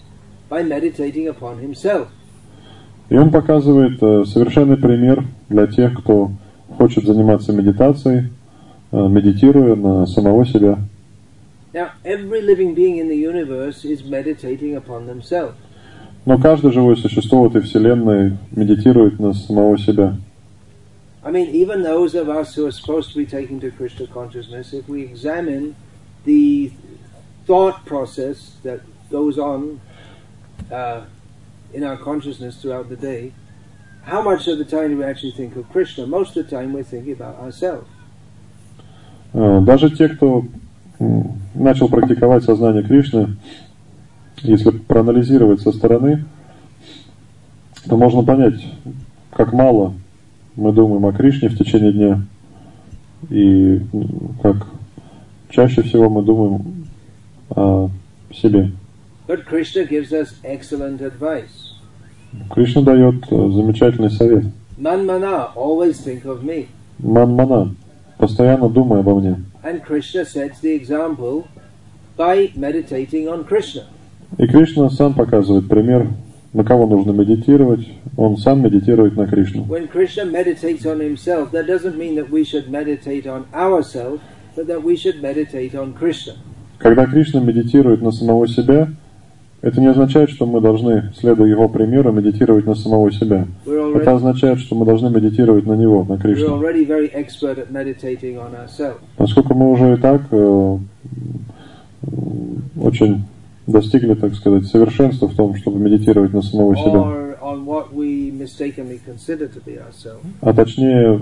by 0.49 0.63
meditating 0.63 1.27
upon 1.27 1.59
himself. 1.59 2.07
И 3.09 3.17
он 3.17 3.31
показывает 3.31 4.01
э, 4.01 4.23
совершенный 4.25 4.77
пример 4.77 5.25
для 5.49 5.67
тех, 5.67 5.93
кто 5.99 6.31
хочет 6.77 7.05
заниматься 7.05 7.51
медитацией, 7.51 8.29
э, 8.91 9.07
медитируя 9.07 9.75
на 9.75 10.05
самого 10.05 10.45
себя. 10.45 10.77
Now, 11.74 11.92
every 12.04 12.40
living 12.40 12.74
being 12.74 12.96
in 12.96 13.08
the 13.08 13.16
universe 13.16 13.84
is 13.84 14.02
meditating 14.04 14.74
upon 14.76 15.06
themselves. 15.06 15.54
Но 16.24 16.38
каждое 16.38 16.72
живое 16.72 16.96
существо 16.96 17.42
в 17.48 17.54
этой 17.54 17.62
вселенной 17.62 18.36
медитирует 18.54 19.18
на 19.18 19.32
самого 19.32 19.78
себя. 19.78 20.16
I 21.22 21.30
mean, 21.30 21.48
even 21.54 21.82
those 21.82 22.14
of 22.14 22.28
us 22.28 22.54
who 22.54 22.66
are 22.66 22.70
supposed 22.72 23.10
to 23.12 23.16
be 23.18 23.26
taken 23.26 23.60
to 23.60 23.70
Krishna 23.70 24.06
consciousness, 24.06 24.72
if 24.72 24.88
we 24.88 25.02
examine 25.02 25.74
the 26.24 26.72
thought 27.46 27.84
process 27.84 28.52
that 28.62 28.80
goes 29.10 29.38
on 29.38 29.80
uh, 30.70 31.02
in 31.72 31.82
our 31.84 31.96
consciousness 31.96 32.60
throughout 32.62 32.88
the 32.88 32.96
day, 32.96 33.32
how 34.04 34.22
much 34.22 34.48
of 34.48 34.58
the 34.58 34.64
time 34.64 34.88
do 34.90 34.98
we 34.98 35.04
actually 35.04 35.32
think 35.32 35.54
of 35.56 35.68
Krishna? 35.70 36.06
Most 36.06 36.36
of 36.36 36.48
the 36.48 36.50
time 36.56 36.72
we're 36.72 36.82
thinking 36.82 37.12
about 37.12 37.38
ourselves. 37.40 37.86
Э, 39.34 39.60
Даже 39.62 39.90
те, 39.90 40.08
кто 40.08 40.38
м, 40.38 40.50
начал 41.53 41.87
практиковать 41.89 42.43
сознание 42.43 42.83
Кришны, 42.83 43.35
если 44.41 44.71
проанализировать 44.71 45.61
со 45.61 45.71
стороны, 45.71 46.25
то 47.87 47.97
можно 47.97 48.23
понять, 48.23 48.65
как 49.31 49.53
мало 49.53 49.93
мы 50.55 50.71
думаем 50.71 51.05
о 51.05 51.13
Кришне 51.13 51.49
в 51.49 51.57
течение 51.57 51.91
дня, 51.91 52.21
и 53.29 53.81
как 54.41 54.67
чаще 55.49 55.81
всего 55.83 56.09
мы 56.09 56.23
думаем 56.23 56.87
о 57.49 57.89
себе. 58.31 58.71
But 59.27 59.45
Krishna 59.45 59.85
gives 59.85 60.11
us 60.11 60.33
excellent 60.43 60.99
advice. 60.99 61.73
Кришна 62.49 62.81
дает 62.81 63.23
э, 63.31 63.49
замечательный 63.51 64.09
совет. 64.09 64.45
Manmana, 64.77 65.53
always 65.55 66.03
think 66.03 66.23
of 66.25 66.43
me. 66.43 66.67
Манмана, 66.99 67.73
постоянно 68.17 68.69
думай 68.69 68.99
обо 68.99 69.19
мне. 69.19 69.37
And 69.62 69.82
Krishna 69.84 70.24
sets 70.24 70.60
the 70.60 70.72
example 70.72 71.48
by 72.16 72.52
meditating 72.54 73.28
on 73.28 73.44
Krishna. 73.44 73.84
И 74.36 74.46
Кришна 74.46 74.90
сам 74.90 75.14
показывает 75.14 75.68
пример, 75.68 76.08
на 76.52 76.64
кого 76.64 76.86
нужно 76.86 77.12
медитировать. 77.12 77.86
Он 78.16 78.36
сам 78.36 78.62
медитирует 78.62 79.16
на 79.16 79.26
Кришну. 79.26 79.64
When 79.64 79.88
Krishna 79.88 80.24
meditates 80.24 80.84
on 80.84 81.00
himself, 81.00 81.50
that 81.52 81.66
doesn't 81.66 81.96
mean 81.96 82.14
that 82.16 82.30
we 82.30 82.44
should 82.44 82.70
meditate 82.70 83.26
on 83.26 83.46
ourselves, 83.54 84.20
but 84.56 84.66
that 84.66 84.82
we 84.82 84.96
should 84.96 85.22
meditate 85.22 85.74
on 85.74 85.94
Krishna. 85.94 86.34
Когда 86.78 87.06
Кришна 87.06 87.40
медитирует 87.40 88.02
на 88.02 88.12
самого 88.12 88.46
себя, 88.46 88.88
это 89.63 89.79
не 89.79 89.87
означает, 89.87 90.29
что 90.29 90.45
мы 90.45 90.59
должны, 90.59 91.13
следуя 91.17 91.47
его 91.47 91.69
примеру, 91.69 92.11
медитировать 92.11 92.65
на 92.65 92.75
самого 92.75 93.09
себя. 93.13 93.47
Это 93.65 94.11
означает, 94.11 94.59
что 94.59 94.75
мы 94.75 94.85
должны 94.85 95.09
медитировать 95.09 95.65
на 95.65 95.73
него, 95.73 96.03
на 96.03 96.17
Кришну. 96.17 96.57
Поскольку 99.15 99.53
мы 99.53 99.71
уже 99.71 99.93
и 99.93 99.97
так 99.97 100.21
э, 100.31 100.77
очень 102.77 103.23
достигли, 103.65 104.15
так 104.15 104.35
сказать, 104.35 104.65
совершенства 104.65 105.29
в 105.29 105.35
том, 105.35 105.55
чтобы 105.55 105.79
медитировать 105.79 106.33
на 106.33 106.41
самого 106.41 106.75
себя. 106.75 107.37
А 110.41 110.53
точнее, 110.53 111.21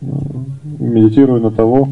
э, 0.00 0.06
медитируя 0.78 1.38
на 1.38 1.50
того, 1.50 1.90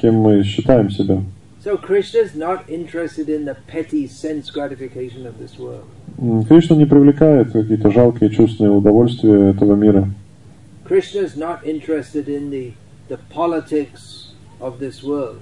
кем 0.00 0.16
мы 0.16 0.42
считаем 0.42 0.90
себя. 0.90 1.22
So 1.63 1.75
Krishna 1.77 2.19
is 2.21 2.35
not 2.35 2.69
interested 2.69 3.29
in 3.29 3.45
the 3.45 3.55
petty 3.67 4.07
sense 4.07 4.49
gratification 4.51 5.25
of 5.25 5.37
this 5.37 5.57
world. 5.59 5.85
М, 6.19 6.43
Кришна 6.45 6.75
не 6.75 6.85
привлекает 6.85 7.51
какие-то 7.51 7.91
жалкие 7.91 8.29
чувственные 8.29 8.71
удовольствия 8.71 9.49
этого 9.51 9.75
мира. 9.75 10.07
Krishna 10.87 11.21
is 11.23 11.35
not 11.35 11.65
interested 11.65 12.27
in 12.29 12.49
the, 12.49 12.73
the 13.09 13.17
politics 13.33 14.33
of 14.61 14.79
this 14.79 15.03
world. 15.03 15.39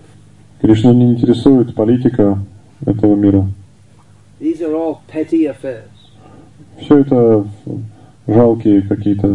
Кришна 0.61 0.93
не 0.93 1.13
интересует 1.13 1.75
политика 1.75 2.39
этого 2.85 3.15
мира. 3.15 3.47
These 4.39 4.61
are 4.61 4.73
all 4.73 4.99
petty 5.07 5.45
affairs. 5.45 5.89
Все 6.79 6.99
это 6.99 7.47
жалкие 8.27 8.81
какие-то 8.81 9.27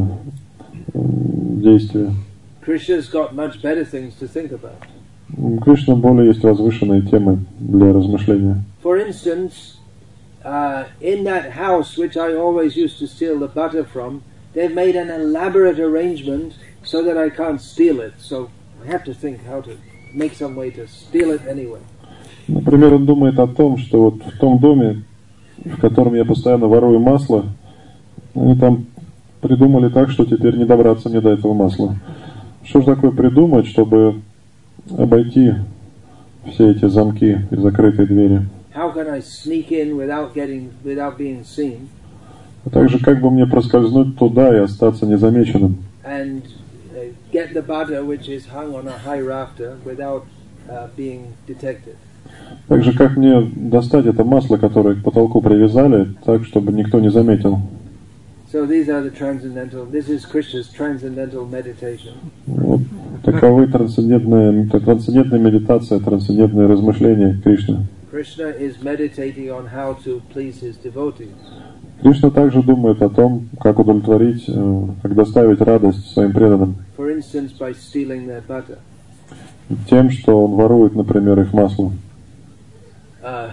м, 0.95 1.63
действия. 1.63 2.11
Krishna's 2.65 3.09
got 3.09 3.35
much 3.35 3.63
better 3.63 3.85
things 3.85 4.15
to 4.19 4.27
think 4.27 4.51
about. 4.53 4.83
М, 5.38 5.60
Кришна 5.60 5.96
более 5.96 6.28
есть 6.28 6.44
возвышенные 6.44 7.02
темы 7.02 7.40
для 7.60 7.94
размышления. 7.94 8.64
For 8.84 8.98
instance, 9.06 9.78
uh, 10.44 10.86
in 11.02 11.24
that 11.24 11.52
house 11.52 11.98
which 11.98 12.16
I 12.16 12.36
always 12.36 12.76
used 12.76 13.00
to 13.00 13.08
steal 13.08 13.40
the 13.40 13.48
butter 13.54 13.84
from, 13.84 14.22
they've 14.54 14.74
made 14.74 14.96
an 14.96 15.10
elaborate 15.10 15.80
arrangement 15.80 16.54
so 16.84 17.04
that 17.04 17.18
I 17.18 17.30
can't 17.30 17.60
steal 17.60 18.00
it. 18.00 18.14
So 18.20 18.50
I 18.86 18.92
have 18.92 19.04
to 19.06 19.14
think 19.14 19.40
how 19.50 19.62
to 19.62 19.72
make 20.14 20.34
some 20.36 20.56
way 20.56 20.70
to 20.72 20.88
steal 20.88 21.32
it 21.32 21.42
anyway. 21.48 21.80
Например, 22.48 22.94
он 22.94 23.06
думает 23.06 23.40
о 23.40 23.48
том, 23.48 23.78
что 23.78 24.04
вот 24.04 24.24
в 24.24 24.38
том 24.38 24.60
доме, 24.60 25.04
в 25.58 25.80
котором 25.82 26.14
я 26.14 26.24
постоянно 26.26 26.68
ворую 26.68 27.00
масло, 27.00 27.46
они 28.36 28.56
там 28.56 28.86
придумали 29.42 29.90
так, 29.90 30.12
что 30.12 30.26
теперь 30.26 30.56
не 30.56 30.66
добраться 30.66 31.10
мне 31.10 31.22
до 31.22 31.32
этого 31.32 31.54
масла. 31.54 31.96
Что 32.64 32.82
же 32.82 32.86
такое 32.86 33.12
придумать, 33.12 33.66
чтобы 33.68 34.22
обойти 34.98 35.54
все 36.52 36.72
эти 36.72 36.86
замки 36.88 37.40
и 37.52 37.56
закрытые 37.56 38.08
двери? 38.08 38.42
How 38.74 38.94
can 38.94 39.08
I 39.10 39.20
sneak 39.22 39.72
in 39.72 39.96
without 39.96 40.34
getting 40.34 40.70
without 40.84 41.18
being 41.18 41.44
seen 41.46 41.88
А 42.66 42.70
также 42.70 43.00
как 43.00 43.22
бы 43.22 43.32
мне 43.32 43.46
проскользнуть 43.46 44.18
туда 44.18 44.54
и 44.56 44.60
остаться 44.60 45.06
незамеченным? 45.06 45.78
and 46.04 46.44
uh, 46.96 47.12
get 47.32 47.54
the 47.54 47.62
butter 47.64 48.04
which 48.04 48.28
is 48.30 48.46
hung 48.48 48.76
on 48.76 48.88
a 48.88 48.98
high 48.98 49.22
rafter 49.22 49.78
without 49.86 50.24
uh, 50.70 50.88
being 50.96 51.34
detected? 51.48 51.96
Также 52.68 52.92
как 52.94 53.16
мне 53.18 53.42
достать 53.56 54.06
это 54.06 54.24
масло, 54.24 54.58
которое 54.58 54.96
к 54.96 55.04
потолку 55.04 55.42
привязали, 55.42 56.14
так, 56.26 56.44
чтобы 56.46 56.74
никто 56.74 57.00
не 57.00 57.10
заметил? 57.10 57.60
So 58.56 58.66
these 58.66 58.88
are 58.88 59.02
the 59.02 59.12
transcendental. 59.12 59.84
This 59.84 60.08
is 60.08 60.26
Krishna's 60.26 60.70
transcendental 60.70 61.46
meditation. 61.46 62.14
Вот 62.48 62.80
таковы 63.22 63.68
трансцендентная, 63.68 64.70
трансцендентная 64.70 65.40
медитация, 65.40 66.00
трансцендентные 66.00 66.66
размышления 66.66 67.38
Кришны. 67.44 67.86
Krishna 68.10 68.52
is 68.58 68.82
meditating 68.82 69.52
on 69.52 69.66
how 69.66 69.96
to 70.06 70.22
please 70.32 70.62
his 70.62 70.78
devotees. 70.78 71.36
Кришна 72.02 72.30
также 72.30 72.64
думает 72.64 73.02
о 73.02 73.10
том, 73.10 73.50
как 73.60 73.78
удовлетворить, 73.78 74.46
э, 74.48 74.84
как 75.02 75.16
доставить 75.16 75.60
радость 75.60 76.14
своим 76.14 76.32
преданным. 76.32 76.78
For 76.96 77.12
instance, 77.12 77.52
by 77.60 77.74
stealing 77.74 78.26
their 78.26 78.42
butter. 78.48 78.78
Тем, 79.90 80.10
что 80.12 80.46
он 80.46 80.52
ворует, 80.52 80.96
например, 80.96 81.42
их 81.42 81.52
масло. 81.52 81.92
Uh, 83.22 83.52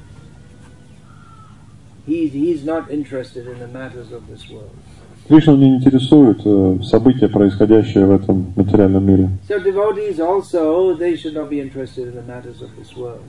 Кришна 5.28 5.56
не 5.56 5.76
интересует 5.76 6.42
э, 6.44 6.78
события, 6.84 7.28
происходящие 7.28 8.06
в 8.06 8.12
этом 8.12 8.52
материальном 8.56 9.06
мире. 9.06 9.30
So 9.48 9.64
devotees 9.64 10.20
also 10.20 10.98
they 10.98 11.16
should 11.16 11.36
not 11.36 11.50
be 11.50 11.60
interested 11.60 12.08
in 12.08 12.16
the 12.16 12.24
matters 12.24 12.62
of 12.62 12.70
this 12.78 12.96
world. 12.98 13.22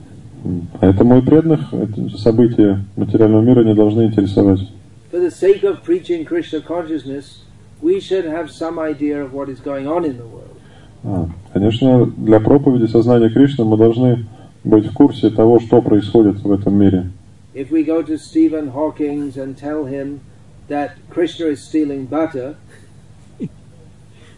Поэтому 0.79 1.19
и 1.19 1.21
преданных 1.21 1.71
события 2.17 2.83
материального 2.95 3.41
мира 3.41 3.63
не 3.63 3.75
должны 3.75 4.05
интересовать. 4.05 4.61
For 5.11 5.19
the 5.19 5.29
sake 5.29 5.63
of 5.63 5.83
preaching 5.83 6.25
Krishna 6.25 6.61
consciousness, 6.61 7.43
we 7.81 7.99
should 7.99 8.25
have 8.25 8.49
some 8.49 8.79
idea 8.79 9.23
of 9.23 9.33
what 9.33 9.49
is 9.49 9.59
going 9.59 9.85
on 9.87 10.03
in 10.03 10.17
the 10.17 10.25
world. 10.25 10.57
А, 11.03 11.27
Конечно, 11.53 12.05
для 12.05 12.39
проповеди 12.39 12.89
сознания 12.89 13.29
Кришны 13.29 13.65
мы 13.65 13.77
должны 13.77 14.25
быть 14.63 14.87
в 14.87 14.93
курсе 14.93 15.29
того, 15.29 15.59
что 15.59 15.81
происходит 15.81 16.41
в 16.41 16.51
этом 16.51 16.75
мире. 16.75 17.11
If 17.60 17.70
we 17.70 17.82
go 17.84 18.02
to 18.02 18.18
Stephen 18.18 18.68
Hawking's 18.68 19.36
and 19.36 19.56
tell 19.56 19.84
him 19.86 20.20
that 20.68 20.96
Krishna 21.10 21.46
is 21.46 21.62
stealing 21.64 22.06
butter, 22.06 22.56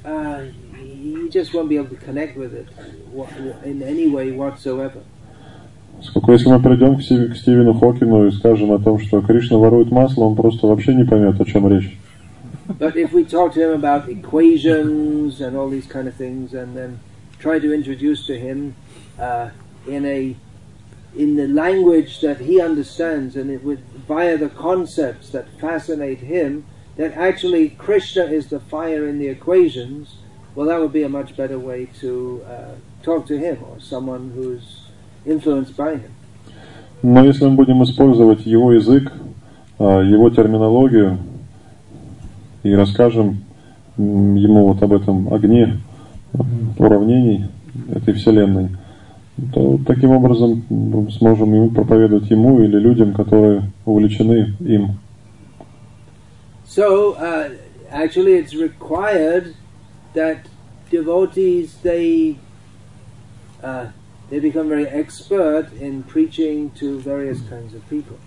uh, 0.05 0.43
he 0.77 1.29
just 1.31 1.53
won't 1.53 1.69
be 1.69 1.77
able 1.77 1.89
to 1.89 1.97
connect 1.97 2.37
with 2.37 2.55
it 2.55 2.67
wha- 3.13 3.27
wha- 3.41 3.61
in 3.65 3.83
any 3.83 4.09
way 4.09 4.31
whatsoever. 4.31 5.03
Сколько 6.01 6.33
если 6.33 6.49
мы 6.49 6.61
придем 6.61 6.97
к, 6.97 7.03
Стив- 7.03 7.33
к 7.33 7.37
Стивену 7.37 7.75
Хокину 7.75 8.29
и 8.29 8.31
скажем 8.31 8.71
о 8.71 8.79
том, 8.79 9.01
что 9.01 9.21
Кришна 9.21 9.59
ворует 9.59 9.91
масло, 9.91 10.25
он 10.25 10.37
просто 10.37 10.69
вообще 10.69 10.95
не 10.95 11.05
поймет, 11.05 11.41
о 11.41 11.45
чем 11.45 11.67
речь. 11.69 11.97
But 12.79 12.95
if 12.97 13.13
we 13.13 13.25
talk 13.25 13.55
to 13.55 13.61
him 13.61 13.73
about 13.83 14.09
equations 14.09 15.41
and 15.41 15.57
all 15.57 15.69
these 15.69 15.87
kind 15.87 16.07
of 16.07 16.15
things, 16.15 16.53
and 16.55 16.77
then 16.77 16.99
try 17.41 17.59
to 17.59 17.73
introduce 17.75 18.27
to 18.27 18.35
him 18.39 18.75
uh, 19.19 19.49
in 19.89 20.05
a 20.05 20.37
in 21.17 21.37
the 21.37 21.49
language 21.49 22.21
that 22.21 22.41
he 22.41 22.61
understands, 22.61 23.35
and 23.37 23.51
it 23.51 23.65
would 23.65 23.81
via 24.07 24.37
the 24.37 24.49
concepts 24.49 25.31
that 25.31 25.47
fascinate 25.61 26.21
him, 26.21 26.65
that 26.97 27.13
actually 27.17 27.71
Krishna 27.71 28.25
is 28.25 28.49
the 28.49 28.61
fire 28.61 29.09
in 29.09 29.19
the 29.19 29.29
equations. 29.29 30.17
Well, 30.55 30.67
that 30.67 30.81
would 30.81 30.93
be 30.93 31.03
a 31.05 31.09
much 31.09 31.37
better 31.37 31.59
way 31.59 31.89
to 32.01 32.43
uh, 32.47 32.75
talk 33.03 33.27
to 33.27 33.39
him 33.39 33.59
or 33.63 33.81
someone 33.81 34.31
who's 34.35 34.89
influenced 35.25 35.77
by 35.77 35.97
him. 35.97 36.11
Но 37.03 37.25
если 37.25 37.45
мы 37.47 37.55
будем 37.55 37.83
использовать 37.85 38.45
его 38.45 38.73
язык, 38.73 39.13
а, 39.79 40.01
его 40.01 40.31
терминологию 40.31 41.19
и 42.65 42.75
расскажем 42.75 43.45
м, 43.97 44.35
ему 44.35 44.67
вот 44.73 44.83
об 44.83 44.93
этом 44.93 45.33
огне 45.33 45.79
м, 46.35 46.75
уравнений 46.77 47.47
этой 47.95 48.15
Вселенной, 48.15 48.71
то 49.54 49.80
таким 49.86 50.12
образом 50.12 50.64
сможем 51.18 51.54
ему 51.54 51.72
проповедовать 51.72 52.30
ему 52.30 52.62
или 52.62 52.78
людям, 52.78 53.14
которые 53.14 53.64
увлечены 53.86 54.56
им. 54.60 55.00
So, 56.66 57.16
uh, 57.20 57.52
actually, 57.92 58.34
it's 58.34 58.56
required 58.56 59.56
that 60.14 60.48
devotees 60.90 61.76
they 61.84 62.38
uh, 63.64 63.88
they 64.30 64.40
become 64.40 64.70
very 64.70 64.88
expert 64.88 65.68
in 65.80 66.04
preaching 66.04 66.72
to 66.80 67.00
various 67.00 67.40
kinds 67.42 67.74
of 67.74 67.82
people. 67.90 68.18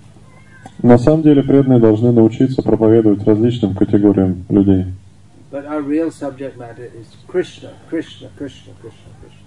На 0.82 0.98
самом 0.98 1.22
деле 1.22 1.42
преданные 1.42 1.78
должны 1.78 2.12
научиться 2.12 2.62
проповедовать 2.62 3.24
различным 3.24 3.74
категориям 3.74 4.44
людей. 4.48 4.86
But 5.50 5.64
our 5.66 5.80
real 5.80 6.10
subject 6.10 6.56
matter 6.58 6.84
is 6.84 7.06
Krishna, 7.28 7.70
Krishna, 7.88 8.30
Krishna, 8.36 8.72
Krishna, 8.80 9.10
Krishna. 9.20 9.45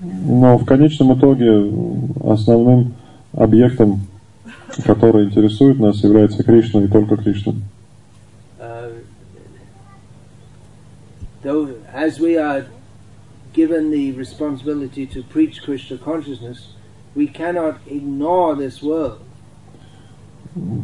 Но 0.00 0.58
в 0.58 0.64
конечном 0.64 1.18
итоге 1.18 1.72
основным 2.24 2.94
объектом, 3.32 4.00
который 4.84 5.24
интересует 5.24 5.78
нас, 5.78 6.02
является 6.02 6.42
Кришна 6.42 6.82
и 6.82 6.88
только 6.88 7.16
Кришна. 7.16 7.54
Though, 11.42 11.70
as 11.94 12.18
we 12.18 12.36
are 12.36 12.66
given 13.52 13.90
the 13.90 14.12
responsibility 14.12 15.06
to 15.06 15.22
preach 15.22 15.62
Krishna 15.62 15.96
consciousness, 15.96 16.74
we 17.14 17.28
cannot 17.28 17.76
ignore 17.86 18.56
this 18.56 18.82
world. 18.82 19.18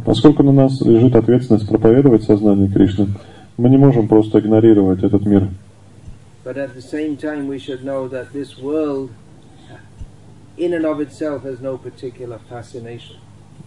Поскольку 0.05 0.43
на 0.43 0.53
нас 0.53 0.81
лежит 0.83 1.17
ответственность 1.17 1.67
проповедовать 1.67 2.23
сознание 2.25 2.69
Кришны, 2.69 3.09
мы 3.57 3.71
не 3.71 3.77
можем 3.77 4.07
просто 4.07 4.39
игнорировать 4.39 5.03
этот 5.03 5.27
мир. 5.27 5.49
But 6.44 6.58
at 6.58 6.74
the 6.76 6.82
same 6.82 7.18
time, 7.18 7.48
we 7.48 7.60
should 7.60 7.84
know 7.84 8.08
that 8.08 8.32
this 8.32 8.58
world, 8.58 9.10
in 10.58 10.74
and 10.74 10.86
of 10.86 11.02
itself, 11.02 11.44
has 11.44 11.60
no 11.60 11.78
particular 11.78 12.40
fascination. 12.50 13.18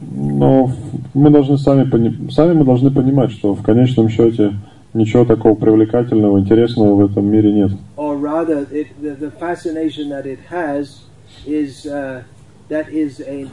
Но 0.00 0.70
мы 1.12 1.30
должны 1.30 1.58
сами, 1.58 1.84
пони- 1.84 2.30
сами 2.30 2.54
мы 2.54 2.64
должны 2.64 2.90
понимать, 2.90 3.32
что 3.32 3.54
в 3.54 3.62
конечном 3.62 4.08
счете 4.08 4.54
ничего 4.94 5.24
такого 5.26 5.54
привлекательного, 5.54 6.38
интересного 6.38 6.94
в 6.94 7.04
этом 7.04 7.26
мире 7.26 7.52
нет. 7.52 7.72
Or 7.96 8.16
rather, 8.16 8.66
it, 8.72 8.88
the, 9.02 9.14
the 9.14 9.30
fascination 9.30 10.08
that 10.08 10.24
it 10.26 10.38
has 10.48 11.02
is 11.46 11.84
uh, 11.86 12.22
that 12.68 12.88
is 12.88 13.20
a, 13.20 13.50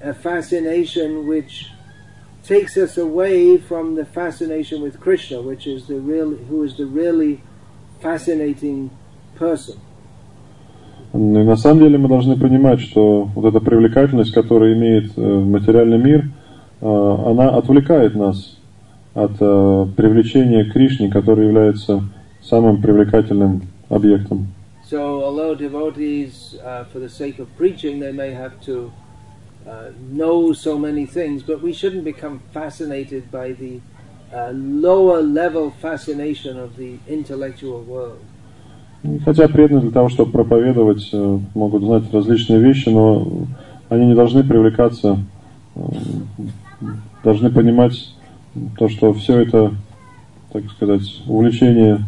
a 0.00 0.14
fascination 0.14 1.26
which 1.26 1.70
takes 2.46 2.76
us 2.76 2.96
away 2.96 3.56
from 3.56 3.96
the 3.96 4.04
fascination 4.04 4.80
with 4.80 5.00
Krishna, 5.00 5.40
which 5.42 5.66
is 5.66 5.86
the 5.86 5.98
real, 5.98 6.30
who 6.48 6.62
is 6.62 6.76
the 6.76 6.86
really 6.86 7.40
fascinating 8.01 8.89
person. 9.37 9.77
И 11.13 11.17
на 11.17 11.55
самом 11.55 11.79
деле 11.79 11.97
мы 11.97 12.07
должны 12.07 12.37
понимать, 12.37 12.79
что 12.81 13.29
вот 13.33 13.45
эта 13.45 13.59
привлекательность, 13.59 14.31
которую 14.31 14.75
имеет 14.75 15.17
э, 15.17 15.21
материальный 15.21 15.97
мир, 15.97 16.29
э, 16.81 16.85
она 16.85 17.49
отвлекает 17.49 18.15
нас 18.15 18.59
от 19.15 19.31
э, 19.39 19.87
привлечения 19.97 20.65
к 20.65 20.73
Кришне, 20.73 21.09
который 21.09 21.47
является 21.47 22.03
самым 22.41 22.81
привлекательным 22.81 23.63
объектом. 23.89 24.47
So, 24.89 25.23
although 25.23 25.53
devotees, 25.53 26.55
uh, 26.63 26.83
for 26.91 26.99
the 26.99 27.09
sake 27.09 27.37
of 27.37 27.47
preaching, 27.57 27.99
they 27.99 28.11
may 28.11 28.31
have 28.33 28.59
to 28.65 28.91
uh, 29.67 29.91
know 30.11 30.51
so 30.51 30.79
many 30.79 31.05
things, 31.05 31.43
but 31.43 31.61
we 31.61 31.73
shouldn't 31.73 32.03
become 32.03 32.41
fascinated 32.53 33.29
by 33.31 33.51
the 33.51 33.81
lower 34.53 35.21
level 35.21 35.71
fascination 35.81 36.57
of 36.57 36.75
the 36.77 36.99
intellectual 37.07 37.83
world. 37.83 38.19
И 39.03 39.19
Хотя 39.19 39.47
преданные 39.47 39.83
для 39.83 39.91
того, 39.91 40.09
чтобы 40.09 40.31
проповедовать, 40.31 41.09
э, 41.13 41.39
могут 41.55 41.83
знать 41.83 42.11
различные 42.11 42.59
вещи, 42.59 42.89
но 42.89 43.47
они 43.87 44.07
не 44.07 44.15
должны 44.15 44.43
привлекаться, 44.43 45.19
э, 45.75 45.81
должны 47.23 47.49
понимать 47.49 48.13
то, 48.77 48.89
что 48.89 49.13
все 49.13 49.39
это, 49.39 49.73
так 50.51 50.69
сказать, 50.71 51.21
увлечение 51.27 51.99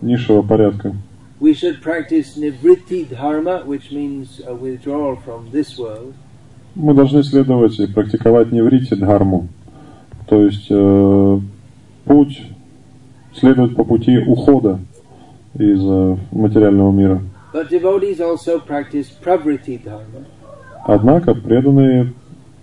низшего 0.00 0.42
порядка. 0.42 0.94
We 1.40 1.52
should 1.52 1.82
practice 1.82 2.36
nivritti 2.36 3.04
dharma, 3.08 3.62
which 3.64 3.92
means 3.92 4.40
a 4.44 4.54
withdrawal 4.54 5.18
from 5.24 5.50
this 5.52 5.78
world, 5.78 6.14
мы 6.78 6.94
должны 6.94 7.24
следовать 7.24 7.78
и 7.80 7.86
практиковать 7.86 8.52
неврити 8.52 8.94
дхарму. 8.94 9.48
То 10.28 10.42
есть 10.42 10.66
э, 10.70 11.40
путь, 12.08 12.42
следовать 13.34 13.76
по 13.76 13.84
пути 13.84 14.18
ухода 14.18 14.80
из 15.54 15.80
э, 15.84 16.16
материального 16.32 16.90
мира. 16.90 17.20
Однако 20.84 21.34
преданные 21.34 22.12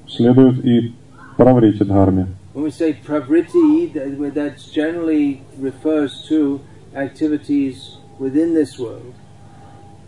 следуют 0.08 0.66
и 0.66 0.94
праврити 1.38 1.84
дхарме. 1.84 2.28
When 2.54 2.64
we 2.64 2.72
say 2.72 2.94
pravriti, 2.94 3.92
that 3.94 4.18
that 4.34 4.56
generally 4.72 5.42
refers 5.60 6.26
to 6.30 6.62
activities 6.96 7.98
within 8.18 8.54
this 8.54 8.80
world. 8.80 9.14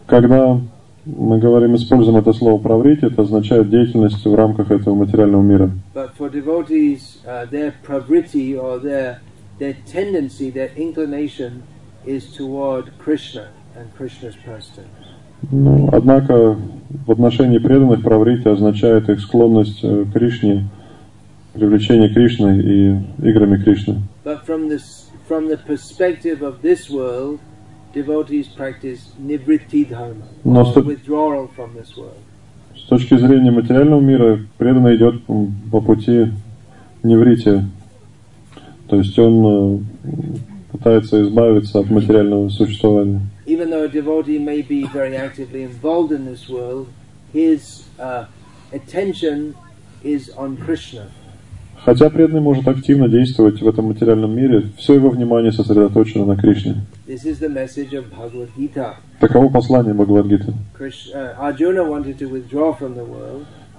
Когда 0.08 0.58
мы 1.06 1.40
говорим, 1.40 1.76
используем 1.76 2.18
это 2.18 2.34
слово 2.34 2.58
праврити, 2.62 3.06
это 3.06 3.24
означает 3.24 3.70
деятельность 3.70 4.26
в 4.26 4.34
рамках 4.34 4.72
этого 4.72 4.96
материального 4.96 5.42
мира. 5.42 5.72
But 5.94 6.12
for 6.18 6.30
devotees, 6.30 7.20
uh, 7.26 7.46
their 7.50 7.74
pravriti 7.86 8.56
or 8.56 8.80
their 8.80 9.20
their 9.60 9.76
tendency, 9.86 10.50
their 10.50 10.72
inclination 10.76 11.64
is 12.06 12.34
toward 12.36 12.92
Krishna 13.00 13.50
and 13.76 13.94
Krishna's 13.96 14.36
pastimes. 14.46 14.88
Ну, 15.52 15.90
однако 15.92 16.58
в 17.06 17.12
отношении 17.12 17.60
преданных 17.60 18.02
праврити 18.02 18.48
означает 18.48 19.08
их 19.10 19.20
склонность 19.22 19.84
э, 19.84 20.06
к 20.06 20.14
Кришне, 20.14 20.68
привлечение 21.54 22.10
Кришны 22.10 22.60
и 22.60 23.28
играми 23.30 23.62
Кришны. 23.64 24.02
But 24.24 24.46
from 24.46 24.68
this, 24.68 25.12
from 25.28 25.48
the 25.48 25.58
perspective 25.58 26.42
of 26.42 26.62
this 26.62 26.90
world, 26.90 27.40
devotees 27.94 28.48
practice 28.48 29.12
nivritti 29.20 29.88
dharma, 29.88 30.26
or 30.44 30.66
so- 30.74 30.82
withdrawal 30.82 31.50
from 31.56 31.76
this 31.76 31.96
world. 31.96 32.18
С 32.76 32.88
точки 32.90 33.18
зрения 33.18 33.52
материального 33.52 34.00
мира 34.02 34.40
преданный 34.58 34.96
идет 34.96 35.24
по 35.72 35.82
пути 35.82 36.32
неврити. 37.04 37.64
То 38.88 38.96
есть 38.96 39.18
он 39.20 39.46
э, 39.46 39.80
пытается 40.72 41.22
избавиться 41.22 41.80
от 41.80 41.90
материального 41.90 42.50
существования. 42.50 43.22
Even 43.46 43.70
though 43.70 43.84
a 43.84 43.90
devotee 43.90 44.40
may 44.40 44.62
be 44.62 44.86
very 44.94 45.16
actively 45.16 45.64
involved 45.64 46.12
in 46.12 46.26
this 46.26 46.50
world, 46.50 46.88
his 47.34 47.84
uh, 48.00 48.26
attention 48.72 49.56
is 50.04 50.30
on 50.38 50.58
Krishna. 50.58 51.08
Хотя 51.84 52.10
преданный 52.10 52.42
может 52.42 52.68
активно 52.68 53.08
действовать 53.08 53.62
в 53.62 53.68
этом 53.68 53.86
материальном 53.86 54.36
мире, 54.36 54.70
все 54.78 54.96
его 54.96 55.10
внимание 55.10 55.52
сосредоточено 55.52 56.26
на 56.26 56.36
Кришне. 56.36 56.82
This 57.08 57.24
is 57.24 57.40
the 57.40 57.50
message 57.50 57.94
of 57.94 58.06
Bhagavad 58.12 58.50
Gita. 58.58 58.96
Таково 59.20 59.50
послание 59.50 59.94
Бхагавадгиты. 59.94 60.54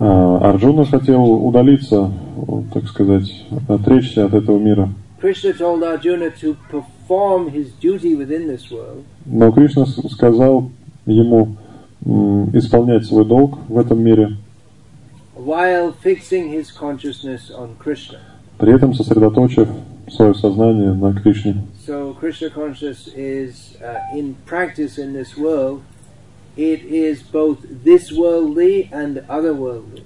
Uh, 0.01 0.29
А, 0.41 0.51
Арджуна 0.51 0.85
хотел 0.85 1.25
удалиться, 1.25 2.13
так 2.73 2.87
сказать, 2.87 3.45
отречься 3.69 4.27
от 4.27 4.35
этого 4.35 4.59
мира. 4.59 4.89
Но 9.27 9.53
Кришна 9.53 9.87
сказал 9.87 10.71
ему 11.07 11.57
исполнять 12.53 13.05
свой 13.05 13.25
долг 13.25 13.59
в 13.69 13.79
этом 13.79 14.01
мире, 14.01 14.37
при 18.59 18.75
этом 18.75 18.95
сосредоточив 18.95 19.69
свое 20.09 20.35
сознание 20.35 20.93
на 20.95 21.13
Кришне. 21.15 21.57
So 21.85 22.15
Krishna 22.21 22.51
consciousness 22.51 23.09
is 23.17 23.77
uh, 23.81 24.15
in 24.15 24.37
practice 24.47 24.99
in 24.99 25.15
this 25.15 25.37
world. 25.37 25.81
It 26.59 26.83
is 26.91 27.23
both 27.23 27.59
this 27.85 28.11
worldly 28.11 28.91
and 28.93 29.25
otherworldly. 29.29 30.03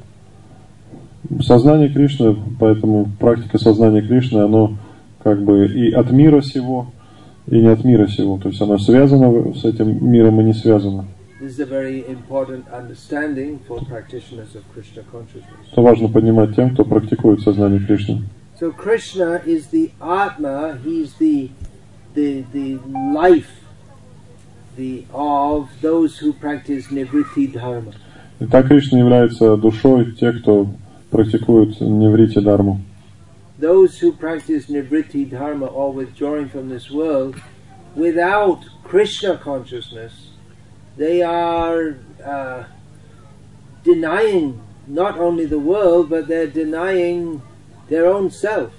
Сознание 1.40 1.88
Кришны, 1.88 2.36
поэтому 2.60 3.08
практика 3.18 3.56
сознания 3.56 4.02
Кришны, 4.02 4.40
оно 4.40 4.76
как 5.22 5.42
бы 5.42 5.66
и 5.66 5.92
от 5.92 6.12
мира 6.12 6.42
сего, 6.42 6.88
и 7.46 7.58
не 7.58 7.68
от 7.68 7.84
мира 7.84 8.06
сего. 8.06 8.36
То 8.36 8.50
есть 8.50 8.60
оно 8.60 8.76
связано 8.76 9.54
с 9.54 9.64
этим 9.64 10.06
миром 10.06 10.42
и 10.42 10.44
не 10.44 10.52
связано. 10.52 11.06
Это 11.40 11.64
важно 15.80 16.08
понимать 16.08 16.54
тем, 16.54 16.74
кто 16.74 16.84
практикует 16.84 17.40
сознание 17.40 17.80
Кришны. 17.80 18.24
So 18.60 18.70
Krishna 18.70 19.40
is 19.46 19.68
the 19.72 19.90
Atma. 19.98 20.78
He's 20.84 21.14
the 21.18 21.48
the 22.14 22.44
the 22.52 22.78
life 23.14 23.61
the 24.75 25.05
of 25.13 25.69
those 25.81 26.17
who 26.17 26.33
practice 26.33 26.87
nivritti 26.91 27.47
dharma. 27.51 27.93
Итак, 28.39 28.67
Кришна 28.67 28.99
является 28.99 29.57
душой 29.57 30.11
тех, 30.11 30.41
кто 30.41 30.67
практикует 31.09 31.79
неврити 31.81 32.39
дарму. 32.39 32.79
those 33.59 33.99
who 33.99 34.11
practice 34.11 34.67
nivritti 34.67 35.29
dharma 35.29 35.65
or 35.65 35.91
withdrawing 35.91 36.47
from 36.49 36.69
this 36.69 36.91
world 36.91 37.35
without 37.95 38.63
Krishna 38.83 39.37
consciousness, 39.37 40.29
they 40.95 41.21
are 41.21 41.97
uh, 42.23 42.63
denying 43.83 44.61
not 44.85 45.17
only 45.17 45.45
the 45.45 45.59
world, 45.59 46.09
but 46.09 46.27
they're 46.27 46.47
denying 46.47 47.41
their 47.89 48.05
own 48.05 48.29
self. 48.29 48.71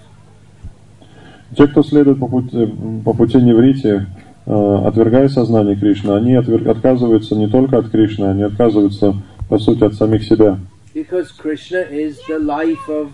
Те, 1.56 1.66
кто 1.66 1.82
следует 1.82 2.20
по 2.20 2.28
пути, 2.28 2.66
по 3.04 3.14
пути 3.14 3.38
неврити, 3.38 3.86
э, 3.86 4.06
отвергая 4.45 5.29
сознание 5.29 5.75
Кришны, 5.75 6.11
они 6.11 6.35
отвер- 6.35 6.69
отказываются 6.69 7.35
не 7.35 7.47
только 7.47 7.77
от 7.77 7.89
Кришны, 7.89 8.25
они 8.25 8.43
отказываются, 8.43 9.15
по 9.49 9.57
сути, 9.57 9.83
от 9.83 9.93
самих 9.93 10.23
себя. 10.23 10.59
Because 10.93 11.31
Krishna 11.31 11.89
is 11.89 12.17
the 12.27 12.39
life 12.39 12.87
of, 12.87 13.09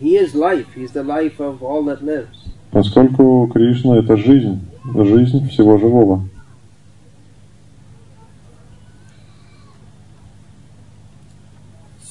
he 0.00 0.16
is 0.16 0.34
life, 0.34 0.66
he's 0.76 0.92
the 0.92 1.02
life 1.02 1.40
of 1.40 1.62
all 1.62 1.84
that 1.84 2.02
lives. 2.02 2.48
Поскольку 2.70 3.50
Кришна– 3.52 3.96
это 3.98 4.16
жизнь, 4.16 4.60
жизнь 4.94 5.48
всего 5.48 5.78
живого. 5.78 6.22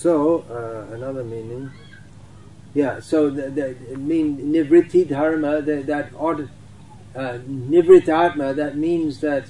So, 0.04 0.44
uh, 0.50 0.96
another 0.96 1.24
meaning. 1.24 1.70
Yeah, 2.74 3.02
so 3.02 3.30
the, 3.30 3.50
the 3.50 3.98
mean 3.98 4.52
nivritti 4.52 5.08
dharma, 5.08 5.62
that, 5.62 5.86
that 5.86 6.10
odd, 6.18 6.50
uh, 7.15 7.39
nivritatma, 7.49 8.55
that 8.57 8.77
means 8.77 9.21
that 9.21 9.47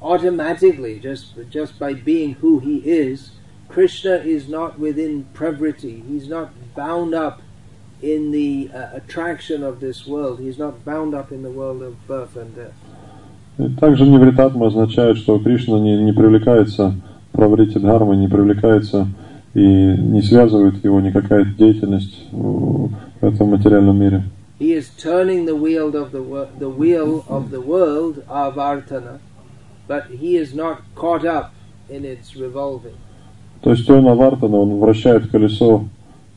automatically, 0.00 0.98
just 1.00 1.34
just 1.50 1.78
by 1.78 1.92
being 1.92 2.34
who 2.34 2.60
he 2.60 2.78
is, 2.78 3.32
Krishna 3.68 4.16
is 4.16 4.48
not 4.48 4.78
within 4.78 5.26
pravriti. 5.34 6.02
He's 6.06 6.28
not 6.28 6.50
bound 6.74 7.14
up 7.14 7.42
in 8.00 8.30
the 8.30 8.70
uh, 8.72 8.90
attraction 8.94 9.62
of 9.62 9.80
this 9.80 10.06
world. 10.06 10.38
He's 10.38 10.58
not 10.58 10.84
bound 10.84 11.14
up 11.14 11.32
in 11.32 11.42
the 11.42 11.50
world 11.50 11.82
of 11.82 12.06
birth 12.06 12.36
and 12.36 12.54
death. 12.54 12.74
И 13.58 13.68
также 13.80 14.06
невритатма 14.06 14.68
означает, 14.68 15.16
что 15.16 15.38
Кришна 15.40 15.80
не, 15.80 16.00
не 16.04 16.12
привлекается 16.12 16.94
праврити 17.32 17.78
дхармы, 17.78 18.16
не 18.16 18.28
привлекается 18.28 19.08
и 19.54 19.60
не 19.60 20.22
связывает 20.22 20.84
его 20.84 21.00
никакая 21.00 21.44
деятельность 21.44 22.28
в 22.30 22.90
этом 23.20 23.48
материальном 23.48 23.98
мире. 23.98 24.22
He 24.62 24.72
is 24.72 24.90
turning 24.96 25.46
the 25.46 25.54
wheel 25.54 25.94
of 25.96 26.10
the 26.10 26.20
wor- 26.22 26.48
the 26.58 26.68
wheel 26.68 27.24
of 27.28 27.50
the 27.50 27.60
world 27.60 28.24
avartana, 28.28 29.18
but 29.86 30.06
he 30.10 30.36
is 30.36 30.52
not 30.54 30.78
caught 30.96 31.24
up 31.24 31.52
in 31.88 32.04
its 32.04 32.34
revolving. 32.36 32.94
То 33.62 33.70
есть 33.70 33.88
он 33.90 34.06
авартана, 34.08 34.56
он 34.56 34.78
вращает 34.80 35.30
колесо 35.30 35.84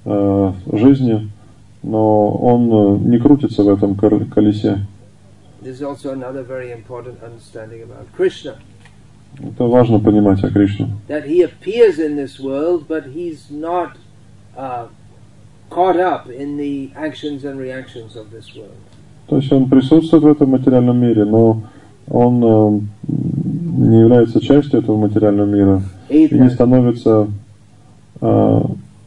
э, 0.06 0.53
жизни, 0.73 1.30
но 1.84 2.30
он 2.32 2.72
э, 2.72 3.10
не 3.10 3.18
крутится 3.19 3.64
в 3.64 3.69
этом 3.69 3.95
кор- 3.95 4.26
колесе. 4.26 4.86
This 5.64 5.80
is 5.80 5.82
also 5.84 6.11
another 6.11 6.44
very 6.44 6.72
important 6.72 7.22
understanding 7.23 7.84
about 7.84 8.06
Krishna. 8.15 8.56
Это 9.40 9.64
важно 9.65 9.99
понимать 9.99 10.44
о 10.44 10.49
Кришне. 10.49 10.90
That 11.07 11.26
he 11.26 11.41
appears 11.41 11.99
in 11.99 12.15
this 12.18 12.40
world, 12.40 12.88
but 12.88 13.06
he's 13.15 13.49
not 13.49 13.95
uh, 14.57 14.88
caught 15.70 15.97
up 15.97 16.28
in 16.28 16.56
the 16.56 16.90
actions 16.97 17.44
and 17.44 17.59
reactions 17.59 18.16
of 18.16 18.30
this 18.30 18.55
world. 18.55 18.76
То 19.28 19.36
есть 19.38 19.52
он 19.52 19.68
присутствует 19.68 20.22
в 20.22 20.26
этом 20.28 20.51
материальном 20.51 20.98
мире, 20.98 21.24
но 21.24 21.62
он 22.09 22.44
э, 22.44 22.80
не 23.09 24.01
является 24.01 24.40
частью 24.40 24.80
этого 24.80 24.97
материального 24.97 25.47
мира 25.47 25.82
и 26.09 26.28
не 26.32 26.48
становится 26.51 27.28
э, 28.20 28.60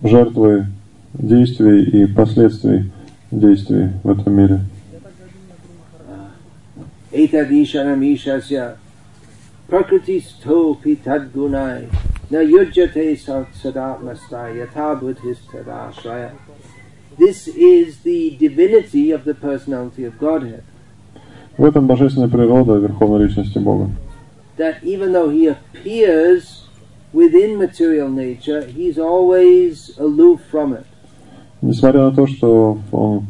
жертвой 0.03 0.65
действий 1.13 1.83
и 1.83 2.05
последствий 2.07 2.91
действий 3.31 3.89
в 4.03 4.09
этом 4.09 4.33
мире. 4.33 4.59
tadashraya. 15.51 16.31
This 17.18 17.46
is 17.46 17.98
the 17.98 18.36
divinity 18.38 19.12
of 19.12 19.24
the 19.24 19.34
personality 19.34 20.04
of 20.04 20.18
Godhead. 20.18 20.62
В 21.56 21.64
этом 21.64 21.86
божественная 21.86 22.28
природа 22.28 22.74
Верховной 22.74 23.26
Личности 23.26 23.58
Бога. 23.58 23.90
That 24.56 24.82
even 24.82 25.12
though 25.12 25.30
he 25.30 25.46
appears 25.46 26.68
within 27.12 27.56
material 27.56 28.08
nature, 28.08 28.66
he's 28.66 28.98
always 28.98 29.96
aloof 29.98 30.40
from 30.50 30.72
it. 30.72 30.84
Несмотря 31.62 32.10
на 32.10 32.12
то, 32.12 32.26
что 32.26 32.78
он 32.90 33.26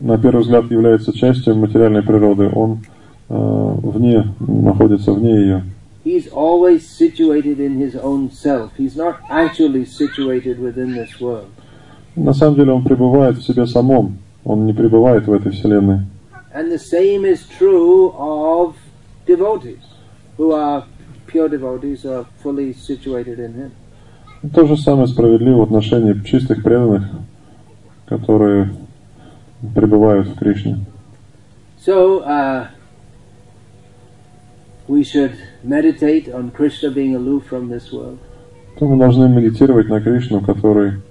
на 0.00 0.18
первый 0.18 0.42
взгляд 0.42 0.70
является 0.70 1.12
частью 1.12 1.54
материальной 1.54 2.02
природы, 2.02 2.50
он 2.52 2.80
э, 3.28 3.34
вне, 3.82 4.34
находится 4.40 5.12
вне 5.12 5.32
ее. 5.32 5.62
He's 6.04 6.28
always 6.32 6.88
situated 6.88 7.60
in 7.60 7.78
his 7.78 7.94
own 7.94 8.30
self. 8.30 8.72
He's 8.76 8.96
not 8.96 9.18
actually 9.30 9.84
situated 9.84 10.58
within 10.58 10.94
this 10.94 11.20
world. 11.20 11.50
На 12.15 12.33
самом 12.33 12.55
деле 12.55 12.71
он 12.71 12.83
пребывает 12.83 13.37
в 13.37 13.43
себе 13.43 13.65
самом, 13.65 14.17
он 14.43 14.65
не 14.65 14.73
пребывает 14.73 15.27
в 15.27 15.33
этой 15.33 15.51
вселенной. 15.51 16.01
And 16.53 16.71
the 16.71 16.79
same 16.79 17.25
is 17.25 17.41
true 17.59 18.13
of 18.17 18.75
devotees, 19.27 19.83
who 20.37 20.53
are 20.53 20.85
pure 21.27 21.49
devotees, 21.49 22.05
are 22.05 22.25
fully 22.41 22.73
situated 22.73 23.39
in 23.39 23.53
him. 23.53 23.71
То 24.53 24.65
же 24.65 24.77
самое 24.77 25.07
справедливо 25.07 25.57
в 25.57 25.63
отношении 25.63 26.13
чистых 26.23 26.63
преданных, 26.63 27.03
которые 28.05 28.69
пребывают 29.73 30.27
в 30.27 30.37
Кришне. 30.37 30.77
So, 31.85 32.23
uh, 32.23 32.67
we 34.87 35.03
should 35.03 35.33
meditate 35.63 36.29
on 36.29 36.51
Krishna 36.51 36.91
being 36.91 37.15
aloof 37.15 37.43
from 37.49 37.69
this 37.69 37.91
world. 37.91 38.19
То 38.79 38.87
мы 38.87 38.97
должны 38.97 39.27
медитировать 39.27 39.89
на 39.89 39.99
Кришну, 39.99 40.41
который 40.41 41.01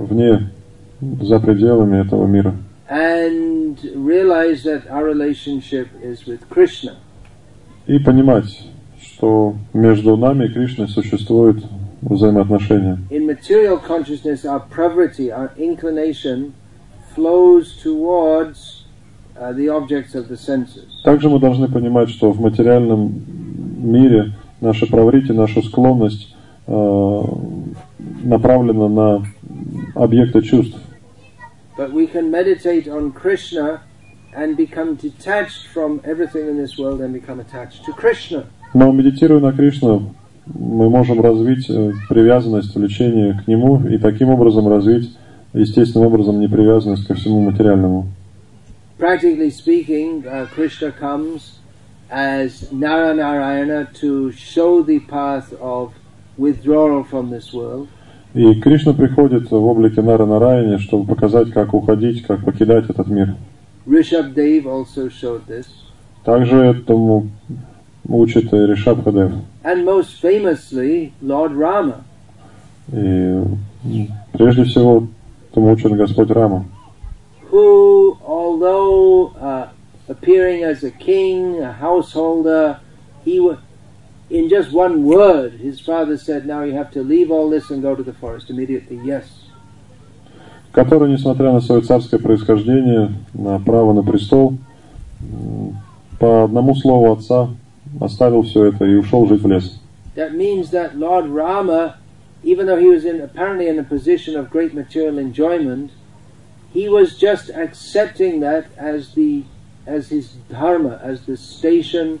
вне, 0.00 0.50
за 1.00 1.40
пределами 1.40 2.00
этого 2.04 2.26
мира. 2.26 2.54
And 2.88 3.78
realize 3.94 4.64
that 4.64 4.90
our 4.90 5.04
relationship 5.04 5.88
is 6.02 6.26
with 6.26 6.40
Krishna. 6.48 6.94
И 7.86 7.98
понимать, 7.98 8.66
что 9.00 9.54
между 9.72 10.16
нами 10.16 10.46
и 10.46 10.48
Кришной 10.48 10.88
существует 10.88 11.62
взаимоотношения. 12.02 12.98
In 13.10 13.26
material 13.26 13.78
consciousness, 13.78 14.44
our 14.44 14.62
pravriti, 14.68 15.30
our 15.30 15.52
inclination, 15.56 16.52
flows 17.14 17.80
towards 17.82 18.84
uh, 19.36 19.52
the 19.52 19.68
objects 19.68 20.14
of 20.14 20.28
the 20.28 20.36
senses. 20.36 20.86
Также 21.04 21.28
мы 21.28 21.38
должны 21.38 21.68
понимать, 21.68 22.10
что 22.10 22.32
в 22.32 22.40
материальном 22.40 23.12
мире 23.78 24.32
наша 24.60 24.86
праврити, 24.86 25.32
наша 25.32 25.62
склонность 25.62 26.34
э, 26.66 27.22
направлена 28.24 28.88
на 28.88 29.22
объекты 29.94 30.42
чувств. 30.42 30.76
But 31.76 31.92
we 31.92 32.06
can 32.06 32.30
meditate 32.30 32.88
on 32.88 33.12
Krishna 33.12 33.80
and 34.34 34.56
become 34.56 34.96
detached 34.96 35.66
from 35.72 36.00
everything 36.04 36.48
in 36.48 36.56
this 36.56 36.78
world 36.78 37.00
and 37.00 37.12
become 37.12 37.40
attached 37.40 37.84
to 37.84 37.92
Krishna. 37.92 38.46
Но 38.74 38.92
медитируя 38.92 39.40
на 39.40 39.52
Кришну, 39.52 40.14
мы 40.46 40.88
можем 40.88 41.20
развить 41.20 41.68
э, 41.68 41.92
привязанность, 42.08 42.74
влечение 42.74 43.40
к 43.44 43.48
Нему 43.48 43.86
и 43.88 43.98
таким 43.98 44.30
образом 44.30 44.68
развить 44.68 45.16
естественным 45.52 46.08
образом 46.08 46.40
непривязанность 46.40 47.06
ко 47.06 47.14
всему 47.14 47.40
материальному. 47.40 48.06
Practically 48.98 49.50
speaking, 49.50 50.26
uh, 50.26 50.46
Krishna 50.54 50.92
comes 50.92 51.60
as 52.10 52.68
Naranarayana 52.70 53.94
to 53.94 54.30
show 54.32 54.82
the 54.82 55.00
path 55.00 55.54
of 55.54 55.94
withdrawal 56.36 57.04
from 57.04 57.30
this 57.30 57.52
world. 57.52 57.88
И 58.32 58.54
Кришна 58.54 58.92
приходит 58.92 59.50
в 59.50 59.54
облике 59.54 60.02
Нара 60.02 60.24
Нараяни, 60.24 60.76
чтобы 60.78 61.06
показать, 61.06 61.50
как 61.50 61.74
уходить, 61.74 62.22
как 62.22 62.44
покидать 62.44 62.88
этот 62.88 63.08
мир. 63.08 63.34
Также 66.24 66.56
этому 66.58 67.28
учит 68.06 68.52
и 68.52 68.56
Ришабхадев. 68.56 69.32
And 69.64 69.84
most 69.84 70.22
famously, 70.22 71.12
Lord 71.22 71.56
Rama. 71.56 72.02
И 72.92 74.08
прежде 74.32 74.64
всего 74.64 75.08
этому 75.50 75.72
учит 75.72 75.92
Господь 75.92 76.30
Рама, 76.30 76.64
who, 77.50 78.16
although 78.24 79.32
uh, 79.40 79.68
appearing 80.08 80.62
as 80.64 80.84
a 80.84 80.90
king, 80.90 81.60
a 81.60 81.72
householder, 81.72 82.78
he 83.24 83.40
wa 83.40 83.56
in 84.29 84.49
just 84.49 84.71
one 84.71 85.03
word, 85.03 85.53
his 85.53 85.79
father 85.79 86.17
said, 86.17 86.45
"Now 86.45 86.63
you 86.63 86.73
have 86.73 86.91
to 86.91 87.03
leave 87.03 87.31
all 87.31 87.49
this 87.49 87.69
and 87.69 87.81
go 87.81 87.95
to 87.95 88.03
the 88.03 88.13
forest 88.13 88.49
immediately." 88.49 88.99
Yes. 89.03 89.23
который, 90.75 91.09
несмотря 91.09 91.53
на 91.53 91.61
свое 91.61 91.81
царское 91.81 92.19
происхождение, 92.19 93.13
на 93.33 93.59
право 93.59 93.93
на 93.93 94.03
престол, 94.03 94.57
м, 95.21 95.77
по 96.19 96.43
одному 96.43 96.75
слову 96.75 97.13
отца 97.13 97.47
оставил 98.01 98.43
все 98.43 98.65
это 98.65 98.83
и 98.83 98.95
ушел 98.95 99.25
жить 99.25 99.41
в 99.41 99.47
лес. 99.47 99.79
That 100.15 100.33
means 100.33 100.71
that 100.71 100.97
Lord 100.97 101.29
Rama, 101.29 101.95
even 102.43 102.65
though 102.65 102.77
he 102.77 102.87
was 102.87 103.05
in 103.05 103.21
apparently 103.21 103.67
in 103.67 103.79
a 103.79 103.83
position 103.83 104.35
of 104.35 104.49
great 104.49 104.73
material 104.73 105.17
enjoyment, 105.17 105.91
he 106.73 106.89
was 106.89 107.17
just 107.17 107.49
accepting 107.49 108.41
that 108.41 108.65
as 108.77 109.13
the 109.15 109.43
as 109.87 110.09
his 110.09 110.35
dharma, 110.49 110.99
as 111.01 111.21
the 111.25 111.37
station 111.37 112.19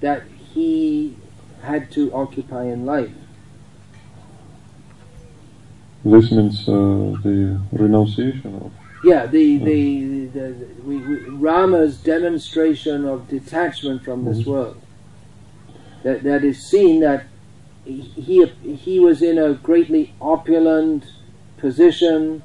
that 0.00 0.22
he 0.52 1.14
had 1.62 1.90
to 1.92 2.12
occupy 2.12 2.64
in 2.64 2.84
life. 2.84 3.12
This 6.04 6.30
means 6.30 6.68
uh, 6.68 7.16
the 7.22 7.60
renunciation 7.72 8.54
of 8.56 8.72
Yeah, 9.04 9.26
the 9.26 9.58
the, 9.58 10.26
the, 10.26 10.26
the 10.26 10.66
we, 10.82 10.96
we, 10.96 11.16
Rama's 11.28 11.98
demonstration 11.98 13.04
of 13.04 13.28
detachment 13.28 14.02
from 14.02 14.24
this 14.24 14.46
world. 14.46 14.80
That 16.02 16.22
that 16.22 16.42
is 16.42 16.66
seen 16.66 17.00
that 17.00 17.26
he 17.84 18.46
he 18.86 19.00
was 19.00 19.20
in 19.20 19.38
a 19.38 19.54
greatly 19.54 20.14
opulent 20.20 21.04
position. 21.58 22.42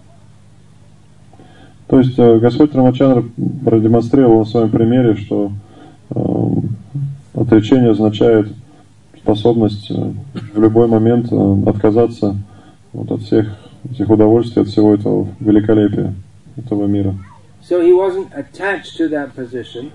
То 1.88 2.00
есть 2.00 2.20
э, 2.20 2.40
Господь 2.40 2.76
Рамачандра 2.76 3.24
продемонстрировал 3.66 4.40
на 4.40 4.46
своем 4.46 4.70
примере, 4.70 5.16
что 5.16 5.52
э, 6.12 6.22
отречение 7.34 7.92
означает 7.92 8.50
способность 9.25 9.91
э, 9.91 9.95
в 10.55 10.61
любой 10.61 10.87
момент 10.87 11.33
э, 11.33 11.57
отказаться 11.67 12.37
вот 12.93 13.11
от 13.11 13.23
всех 13.23 13.57
этих 13.91 14.11
удовольствий, 14.11 14.63
от 14.63 14.69
всего 14.69 14.95
этого 14.95 15.27
великолепия 15.41 16.15
этого 16.57 16.87
мира. 16.87 17.15
So 17.63 17.81
he 17.81 17.95
wasn't 17.95 18.29
attached 18.35 18.99
to 18.99 19.09
that 19.09 19.35
position, 19.35 19.91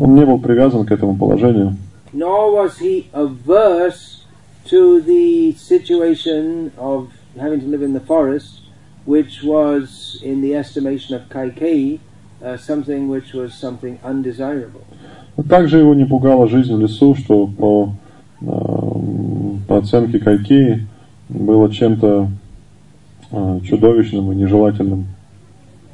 Он 0.00 0.14
не 0.14 0.24
был 0.24 0.38
привязан 0.38 0.86
к 0.86 0.90
этому 0.90 1.16
положению, 1.16 1.76
nor 2.14 2.50
was 2.52 2.78
he 2.80 3.06
averse 3.12 4.24
to 4.70 5.00
the 5.02 5.54
situation 5.58 6.72
of 6.78 7.08
having 7.38 7.60
to 7.60 7.66
live 7.66 7.82
in 7.82 7.92
the 7.92 8.00
forest, 8.00 8.62
which 9.04 9.42
was, 9.42 10.18
in 10.22 10.40
the 10.40 10.54
estimation 10.54 11.14
of 11.14 11.28
Kaikeyi, 11.28 11.98
uh, 12.42 12.56
something 12.56 13.08
which 13.08 13.34
was 13.34 13.52
something 13.52 13.98
undesirable. 14.02 14.84
Также 15.48 15.78
его 15.78 15.94
не 15.94 16.06
пугала 16.06 16.48
жизнь 16.48 16.74
в 16.74 16.80
лесу, 16.80 17.14
что 17.14 17.46
по, 17.46 17.92
по 18.41 19.77
оценке 19.77 20.19
Кайкеи 20.19 20.87
было 21.29 21.71
чем-то 21.71 22.29
э, 23.31 23.59
чудовищным 23.65 24.31
и 24.31 24.35
нежелательным. 24.35 25.07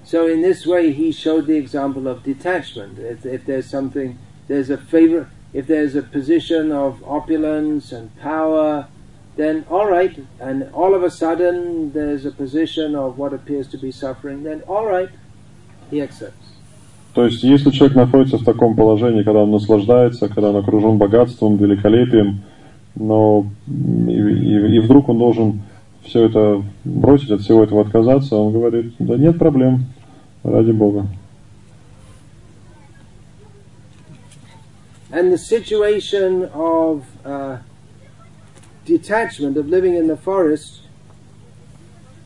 So 0.05 0.27
in 0.27 0.41
this 0.41 0.67
way, 0.67 0.91
he 0.91 1.11
showed 1.11 1.47
the 1.47 1.57
example 1.57 2.07
of 2.07 2.23
detachment. 2.23 2.99
If, 2.99 3.25
if 3.25 3.45
there's 3.45 3.65
something, 3.69 4.17
there's 4.47 4.69
a 4.69 4.77
favor, 4.77 5.29
if 5.53 5.65
there's 5.65 5.95
a 5.95 6.03
position 6.03 6.71
of 6.71 7.01
opulence 7.07 7.93
and 7.93 8.15
power, 8.19 8.87
then 9.37 9.65
all 9.69 9.87
right. 9.89 10.25
And 10.39 10.69
all 10.73 10.93
of 10.93 11.03
a 11.03 11.09
sudden, 11.09 11.93
there's 11.93 12.25
a 12.25 12.31
position 12.31 12.95
of 12.95 13.17
what 13.17 13.33
appears 13.33 13.67
to 13.69 13.77
be 13.77 13.91
suffering. 13.91 14.43
Then 14.43 14.61
all 14.67 14.85
right, 14.85 15.09
he 15.89 16.01
accepts. 16.01 16.47
То 17.18 17.24
есть, 17.24 17.42
если 17.42 17.70
человек 17.70 17.96
находится 17.96 18.38
в 18.38 18.44
таком 18.44 18.76
положении, 18.76 19.24
когда 19.24 19.40
он 19.42 19.50
наслаждается, 19.50 20.28
когда 20.28 20.50
он 20.50 20.56
окружен 20.56 20.98
богатством, 20.98 21.56
великолепием, 21.56 22.42
но 22.94 23.44
и, 23.66 24.12
и- 24.12 24.76
и 24.76 24.78
вдруг 24.78 25.08
он 25.08 25.18
должен 25.18 25.62
все 26.04 26.26
это 26.26 26.62
бросить, 26.84 27.32
от 27.32 27.40
всего 27.40 27.64
этого 27.64 27.80
отказаться, 27.80 28.36
он 28.36 28.52
говорит, 28.52 28.94
да 29.00 29.16
нет 29.16 29.36
проблем, 29.36 29.86
ради 30.44 30.70
Бога. 30.70 31.08
And 35.10 35.32
the 35.32 35.38
situation 35.38 36.48
of 36.54 37.02
uh, 37.24 37.58
detachment, 38.86 39.56
of 39.56 39.66
living 39.68 39.94
in 39.94 40.06
the 40.06 40.16
forest, 40.16 40.82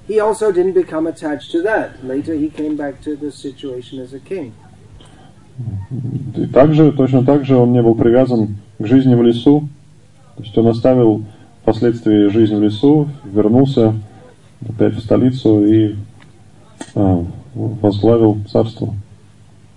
he 0.06 0.20
also 0.20 0.52
didn't 0.52 0.74
become 0.74 1.06
attached 1.06 1.50
to 1.52 1.62
that. 1.62 2.04
Later, 2.04 2.34
he 2.34 2.50
came 2.50 2.76
back 2.76 3.00
to 3.04 3.16
the 3.16 3.32
situation 3.32 3.98
as 3.98 4.12
a 4.12 4.20
king. 4.20 4.52
И 6.36 6.46
также, 6.46 6.92
точно 6.92 7.24
так 7.24 7.44
же 7.44 7.56
он 7.56 7.72
не 7.72 7.82
был 7.82 7.94
привязан 7.94 8.56
к 8.78 8.86
жизни 8.86 9.14
в 9.14 9.22
лесу, 9.22 9.68
то 10.36 10.42
есть 10.42 10.56
он 10.56 10.68
оставил 10.68 11.24
впоследствии 11.62 12.28
жизнь 12.28 12.56
в 12.56 12.62
лесу, 12.62 13.08
вернулся 13.24 13.94
опять 14.68 14.94
в 14.94 15.00
столицу 15.00 15.64
и 15.64 15.96
а, 16.94 17.24
возглавил 17.54 18.38
царство. 18.50 18.94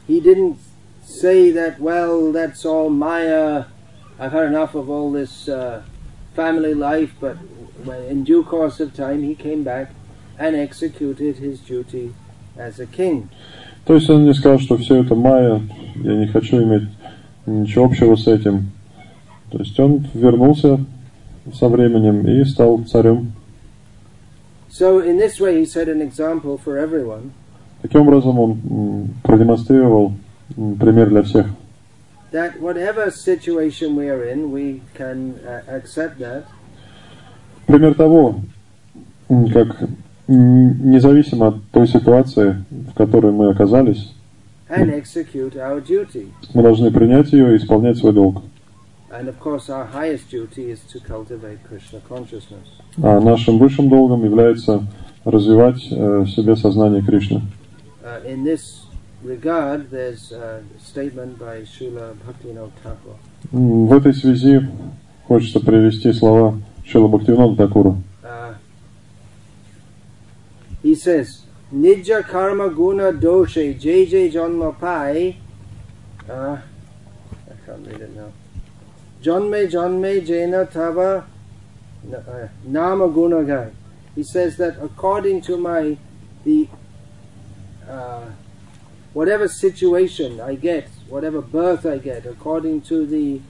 He 0.08 0.22
didn't 0.22 0.58
say 1.04 1.52
that, 1.52 1.80
well, 1.80 2.32
that's 2.32 2.66
all 2.66 2.90
Maya. 2.90 3.66
I've 4.20 4.32
had 4.32 4.46
enough 4.46 4.76
of 4.76 4.90
all 4.90 5.12
this 5.12 5.50
uh, 5.50 5.82
family 6.36 6.74
life, 6.74 7.12
but 7.20 7.38
in 8.10 8.24
due 8.24 8.44
course 8.44 8.80
of 8.80 8.94
time 8.94 9.24
he 9.24 9.36
came 9.36 9.64
back 9.64 9.92
and 10.38 10.56
executed 10.56 11.38
his 11.38 11.60
duty 11.60 12.14
as 12.58 12.80
a 12.80 12.86
king. 12.86 13.30
То 13.86 13.94
есть 13.96 14.10
он 14.10 14.26
не 14.26 14.34
сказал, 14.34 14.60
что 14.60 14.78
все 14.78 15.04
это 15.04 15.16
майя, 15.16 15.62
я 15.96 16.16
не 16.16 16.28
хочу 16.28 16.62
иметь 16.62 16.90
ничего 17.46 17.86
общего 17.86 18.16
с 18.16 18.28
этим. 18.28 18.72
То 19.52 19.60
есть 19.60 19.80
он 19.80 20.08
вернулся 20.14 20.84
со 21.54 21.70
временем 21.70 22.28
и 22.28 22.44
стал 22.46 22.84
царем. 22.84 23.34
So 24.70 25.00
in 25.00 25.18
this 25.18 25.40
way 25.40 25.60
he 25.60 25.66
set 25.66 25.88
an 25.88 26.02
example 26.02 26.60
for 26.64 26.78
everyone 26.78 27.32
Таким 27.82 28.02
образом 28.02 28.40
он 28.40 29.10
продемонстрировал 29.24 30.14
пример 30.56 31.10
для 31.10 31.22
всех. 31.24 31.48
that 32.32 32.60
whatever 32.60 33.10
situation 33.10 33.96
we 33.96 34.10
are 34.10 34.24
in, 34.26 34.52
we 34.52 34.82
can 34.96 35.40
uh, 35.48 35.62
accept 35.70 36.20
that 36.20 36.44
Пример 37.68 37.94
того, 37.96 38.42
как 39.54 39.90
независимо 40.28 41.48
от 41.48 41.56
той 41.72 41.88
ситуации, 41.88 42.64
в 42.72 42.94
которой 42.94 43.32
мы 43.32 43.50
оказались, 43.50 44.12
мы 46.54 46.64
должны 46.64 46.92
принять 46.92 47.32
ее 47.32 47.54
и 47.54 47.58
исполнять 47.58 47.98
свой 47.98 48.14
долг. 48.14 48.42
А 53.02 53.20
нашим 53.20 53.60
высшим 53.60 53.90
долгом 53.90 54.24
является 54.24 54.84
развивать 55.24 55.88
э, 55.92 56.20
в 56.20 56.28
себе 56.28 56.56
сознание 56.56 57.02
Кришны. 57.02 57.42
Uh, 58.04 58.22
В 63.52 63.94
этой 63.94 64.14
связи 64.14 64.62
хочется 65.28 65.60
привести 65.60 66.14
слова 66.14 66.60
Шила 66.86 67.08
Бхактивинода 67.08 67.56
Такура. 67.56 67.96
He 70.86 70.94
says, 70.94 71.42
Nija 71.74 72.24
karma 72.28 72.70
guna 72.70 73.12
doshe 73.12 73.74
jj 73.82 74.32
janma 74.32 74.78
pai. 74.80 75.36
Uh, 76.30 76.60
I 77.50 77.66
can't 77.66 77.88
read 77.88 78.02
it 78.02 78.16
now. 78.16 78.32
Janme 79.20 79.68
janme 79.72 80.24
jena 80.24 80.68
tava 80.68 81.26
uh, 82.14 82.48
nama 82.64 83.08
guna 83.08 83.44
gai. 83.44 83.72
He 84.14 84.22
says 84.22 84.58
that 84.58 84.78
according 84.80 85.42
to 85.50 85.58
my 85.58 85.98
the 86.44 86.68
uh, 87.90 88.30
whatever 89.14 89.48
situation 89.48 90.40
I 90.40 90.54
get, 90.54 90.88
whatever 91.10 91.42
birth 91.42 91.88
I 91.88 91.98
get, 91.98 92.28
according 92.28 92.82
to 92.82 93.08
the 93.08 93.42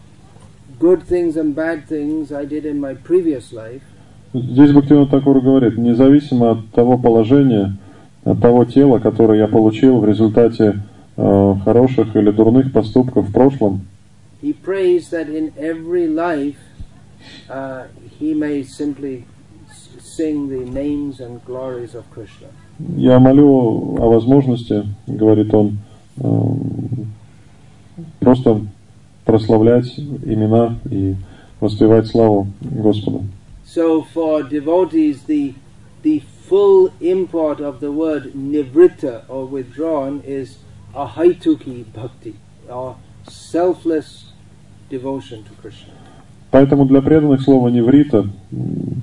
good 0.80 1.04
things 1.04 1.36
and 1.36 1.54
bad 1.54 1.86
things 1.86 2.32
I 2.32 2.46
did 2.46 2.66
in 2.66 2.80
my 2.80 2.94
previous 2.94 3.52
life, 3.52 3.84
Здесь 4.36 4.74
Бхактивинод 4.74 5.10
Такур 5.10 5.40
говорит, 5.40 5.78
независимо 5.78 6.52
от 6.52 6.70
того 6.72 6.98
положения, 6.98 7.78
от 8.26 8.42
того 8.42 8.66
тела, 8.66 9.00
которое 9.00 9.40
я 9.40 9.48
получил 9.48 10.00
в 10.00 10.06
результате 10.06 10.82
э, 11.16 11.56
хороших 11.64 12.14
или 12.18 12.32
дурных 12.32 12.74
поступков 12.74 13.30
в 13.30 13.32
прошлом, 13.32 13.86
he 14.42 14.54
prays 14.54 15.10
that 15.10 15.30
in 15.30 15.54
every 15.58 16.08
life 16.08 16.58
uh, 17.50 17.86
he 18.20 18.34
may 18.34 18.62
simply 18.62 19.24
sing 20.02 20.50
the 20.50 20.70
names 20.70 21.22
and 21.22 21.40
glories 21.46 21.96
of 21.96 22.04
Krishna. 22.14 22.48
я 22.98 23.20
молю 23.20 23.96
о 23.98 24.10
возможности, 24.10 24.84
говорит 25.08 25.54
он, 25.54 25.78
э, 26.18 26.28
просто 28.20 28.60
прославлять 29.24 29.98
имена 29.98 30.78
и 30.92 31.16
воспевать 31.62 32.08
славу 32.08 32.48
Господа. 32.60 33.22
So 33.75 34.03
for 34.03 34.43
devotees, 34.43 35.23
the 35.27 35.55
the 36.03 36.23
full 36.49 36.91
import 37.01 37.61
of 37.61 37.81
the 37.81 37.93
word 37.93 38.33
nivritta 38.35 39.23
or 39.29 39.47
withdrawn 39.47 40.23
is 40.27 40.59
ahaituki 40.95 41.85
bhakti 41.95 42.35
or 42.69 42.97
selfless 43.29 44.33
devotion 44.91 45.45
to 45.45 45.51
Krishna. 45.63 45.93
Поэтому 46.51 46.85
для 46.87 47.01
преданных 47.01 47.43
слово 47.43 47.69
неврита, 47.69 48.27
м, 48.51 49.03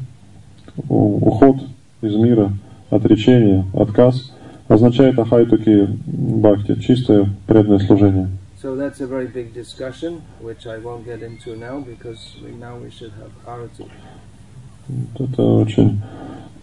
у- 0.90 1.28
уход 1.30 1.56
из 2.02 2.16
мира, 2.16 2.52
отречение, 2.90 3.64
отказ, 3.74 4.34
означает 4.68 5.18
ахайтуки 5.18 5.88
бхакти, 6.06 6.76
чистое 6.82 7.30
преданное 7.48 7.80
служение. 7.80 8.28
So 8.62 8.76
that's 8.76 9.00
a 9.00 9.06
very 9.08 9.28
big 9.28 9.54
discussion, 9.54 10.22
which 10.42 10.66
I 10.66 10.80
won't 10.84 11.06
get 11.06 11.22
into 11.22 11.56
now 11.56 11.80
because 11.80 12.18
we, 12.44 12.52
now 12.60 12.76
we 12.76 12.90
should 12.90 13.12
have 13.14 13.32
arati. 13.46 13.86
Это 15.19 15.43
очень... 15.43 16.01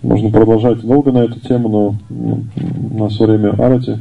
Можно 0.02 0.30
продолжать 0.30 0.80
долго 0.80 1.12
на 1.12 1.20
эту 1.20 1.40
тему, 1.42 1.68
но 1.68 1.96
ну, 2.10 2.46
у 2.94 2.98
нас 2.98 3.20
время 3.20 3.50
арати. 3.52 4.00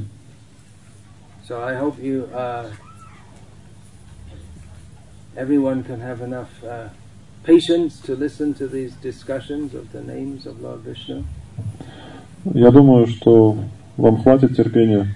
So 1.49 1.65
I 1.65 1.75
hope 1.75 1.99
you, 1.99 2.29
uh, 2.33 2.67
everyone 5.35 5.83
can 5.83 6.01
have 6.01 6.21
enough 6.21 6.51
uh, 6.63 6.91
patience 7.43 8.01
to 8.03 8.15
listen 8.15 8.55
to 8.55 8.69
these 8.69 8.93
discussions 9.03 9.75
of 9.75 9.91
the 9.93 10.03
names 10.03 10.47
of 10.47 10.61
Lord 10.61 10.85
Vishnu. 10.85 11.25
Я 12.45 12.71
думаю, 12.71 13.07
что 13.07 13.57
вам 13.97 14.23
хватит 14.23 14.57
терпения 14.57 15.15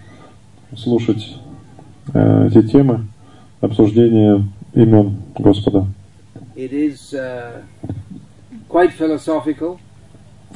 слушать 0.76 1.36
э, 2.12 2.48
эти 2.48 2.66
темы, 2.66 3.06
обсуждения 3.60 4.44
имен 4.74 5.22
Господа. 5.38 5.86
It 6.56 6.72
is 6.72 7.14
uh, 7.14 7.62
quite 8.72 8.92
philosophical, 8.98 9.78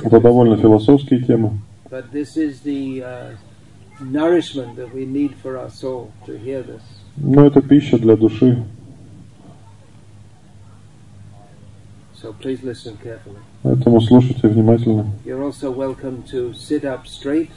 Это 0.03 0.21
довольно 0.21 0.57
философские 0.57 1.21
темы, 1.23 1.59
but 1.91 2.11
this 2.13 2.37
is 2.37 2.61
the 2.65 3.03
uh, 3.03 3.37
nourishment 4.01 4.75
that 4.77 4.93
we 4.93 5.05
need 5.07 5.35
for 5.43 5.57
our 5.59 5.71
soul 5.71 6.11
to 6.27 6.37
hear 6.39 6.63
this. 6.63 6.83
но 7.17 7.47
это 7.47 7.61
пища 7.61 7.99
для 7.99 8.17
души, 8.17 8.65
So 12.15 12.33
please 12.41 12.63
listen 12.63 12.97
carefully. 13.03 13.39
поэтому 13.63 14.01
слушайте 14.01 14.49
внимательно. 14.49 15.07
You're 15.25 15.43
also 15.43 15.71
welcome 15.71 16.23
to 16.33 16.53
sit 16.55 16.85
up 16.85 17.05
straight. 17.07 17.51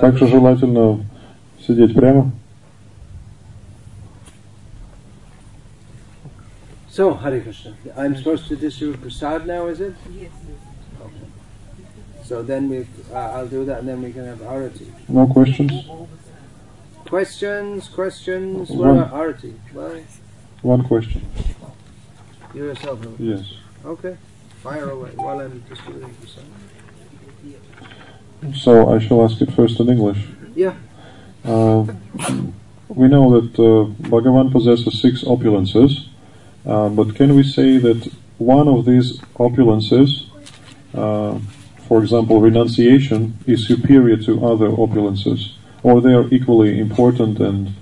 Также 0.00 0.26
желательно 0.26 1.04
сидеть 1.66 1.94
прямо. 1.94 2.30
So, 6.92 7.14
Hare 7.14 7.40
Krishna. 7.40 7.74
I'm 7.96 8.14
supposed 8.14 8.48
to 8.48 8.54
distribute 8.56 9.00
prasad 9.00 9.46
now, 9.46 9.66
is 9.66 9.80
it? 9.80 9.94
Yes. 10.14 10.30
Okay. 11.00 11.14
So 12.22 12.42
then 12.42 12.68
we, 12.68 12.86
uh, 13.10 13.16
I'll 13.16 13.48
do 13.48 13.64
that, 13.64 13.78
and 13.78 13.88
then 13.88 14.02
we 14.02 14.12
can 14.12 14.26
have 14.26 14.40
arati. 14.40 14.88
No 15.08 15.26
questions? 15.26 15.72
Questions, 17.06 17.88
questions. 17.88 18.68
What 18.68 18.88
One. 18.88 18.98
about 18.98 19.14
arati? 19.14 19.54
Well, 19.72 20.02
One 20.60 20.82
question. 20.84 21.22
you 22.54 22.64
yourself. 22.64 23.02
have 23.02 23.18
Yes. 23.18 23.54
Okay. 23.86 24.18
Fire 24.62 24.90
away 24.90 25.12
while 25.16 25.40
I'm 25.40 25.64
distributing 25.70 26.14
prasad. 26.20 26.44
So 28.54 28.92
I 28.94 28.98
shall 28.98 29.24
ask 29.24 29.40
it 29.40 29.50
first 29.54 29.80
in 29.80 29.88
English. 29.88 30.18
Yeah. 30.54 30.74
Uh, 31.42 31.86
we 32.88 33.08
know 33.08 33.40
that 33.40 33.58
uh, 33.58 33.86
Bhagavan 34.10 34.52
possesses 34.52 35.00
six 35.00 35.24
opulences, 35.24 36.08
uh, 36.66 36.88
but 36.88 37.14
can 37.14 37.34
we 37.34 37.42
say 37.42 37.78
that 37.78 38.12
one 38.38 38.68
of 38.68 38.84
these 38.84 39.20
opulences, 39.38 40.26
uh, 40.94 41.38
for 41.88 42.02
example, 42.02 42.40
renunciation, 42.40 43.38
is 43.46 43.66
superior 43.66 44.16
to 44.16 44.44
other 44.44 44.70
opulences, 44.70 45.52
or 45.82 46.00
they 46.00 46.12
are 46.12 46.28
equally 46.32 46.78
important 46.78 47.38
and, 47.40 47.74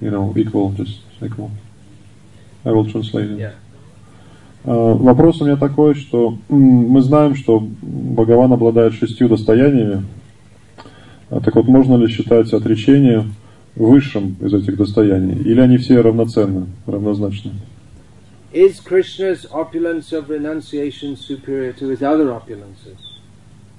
you 0.00 0.10
know, 0.10 0.34
equal, 0.36 0.70
just 0.72 1.00
equal? 1.22 1.50
I 2.64 2.72
will 2.72 2.90
translate 2.90 3.30
it. 3.30 3.38
Yeah. 3.38 3.52
Uh, 4.64 4.94
Вопрос 4.94 5.40
у 5.40 5.46
меня 5.46 5.56
такой, 5.56 5.94
что 5.94 6.36
мы 6.50 7.00
знаем, 7.00 7.34
что 7.34 7.66
Бхагаван 7.80 8.52
обладает 8.52 8.92
шестью 8.92 9.28
достояниями. 9.28 10.04
А 11.30 11.40
Так 11.40 11.54
вот, 11.54 11.66
можно 11.66 11.96
ли 11.96 12.08
считать 12.08 12.52
отречение 12.52 13.24
высшим 13.76 14.36
из 14.40 14.52
этих 14.52 14.76
достояний? 14.76 15.36
Или 15.36 15.60
они 15.60 15.78
все 15.78 16.00
равноценны, 16.00 16.66
равнозначны? 16.86 17.52
Is 18.53 18.79
Krishna's 18.79 19.45
opulence 19.51 20.13
of 20.13 20.29
renunciation 20.29 21.17
superior 21.17 21.73
to 21.73 21.87
his 21.89 22.01
other 22.01 22.27
opulences? 22.27 22.97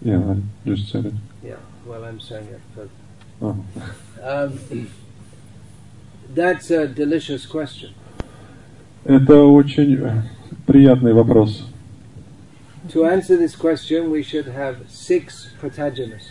Yeah, 0.02 0.18
I 0.18 0.36
just 0.66 0.90
said 0.90 1.06
it. 1.06 1.14
Yeah. 1.42 1.56
Well, 1.86 2.04
I'm 2.04 2.20
saying 2.20 2.48
it, 2.48 2.60
but 2.74 2.88
А. 3.40 3.54
um, 4.22 4.58
that's 6.34 6.70
a 6.70 6.86
delicious 6.86 7.46
question. 7.46 7.94
Это 9.04 9.44
очень 9.44 9.94
э, 9.94 10.22
приятный 10.66 11.12
вопрос. 11.12 11.62
To 12.92 13.04
answer 13.04 13.36
this 13.36 13.56
question, 13.56 14.10
we 14.10 14.22
should 14.22 14.46
have 14.46 14.76
six 14.88 15.48
protagonists. 15.60 16.30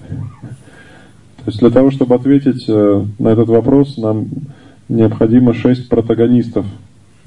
То 0.00 1.46
есть 1.46 1.58
для 1.60 1.70
того, 1.70 1.90
чтобы 1.90 2.14
ответить 2.14 2.64
э, 2.68 3.06
на 3.18 3.28
этот 3.28 3.48
вопрос, 3.48 3.96
нам 3.96 4.28
необходимо 4.88 5.54
шесть 5.54 5.88
протагонистов. 5.88 6.66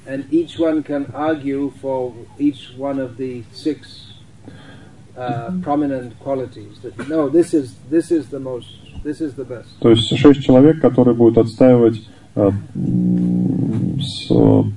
and 0.07 0.25
each 0.31 0.59
one 0.59 0.84
can 0.84 1.05
argue 1.13 1.71
for 1.81 2.13
each 2.38 2.71
one 2.77 2.99
of 2.99 3.17
the 3.17 3.43
six 3.53 4.13
uh, 5.17 5.51
prominent 5.61 6.17
qualities. 6.19 6.80
That 6.81 7.07
no, 7.07 7.30
this 7.30 7.53
is 7.53 7.75
this 7.89 8.11
is 8.11 8.30
the 8.30 8.39
most, 8.39 8.67
this 9.03 9.21
is 9.21 9.34
the 9.35 9.45
best. 9.45 9.69
То 9.80 9.89
есть 9.91 10.07
шесть 10.17 10.43
человек, 10.43 10.81
которые 10.81 11.15
будут 11.15 11.38
отстаивать 11.38 12.01
а, 12.35 12.51
м, 12.75 13.99
с- 14.01 14.27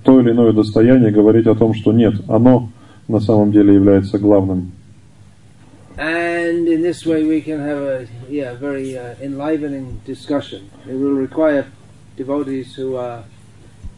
то 0.05 0.21
или 0.21 0.31
иное 0.31 0.53
достояние, 0.53 1.11
говорить 1.11 1.47
о 1.47 1.55
том, 1.55 1.73
что 1.75 1.93
нет, 1.93 2.15
оно 2.29 2.69
на 3.09 3.19
самом 3.21 3.51
деле 3.53 3.75
является 3.75 4.19
главным. 4.19 4.73
And 5.99 6.69
in 6.69 6.83
this 6.83 7.07
way, 7.07 7.25
we 7.25 7.41
can 7.41 7.59
have 7.59 7.79
a 7.81 8.07
yeah 8.29 8.53
very 8.55 8.99
uh, 8.99 9.15
enlivening 9.23 10.01
discussion. 10.07 10.69
It 10.87 10.93
will 10.95 11.15
require 11.17 11.65
devotees 12.19 12.75
who 12.75 12.97
are 12.97 13.25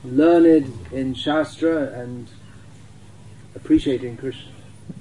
learned 0.04 0.72
in 0.92 1.14
Shastra 1.14 1.94
and 1.94 2.28
appreciating 3.56 4.18
Krishna. 4.18 4.52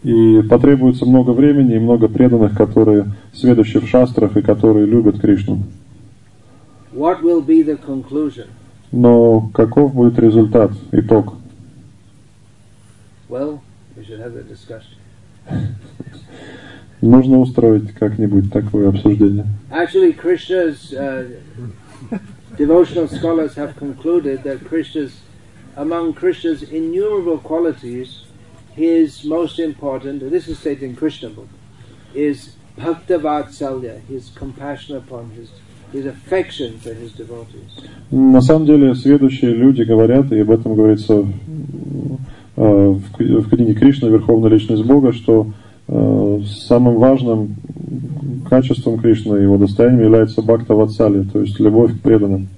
И 0.04 0.42
потребуется 0.48 1.06
много 1.06 1.30
времени 1.30 1.74
и 1.74 1.78
много 1.78 2.08
преданных, 2.08 2.56
которые 2.56 3.12
сведущи 3.32 3.78
в 3.78 3.88
шастрах 3.88 4.36
и 4.36 4.42
которые 4.42 4.86
любят 4.86 5.20
Кришну. 5.20 5.62
What 6.92 7.22
will 7.22 7.44
be 7.44 7.62
the 7.64 7.78
conclusion? 7.80 8.48
Но 8.90 9.50
каков 9.54 9.94
будет 9.94 10.18
результат, 10.18 10.72
итог? 10.92 11.34
Well, 13.28 13.60
we 13.96 14.04
should 14.04 14.20
have 14.20 14.34
the 14.34 14.44
discussion. 14.44 14.98
Нужно 17.00 17.38
устроить 17.38 17.92
как-нибудь 17.92 18.52
такое 18.52 18.88
обсуждение. 18.88 19.46
Actually, 19.70 20.12
Krishna's 20.12 20.92
uh, 20.92 21.26
devotional 22.57 23.07
scholars 23.07 23.55
have 23.55 23.75
concluded 23.75 24.43
that 24.43 24.65
Krishna's, 24.65 25.13
among 25.75 26.13
Krishna's 26.13 26.63
innumerable 26.63 27.37
qualities, 27.37 28.23
his 28.75 29.23
most 29.25 29.59
important, 29.59 30.19
this 30.29 30.47
is 30.47 30.59
stated 30.59 30.83
in 30.83 30.95
Krishna 30.95 31.29
book, 31.29 31.47
is 32.13 32.55
Bhakta 32.77 33.17
Vatsalya, 33.19 34.01
his 34.07 34.29
compassion 34.35 34.95
upon 34.95 35.31
his, 35.31 35.49
his 35.91 36.05
affection 36.05 36.77
for 36.79 36.93
his 36.93 37.11
devotees. 37.13 37.71
На 38.11 38.41
самом 38.41 38.65
деле, 38.65 38.93
следующие 38.95 39.53
люди 39.53 39.81
говорят, 39.83 40.31
и 40.31 40.39
об 40.39 40.51
этом 40.51 40.75
говорится 40.75 41.13
м, 41.13 42.19
э, 42.55 42.89
в 42.89 43.11
к- 43.13 43.19
в 43.19 43.49
книге 43.49 43.73
Кришна, 43.73 44.09
Верховная 44.09 44.49
Личность 44.51 44.83
Бога, 44.85 45.11
что 45.11 45.47
э, 45.47 45.60
самым 45.88 46.96
важным 46.96 47.56
качеством 48.48 48.98
Кришны, 48.98 49.36
его 49.36 49.58
достоянием 49.58 50.02
является 50.04 50.42
бхакта 50.42 50.74
ватсали, 50.74 51.24
то 51.24 51.40
есть 51.40 51.58
любовь 51.60 51.98
к 51.98 52.00
преданным. 52.02 52.48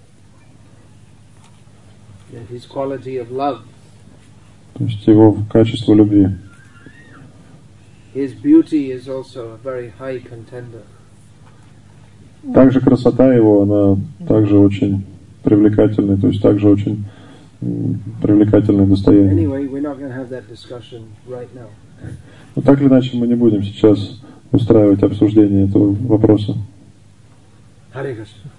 То 4.74 4.84
есть 4.84 5.06
его 5.06 5.36
качество 5.50 5.94
любви. 5.94 6.28
Также 12.52 12.80
красота 12.80 13.32
его, 13.32 13.62
она 13.62 14.00
также 14.28 14.58
очень 14.58 15.04
привлекательная, 15.42 16.16
то 16.16 16.28
есть 16.28 16.42
также 16.42 16.68
очень 16.68 17.04
привлекательное 18.22 18.86
достояние. 18.86 19.34
Но 22.54 22.62
так 22.62 22.80
или 22.80 22.88
иначе 22.88 23.16
мы 23.16 23.26
не 23.26 23.34
будем 23.34 23.62
сейчас 23.62 24.20
устраивать 24.52 25.02
обсуждение 25.02 25.66
этого 25.68 25.92
вопроса. 25.92 26.56
Hare 27.94 28.14
Krishna. 28.16 28.50